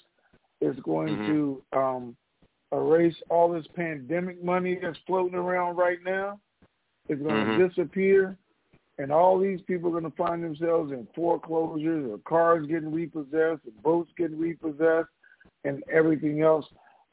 [0.62, 1.32] It's going mm-hmm.
[1.32, 2.16] to um,
[2.72, 6.40] erase all this pandemic money that's floating around right now.
[7.10, 7.60] It's going mm-hmm.
[7.60, 8.38] to disappear
[8.98, 13.66] and all these people are going to find themselves in foreclosures or cars getting repossessed
[13.66, 15.10] and boats getting repossessed
[15.64, 16.66] and everything else.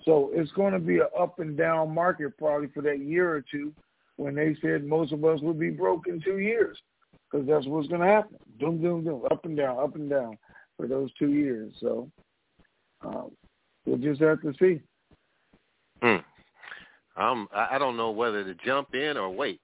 [0.05, 3.45] So it's going to be an up and down market probably for that year or
[3.51, 3.73] two
[4.17, 6.79] when they said most of us would be broke in two years
[7.31, 8.37] because that's what's going to happen.
[8.59, 10.37] Doom, doom, doom, up and down, up and down
[10.77, 11.73] for those two years.
[11.81, 12.11] So
[13.03, 13.31] um,
[13.87, 14.81] we'll just have to see.
[16.03, 16.17] Hmm.
[17.17, 19.61] Um, I don't know whether to jump in or wait.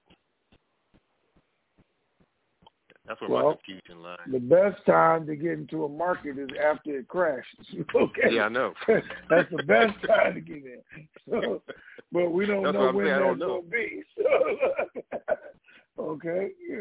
[3.07, 4.19] That's where well, my confusion lies.
[4.29, 7.65] The best time to get into a market is after it crashes.
[7.95, 8.29] okay.
[8.31, 8.73] Yeah, I know.
[9.29, 10.81] that's the best time to get in.
[11.29, 11.61] So,
[12.11, 14.03] but we don't that's know when saying, that's going to be.
[14.17, 16.49] So, okay.
[16.69, 16.77] Yeah.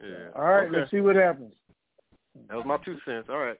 [0.00, 0.16] Yeah.
[0.36, 0.68] All right.
[0.68, 0.78] Okay.
[0.78, 1.52] Let's see what happens.
[2.48, 3.26] That was my two cents.
[3.28, 3.58] All right.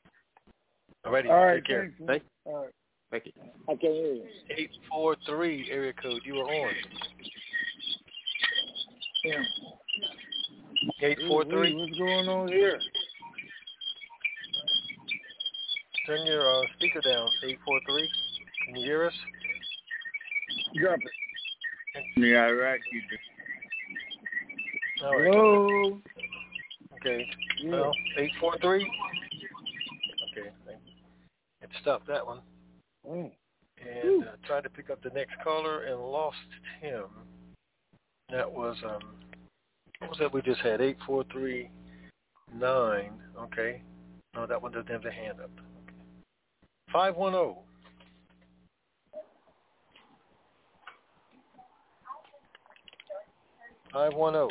[1.05, 1.29] Alrighty.
[1.29, 1.55] All right.
[1.57, 1.81] Take care.
[1.83, 2.73] Thanks, Thank, All right.
[3.11, 3.33] thank you.
[3.69, 4.25] I can hear you.
[4.57, 6.23] Eight four three area code.
[6.25, 6.75] You were on.
[9.25, 9.43] Yeah.
[11.03, 11.75] Eight four three.
[11.75, 12.79] What's going on here?
[16.07, 17.29] Turn your uh, speaker down.
[17.45, 18.09] Eight four three.
[18.67, 19.15] Can you hear us?
[20.81, 22.05] Drop it.
[22.17, 22.81] Yeah, right.
[22.91, 23.17] You do.
[25.07, 25.35] All right.
[25.35, 26.01] Hello.
[26.95, 27.27] Okay.
[27.63, 27.71] Yeah.
[27.71, 28.83] Well, eight four three.
[30.33, 30.49] Okay.
[31.61, 32.41] It stopped that one.
[33.09, 33.31] Oh.
[33.81, 36.37] And uh, tried to pick up the next caller and lost
[36.81, 37.05] him.
[38.31, 39.01] That was um
[40.03, 40.81] what was that we just had?
[40.81, 41.71] Eight four three
[42.53, 43.13] nine.
[43.39, 43.83] Okay.
[44.35, 45.51] No, that one doesn't have the hand up.
[45.55, 45.97] Okay.
[46.93, 47.59] Five one zero.
[53.93, 54.49] Five one zero.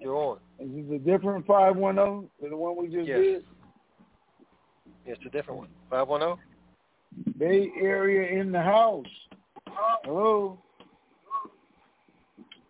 [0.00, 0.38] You're on.
[0.58, 3.18] Is this a different five one zero than the one we just yes.
[3.18, 3.44] did?
[5.06, 5.68] Yes, it's a different one.
[5.88, 6.38] Five one zero.
[7.38, 9.06] Bay Area in the house.
[10.04, 10.58] Hello.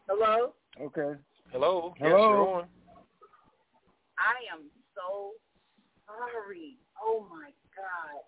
[0.09, 0.53] Hello.
[0.81, 1.19] Okay.
[1.53, 1.95] Hello.
[1.99, 2.17] Hello.
[2.17, 2.65] Yes, you're on.
[4.19, 5.33] I am so
[6.07, 6.77] sorry.
[7.03, 8.23] Oh my God.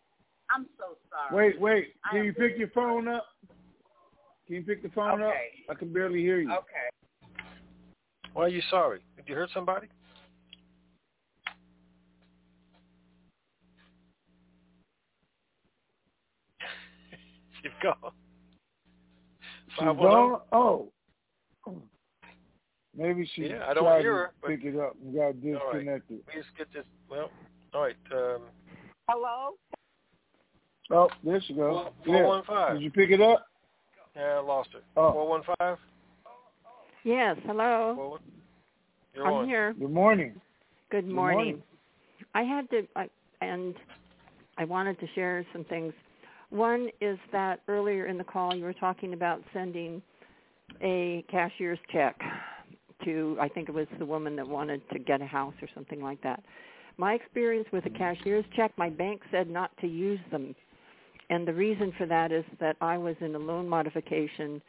[0.50, 1.52] I'm so sorry.
[1.52, 1.94] Wait, wait.
[2.10, 3.26] Can am you pick your phone up?
[4.46, 5.28] Can you pick the phone up?
[5.28, 5.64] Okay.
[5.70, 6.50] I can barely hear you.
[6.50, 6.88] Okay.
[8.32, 9.00] Why are you sorry?
[9.16, 9.88] Did you hurt somebody?
[17.62, 18.12] She's gone.
[19.70, 20.10] She's 510?
[20.10, 20.40] gone?
[20.52, 20.92] Oh.
[22.98, 25.20] Maybe she Yeah, I don't tried hear to her, but- pick it up and got
[25.22, 25.42] All right.
[25.42, 26.26] disconnected.
[26.26, 26.84] Please get this.
[27.08, 27.30] Well,
[27.72, 27.96] all right.
[28.12, 28.42] Um,
[29.08, 29.54] Hello.
[30.90, 31.86] Oh, there she goes.
[32.04, 32.22] Four- yeah.
[32.24, 32.74] 415.
[32.74, 33.46] Did you pick it up?
[34.16, 34.80] Yeah, I lost her.
[34.96, 35.12] Oh.
[35.12, 35.78] Four one five.
[37.04, 38.18] Yes, hello.
[39.14, 39.46] You're I'm on.
[39.48, 39.72] here.
[39.74, 40.40] Good morning.
[40.90, 41.38] Good Good morning.
[41.38, 41.62] morning.
[42.34, 43.08] I had to, I,
[43.40, 43.74] and
[44.58, 45.92] I wanted to share some things.
[46.50, 50.02] One is that earlier in the call you were talking about sending
[50.82, 52.20] a cashier's check
[53.09, 56.02] to, I think it was the woman that wanted to get a house or something
[56.02, 56.43] like that.
[56.98, 60.55] My experience with a cashier's check, my bank said not to use them.
[61.30, 64.60] And the reason for that is that I was in a loan modification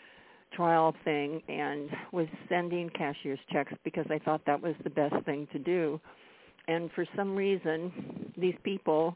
[0.54, 5.48] trial thing and was sending cashier's checks because I thought that was the best thing
[5.52, 6.00] to do.
[6.68, 9.16] And for some reason, these people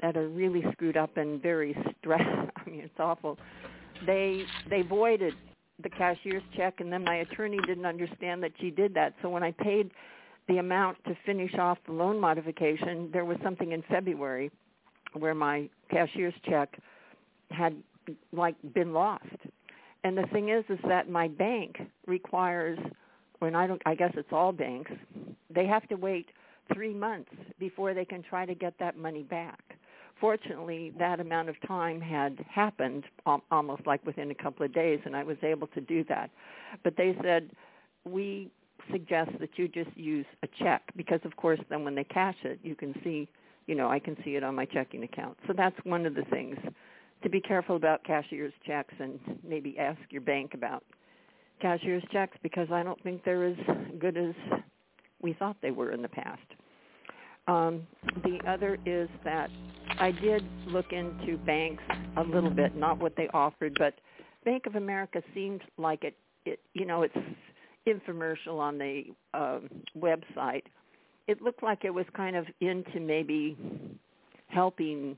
[0.00, 2.22] that are really screwed up and very stressed,
[2.56, 3.38] I mean, it's awful,
[4.06, 5.34] they they voided
[5.82, 9.14] the cashier's check and then my attorney didn't understand that she did that.
[9.22, 9.90] So when I paid
[10.48, 14.50] the amount to finish off the loan modification, there was something in February
[15.12, 16.78] where my cashier's check
[17.50, 17.76] had
[18.32, 19.26] like been lost.
[20.04, 22.78] And the thing is is that my bank requires
[23.38, 24.90] when I don't I guess it's all banks,
[25.50, 26.26] they have to wait
[26.72, 29.60] 3 months before they can try to get that money back.
[30.22, 35.00] Fortunately, that amount of time had happened al- almost like within a couple of days
[35.04, 36.30] and I was able to do that.
[36.84, 37.50] But they said
[38.04, 38.48] we
[38.90, 42.58] suggest that you just use a check because of course then when they cash it
[42.62, 43.28] you can see
[43.66, 46.24] you know i can see it on my checking account so that's one of the
[46.30, 46.56] things
[47.22, 50.82] to be careful about cashier's checks and maybe ask your bank about
[51.60, 53.56] cashier's checks because i don't think they're as
[54.00, 54.34] good as
[55.20, 56.40] we thought they were in the past
[57.48, 57.86] um,
[58.24, 59.50] the other is that
[59.98, 61.82] i did look into banks
[62.16, 63.94] a little bit not what they offered but
[64.44, 67.16] bank of america seemed like it it you know it's
[67.86, 69.04] infomercial on the
[69.34, 70.62] um, website,
[71.26, 73.56] it looked like it was kind of into maybe
[74.48, 75.16] helping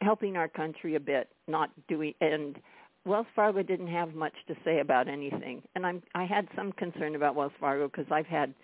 [0.00, 2.56] helping our country a bit, not doing and
[3.04, 7.14] Wells Fargo didn't have much to say about anything, and I'm I had some concern
[7.14, 8.54] about Wells Fargo because I've had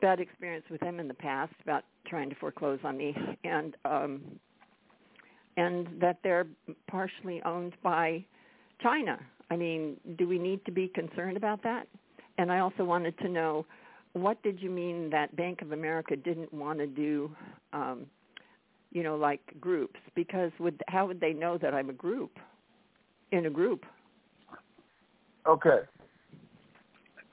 [0.00, 4.22] bad experience with them in the past about trying to foreclose on me, and um,
[5.56, 6.46] and that they're
[6.88, 8.24] partially owned by
[8.80, 9.18] China.
[9.50, 11.88] I mean, do we need to be concerned about that?
[12.36, 13.66] And I also wanted to know
[14.12, 17.30] what did you mean that Bank of America didn't want to do,
[17.72, 18.06] um,
[18.92, 19.98] you know, like groups?
[20.14, 22.38] Because would how would they know that I'm a group
[23.32, 23.84] in a group?
[25.46, 25.80] Okay.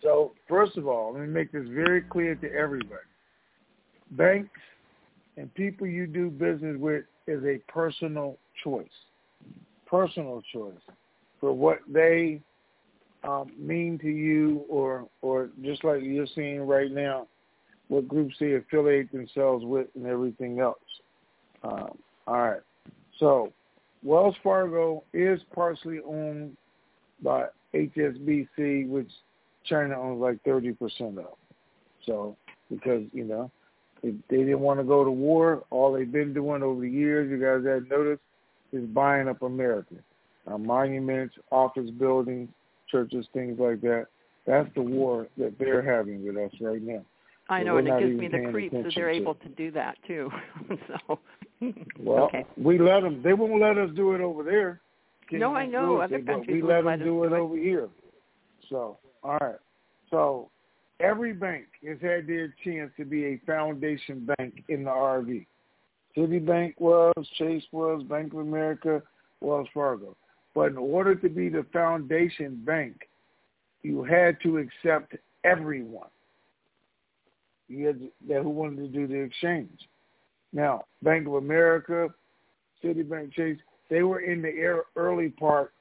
[0.06, 3.02] So first of all, let me make this very clear to everybody.
[4.12, 4.52] Banks
[5.36, 8.86] and people you do business with is a personal choice.
[9.88, 10.76] Personal choice
[11.40, 12.40] for what they
[13.24, 17.26] um, mean to you, or or just like you're seeing right now,
[17.88, 20.78] what groups they affiliate themselves with, and everything else.
[21.64, 22.62] Um, all right.
[23.20, 23.52] So
[24.04, 26.56] Wells Fargo is partially owned
[27.24, 29.10] by HSBC, which
[29.66, 31.26] China owns like 30% of.
[32.06, 32.36] So
[32.70, 33.52] because, you know,
[34.04, 37.30] they, they didn't want to go to war, all they've been doing over the years,
[37.30, 38.22] you guys have noticed,
[38.72, 39.96] is buying up America.
[40.48, 42.50] Uh, monuments, office buildings,
[42.92, 44.08] churches, things like that.
[44.46, 47.04] That's the war that they're having with us right now.
[47.50, 50.32] I know, and it gives me the creeps that they're able to do that too.
[50.88, 51.20] so
[52.00, 52.46] Well, okay.
[52.58, 53.22] we let them.
[53.24, 54.82] They won't let us do it over there.
[55.32, 55.98] No, I know.
[55.98, 57.40] Other countries we let let them us do it do it.
[57.40, 57.90] over here.
[58.70, 59.56] So, all right.
[60.12, 60.50] So,
[61.00, 65.46] every bank has had their chance to be a foundation bank in the RV.
[66.16, 69.02] Citibank was, Chase was, Bank of America,
[69.42, 70.16] Wells Fargo.
[70.54, 73.08] But in order to be the foundation bank,
[73.84, 76.08] you had to accept everyone.
[77.68, 79.90] You had to, that who wanted to do the exchange.
[80.54, 82.08] Now, Bank of America,
[82.84, 83.58] Citibank, Chase,
[83.90, 85.74] they were in the early part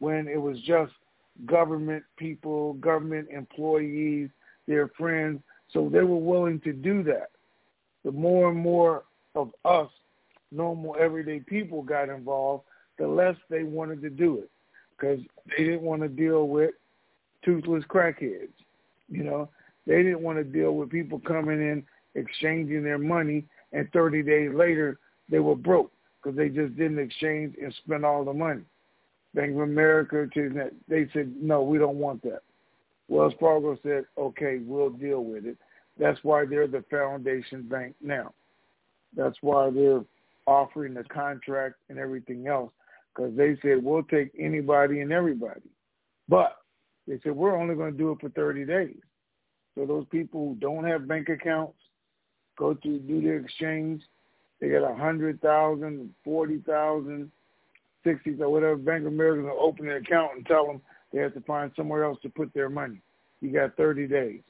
[0.00, 0.92] when it was just
[1.46, 4.30] government people, government employees,
[4.66, 5.40] their friends.
[5.72, 7.30] So they were willing to do that.
[8.04, 9.04] The more and more
[9.34, 9.88] of us,
[10.50, 12.64] normal everyday people, got involved,
[12.98, 14.50] the less they wanted to do it
[14.98, 16.70] because they didn't want to deal with
[17.44, 18.52] toothless crackheads.
[19.08, 19.48] You know,
[19.86, 21.84] they didn't want to deal with people coming in,
[22.14, 24.98] exchanging their money, and 30 days later
[25.28, 25.92] they were broke
[26.22, 28.62] because they just didn't exchange and spend all the money.
[29.34, 32.42] Bank of America, that they said, no, we don't want that.
[33.08, 35.56] Wells Fargo said, okay, we'll deal with it.
[35.98, 38.32] That's why they're the foundation bank now.
[39.16, 40.04] That's why they're
[40.46, 42.72] offering the contract and everything else
[43.14, 45.60] because they said, we'll take anybody and everybody.
[46.28, 46.56] But
[47.06, 48.96] they said, we're only going to do it for 30 days.
[49.74, 51.78] So those people who don't have bank accounts
[52.58, 54.02] go to do their exchange.
[54.60, 57.30] They get a hundred thousand, forty thousand,
[58.04, 60.80] 60s or whatever, Bank of America will open an account and tell them
[61.12, 63.00] they have to find somewhere else to put their money.
[63.40, 64.40] You got 30 days.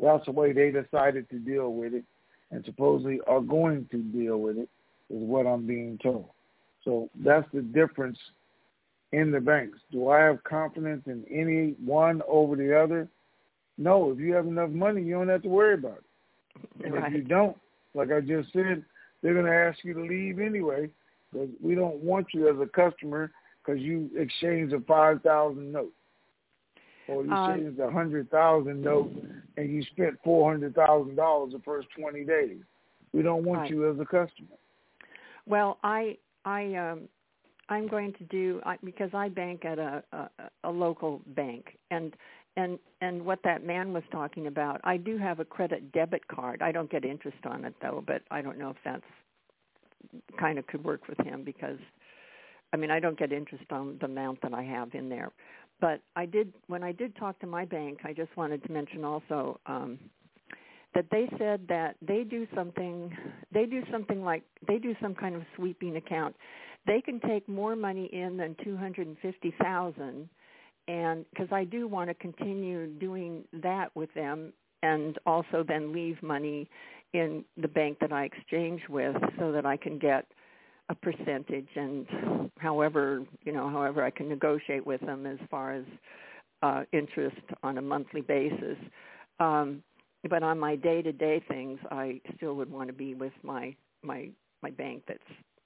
[0.00, 2.04] That's the way they decided to deal with it
[2.50, 4.68] and supposedly are going to deal with it,
[5.10, 6.28] is what I'm being told.
[6.84, 8.18] So that's the difference
[9.12, 9.78] in the banks.
[9.90, 13.08] Do I have confidence in any one over the other?
[13.78, 14.10] No.
[14.10, 16.84] If you have enough money, you don't have to worry about it.
[16.84, 17.12] And right.
[17.12, 17.56] if you don't,
[17.94, 18.84] like I just said,
[19.22, 20.90] they're going to ask you to leave anyway
[21.32, 23.30] because we don't want you as a customer
[23.64, 25.92] because you exchanged a 5000 note
[27.06, 29.10] or you Um, changed a hundred thousand note
[29.56, 32.58] and you spent four hundred thousand dollars the first twenty days.
[33.12, 33.70] We don't want Right.
[33.70, 34.56] you as a customer.
[35.46, 37.08] Well, I I um
[37.68, 40.28] I'm going to do I, because I bank at a, a
[40.64, 42.14] a local bank and
[42.56, 46.62] and and what that man was talking about, I do have a credit debit card.
[46.62, 49.02] I don't get interest on it though, but I don't know if that's
[50.38, 51.78] kind of could work with him because
[52.74, 55.30] I mean, I don't get interest on the amount that I have in there.
[55.80, 59.04] But I did when I did talk to my bank, I just wanted to mention
[59.04, 59.98] also um
[60.94, 63.16] that they said that they do something
[63.52, 66.36] they do something like they do some kind of sweeping account
[66.86, 70.28] they can take more money in than 250,000
[70.88, 74.52] and cuz I do want to continue doing that with them
[74.82, 76.68] and also then leave money
[77.12, 80.26] in the bank that I exchange with so that I can get
[80.88, 85.84] a percentage and however you know however I can negotiate with them as far as
[86.62, 88.76] uh interest on a monthly basis.
[89.38, 89.82] Um
[90.28, 93.74] but on my day to day things I still would want to be with my
[94.02, 94.28] my
[94.62, 95.20] my bank that's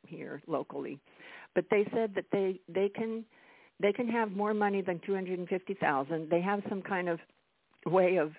[0.06, 0.98] here locally.
[1.54, 3.24] But they said that they they can
[3.80, 7.18] they can have more money than 250,000 they have some kind of
[7.84, 8.32] way of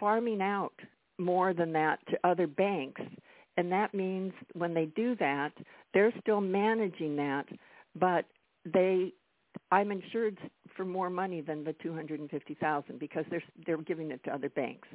[0.00, 0.74] farming out
[1.18, 3.02] more than that to other banks
[3.56, 5.52] and that means when they do that
[5.94, 7.46] they're still managing that
[7.98, 8.24] but
[8.72, 9.12] they
[9.70, 10.38] I'm insured
[10.76, 14.88] for more money than the 250,000 because they're they're giving it to other banks.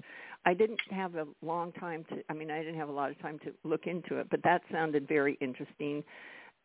[0.46, 3.20] I didn't have a long time to I mean I didn't have a lot of
[3.22, 6.04] time to look into it, but that sounded very interesting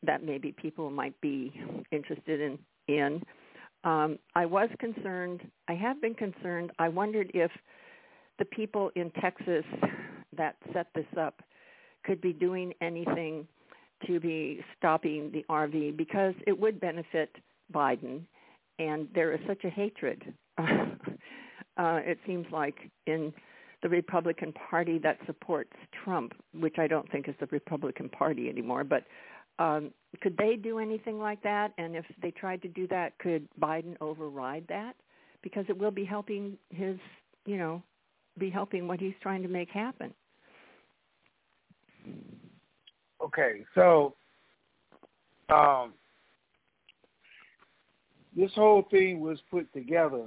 [0.02, 1.52] that maybe people might be
[1.90, 2.58] interested in
[2.88, 3.22] in
[3.84, 6.70] um I was concerned, I have been concerned.
[6.78, 7.50] I wondered if
[8.38, 9.64] the people in Texas
[10.36, 11.42] that set this up
[12.04, 13.46] could be doing anything
[14.06, 17.30] to be stopping the RV because it would benefit
[17.72, 18.22] Biden,
[18.78, 20.34] and there is such a hatred.
[20.58, 20.64] uh,
[21.76, 23.32] it seems like in
[23.82, 25.72] the Republican Party that supports
[26.04, 28.84] Trump, which I don't think is the Republican Party anymore.
[28.84, 29.04] But
[29.58, 29.90] um,
[30.20, 31.72] could they do anything like that?
[31.78, 34.94] And if they tried to do that, could Biden override that?
[35.42, 36.96] Because it will be helping his,
[37.44, 37.82] you know,
[38.38, 40.12] be helping what he's trying to make happen.
[43.24, 44.14] Okay, so
[45.48, 45.92] um,
[48.36, 50.24] this whole thing was put together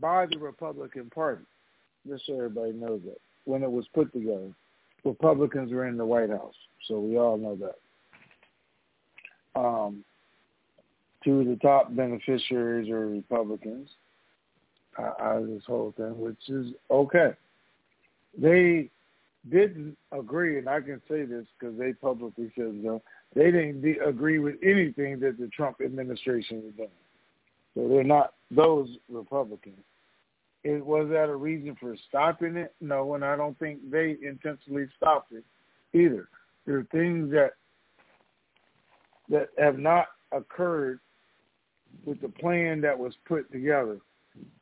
[0.00, 1.44] by the Republican Party.
[2.06, 3.18] Just so everybody knows that.
[3.44, 4.52] When it was put together,
[5.04, 6.54] Republicans were in the White House,
[6.86, 9.58] so we all know that.
[9.58, 10.04] Um,
[11.24, 13.88] two of the top beneficiaries are Republicans
[14.98, 17.30] Uh, out of this whole thing, which is okay.
[18.36, 18.90] They
[19.48, 23.00] didn't agree, and I can say this because they publicly said so.
[23.34, 26.88] They didn't de- agree with anything that the Trump administration was doing.
[27.74, 29.78] So they're not those Republicans.
[30.64, 32.74] It, was that a reason for stopping it?
[32.80, 35.44] No, and I don't think they intentionally stopped it
[35.96, 36.28] either.
[36.66, 37.52] There are things that
[39.28, 40.98] that have not occurred
[42.04, 43.98] with the plan that was put together.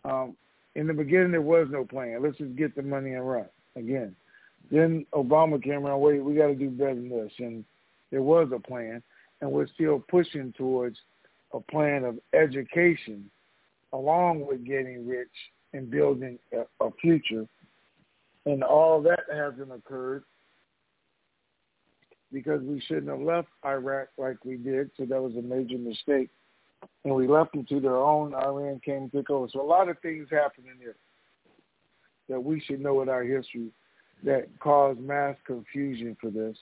[0.05, 0.37] Um,
[0.75, 2.23] in the beginning, there was no plan.
[2.23, 3.47] Let's just get the money and run
[3.77, 4.15] again.
[4.71, 6.01] Then Obama came around.
[6.01, 7.65] Wait, we got to do better than this, and
[8.11, 9.03] there was a plan,
[9.41, 10.99] and we're still pushing towards
[11.53, 13.31] a plan of education,
[13.93, 15.29] along with getting rich
[15.73, 17.47] and building a, a future.
[18.45, 20.25] And all that hasn't occurred
[22.33, 24.91] because we shouldn't have left Iraq like we did.
[24.97, 26.31] So that was a major mistake.
[27.05, 28.35] And we left them to their own.
[28.35, 29.49] Iran came and took over.
[29.53, 30.97] So a lot of things happened in there
[32.29, 33.71] that we should know in our history
[34.25, 36.57] that caused mass confusion for this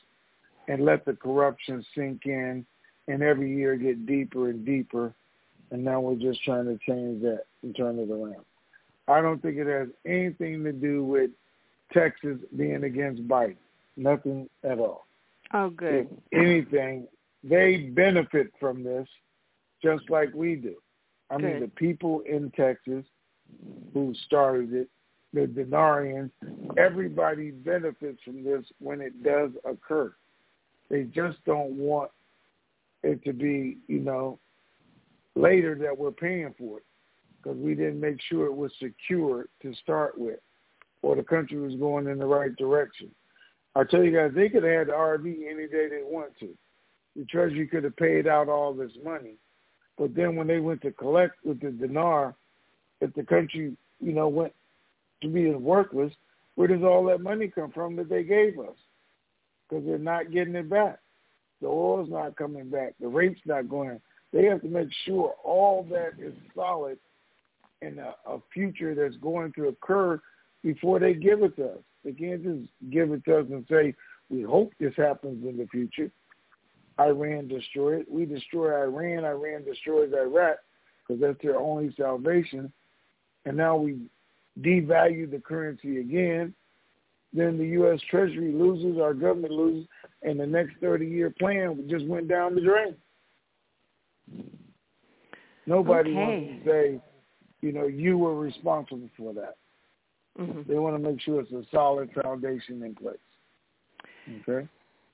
[0.68, 2.64] and let the corruption sink in
[3.08, 5.14] and every year get deeper and deeper.
[5.70, 8.44] And now we're just trying to change that and turn it around.
[9.08, 11.30] I don't think it has anything to do with
[11.92, 13.56] Texas being against Biden.
[13.96, 15.06] Nothing at all.
[15.52, 16.08] Oh, good.
[16.32, 17.06] If anything,
[17.42, 19.06] they benefit from this
[19.84, 20.74] just like we do.
[21.30, 23.04] I mean, the people in Texas
[23.92, 24.88] who started it,
[25.32, 26.30] the Dinarians,
[26.78, 30.14] everybody benefits from this when it does occur.
[30.90, 32.10] They just don't want
[33.02, 34.38] it to be, you know,
[35.34, 36.84] later that we're paying for it
[37.42, 40.40] because we didn't make sure it was secure to start with
[41.02, 43.10] or the country was going in the right direction.
[43.74, 46.48] I tell you guys, they could have had the RV any day they want to.
[47.16, 49.34] The Treasury could have paid out all this money.
[49.96, 52.34] But then when they went to collect with the dinar,
[53.00, 54.52] if the country, you know, went
[55.22, 56.12] to being worthless,
[56.56, 58.76] where does all that money come from that they gave us?
[59.68, 60.98] Because they're not getting it back.
[61.60, 62.94] The oil's not coming back.
[63.00, 64.00] The rate's not going.
[64.32, 66.98] They have to make sure all that is solid
[67.82, 70.20] in a, a future that's going to occur
[70.62, 71.78] before they give it to us.
[72.04, 73.94] They can't just give it to us and say,
[74.30, 76.10] we hope this happens in the future.
[77.00, 78.10] Iran destroy it.
[78.10, 79.24] We destroy Iran.
[79.24, 80.56] Iran destroys Iraq
[81.06, 82.72] because that's their only salvation.
[83.44, 83.98] And now we
[84.60, 86.54] devalue the currency again.
[87.32, 88.00] Then the U.S.
[88.08, 89.88] Treasury loses, our government loses,
[90.22, 92.94] and the next 30-year plan just went down the drain.
[95.66, 96.18] Nobody okay.
[96.18, 97.00] wants to say,
[97.60, 99.56] you know, you were responsible for that.
[100.38, 100.70] Mm-hmm.
[100.70, 103.16] They want to make sure it's a solid foundation in place.
[104.48, 104.68] Okay?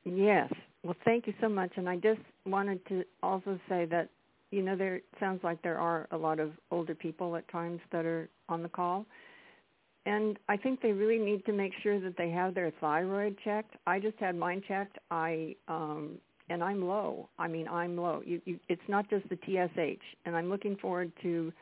[0.05, 0.53] Yes.
[0.83, 1.73] Well, thank you so much.
[1.77, 4.09] And I just wanted to also say that,
[4.51, 8.05] you know, there sounds like there are a lot of older people at times that
[8.07, 9.07] are on the call.
[10.07, 13.75] And I think they really need to make sure that they have their thyroid checked.
[13.87, 14.99] I just had mine checked.
[15.11, 17.29] I um and I'm low.
[17.39, 18.23] I mean, I'm low.
[18.27, 21.53] You, you, it's not just the TSH, and I'm looking forward to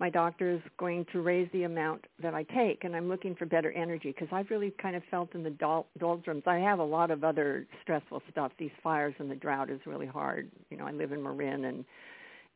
[0.00, 3.46] my doctor is going to raise the amount that I take, and I'm looking for
[3.46, 6.44] better energy because I've really kind of felt in the dol- doldrums.
[6.46, 8.52] I have a lot of other stressful stuff.
[8.58, 10.50] These fires and the drought is really hard.
[10.70, 11.84] You know, I live in Marin, and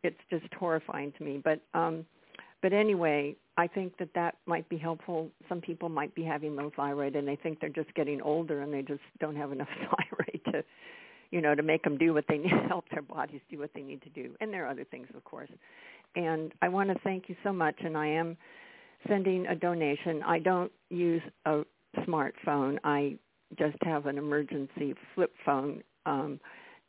[0.04, 1.42] it's just horrifying to me.
[1.42, 2.06] But um,
[2.62, 5.28] but anyway, I think that that might be helpful.
[5.48, 8.72] Some people might be having low thyroid, and they think they're just getting older, and
[8.72, 10.64] they just don't have enough thyroid to,
[11.32, 13.82] you know, to make them do what they need, help their bodies do what they
[13.82, 14.30] need to do.
[14.40, 15.50] And there are other things, of course
[16.14, 17.76] and I want to thank you so much.
[17.80, 18.36] And I am
[19.08, 20.22] sending a donation.
[20.22, 21.62] I don't use a
[21.98, 22.78] smartphone.
[22.84, 23.16] I
[23.58, 25.82] just have an emergency flip phone.
[26.06, 26.40] Um,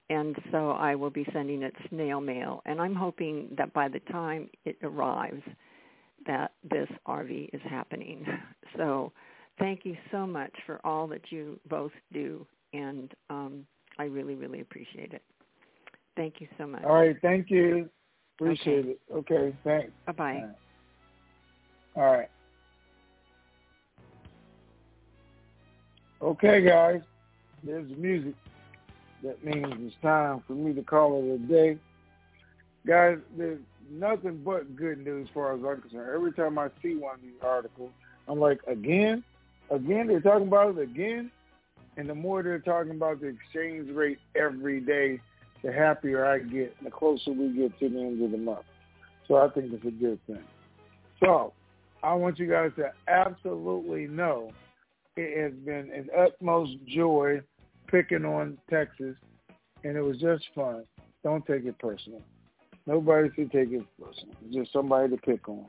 [0.10, 2.62] and so I will be sending it snail mail.
[2.66, 5.42] And I'm hoping that by the time it arrives,
[6.26, 8.26] that this RV is happening.
[8.76, 9.12] So
[9.60, 12.44] thank you so much for all that you both do.
[12.74, 13.68] And um,
[14.00, 15.22] I really, really appreciate it.
[16.16, 16.84] Thank you so much.
[16.84, 17.16] All right.
[17.22, 17.88] Thank you.
[18.40, 18.90] Appreciate okay.
[18.90, 19.00] it.
[19.14, 19.92] Okay, thanks.
[20.08, 20.46] Bye-bye.
[21.96, 22.30] All right.
[26.22, 27.02] Okay, guys.
[27.64, 28.34] There's the music.
[29.24, 31.78] That means it's time for me to call it a day.
[32.86, 36.10] Guys, there's nothing but good news as far as I'm concerned.
[36.14, 37.92] Every time I see one of these articles,
[38.28, 39.24] I'm like, again?
[39.70, 40.08] Again?
[40.08, 41.32] They're talking about it again?
[41.96, 45.22] And the more they're talking about the exchange rate every day,
[45.64, 48.66] the happier I get, the closer we get to the end of the month.
[49.28, 50.44] So I think it's a good thing.
[51.24, 51.54] So
[52.04, 54.52] I want you guys to absolutely know
[55.16, 57.42] it has been an utmost joy
[57.88, 59.16] picking on Texas,
[59.84, 60.84] and it was just fun.
[61.24, 62.22] Don't take it personal.
[62.86, 64.36] Nobody should take it personal.
[64.46, 65.66] It's just somebody to pick on.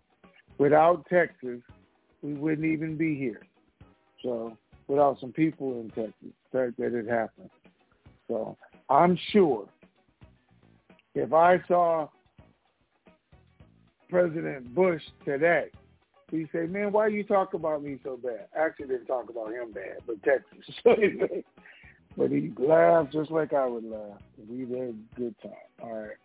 [0.59, 1.61] Without Texas,
[2.23, 3.43] we wouldn't even be here.
[4.23, 4.57] So
[4.89, 6.15] without some people in Texas,
[6.51, 7.51] the fact that it happened.
[8.27, 8.57] So
[8.89, 9.69] I'm sure
[11.15, 12.09] if I saw
[14.11, 15.71] President Bush today,
[16.31, 19.73] he say, "Man, why you talk about me so bad?" Actually, didn't talk about him
[19.73, 20.75] bad, but Texas.
[22.17, 24.21] but he laughed just like I would laugh.
[24.49, 25.53] We had a good time.
[25.83, 26.17] All right.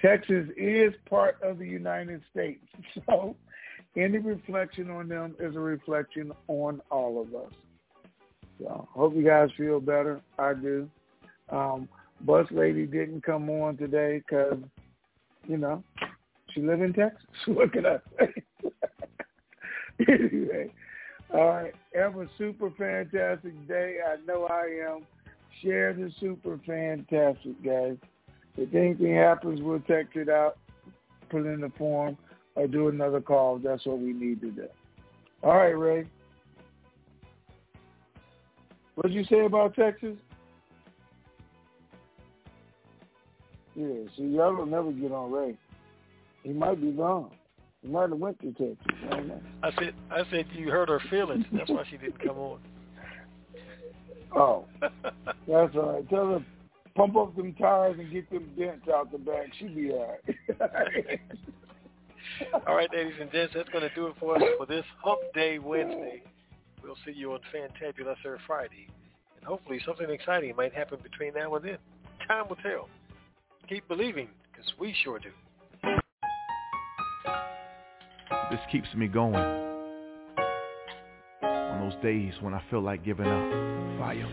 [0.00, 2.64] Texas is part of the United States,
[3.06, 3.36] so
[3.96, 7.52] any reflection on them is a reflection on all of us.
[8.58, 10.20] So hope you guys feel better.
[10.38, 10.88] I do.
[11.50, 11.88] Um,
[12.24, 14.58] bus lady didn't come on today because,
[15.46, 15.82] you know,
[16.52, 17.26] she live in Texas.
[17.72, 18.42] Can I say?
[20.08, 20.70] anyway,
[21.32, 21.74] all right.
[21.94, 23.98] Have a super fantastic day.
[24.06, 25.06] I know I am.
[25.62, 27.96] Share the super fantastic, guys.
[28.56, 30.58] If anything happens, we'll text it out,
[31.28, 32.16] put it in the form,
[32.54, 33.58] or do another call.
[33.58, 34.68] That's what we need to do.
[35.42, 36.06] All right, Ray.
[38.94, 40.16] What did you say about Texas?
[43.74, 43.86] Yeah,
[44.16, 45.56] see, y'all will never get on Ray.
[46.42, 47.30] He might be gone.
[47.82, 48.76] He might have went to Texas.
[49.10, 51.44] I, I said, I said you hurt her feelings.
[51.52, 52.58] That's why she didn't come on.
[54.36, 56.10] Oh, that's all right.
[56.10, 56.44] Tell her
[56.96, 59.46] pump up them tires and get them dents out the back.
[59.58, 60.16] She'll be all
[60.60, 61.20] right.
[62.66, 65.20] all right, ladies and gents, that's going to do it for us for this Hump
[65.34, 66.22] Day Wednesday.
[66.82, 68.88] We'll see you on Fantabulous Friday,
[69.36, 71.78] and hopefully something exciting might happen between now and then.
[72.26, 72.88] Time will tell
[73.68, 75.30] keep believing, because we sure do.
[78.50, 79.34] This keeps me going.
[81.42, 83.50] On those days when I feel like giving up.
[83.98, 84.28] Fire.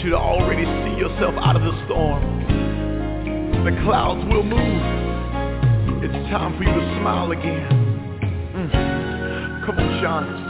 [0.00, 2.24] want you to already see yourself out of the storm.
[3.64, 4.82] The clouds will move.
[6.02, 7.68] It's time for you to smile again.
[8.54, 9.66] Mm.
[9.66, 10.49] Come on, Sean.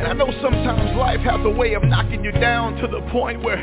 [0.00, 3.44] And I know sometimes life has a way of knocking you down to the point
[3.44, 3.60] where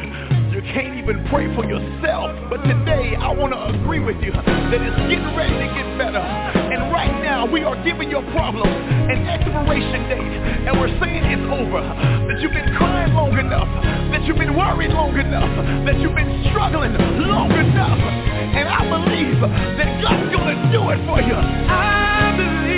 [0.54, 2.30] you can't even pray for yourself.
[2.54, 6.22] But today I want to agree with you that it's getting ready to get better.
[6.22, 10.70] And right now we are giving your problem an expiration date.
[10.70, 11.82] And we're saying it's over.
[11.82, 13.66] That you've been crying long enough.
[14.14, 15.50] That you've been worried long enough.
[15.90, 16.94] That you've been struggling
[17.26, 17.98] long enough.
[17.98, 21.34] And I believe that God's going to do it for you.
[21.34, 22.77] I believe.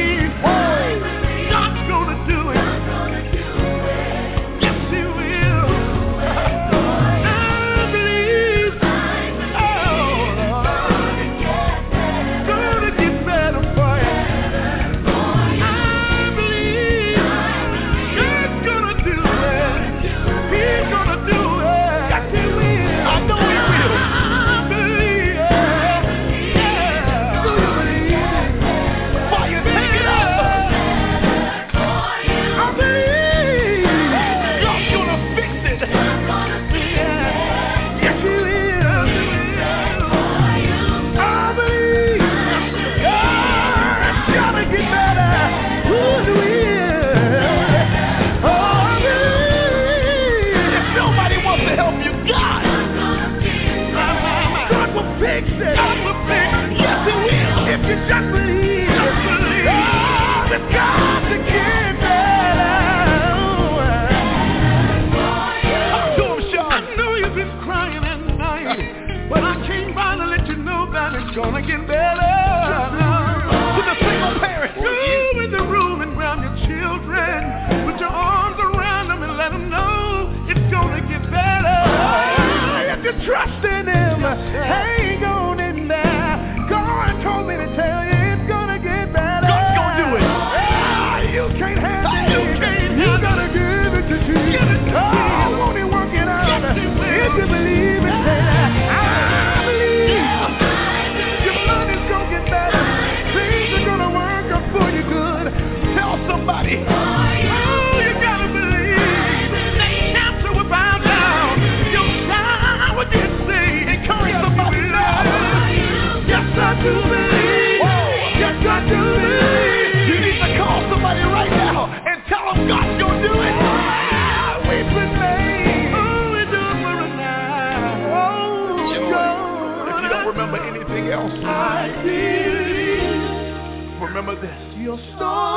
[135.15, 135.48] story.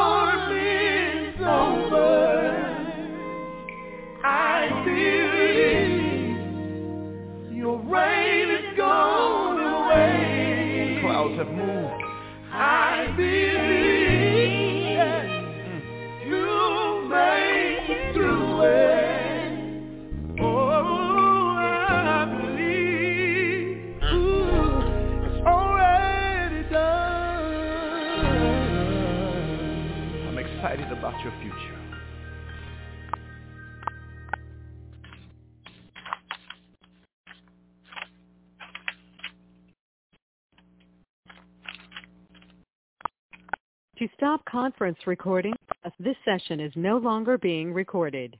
[44.03, 45.55] To stop conference recording,
[46.01, 48.37] this session is no longer being recorded.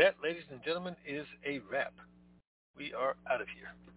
[0.00, 1.94] That, ladies and gentlemen, is a wrap.
[2.76, 3.91] We are out of here.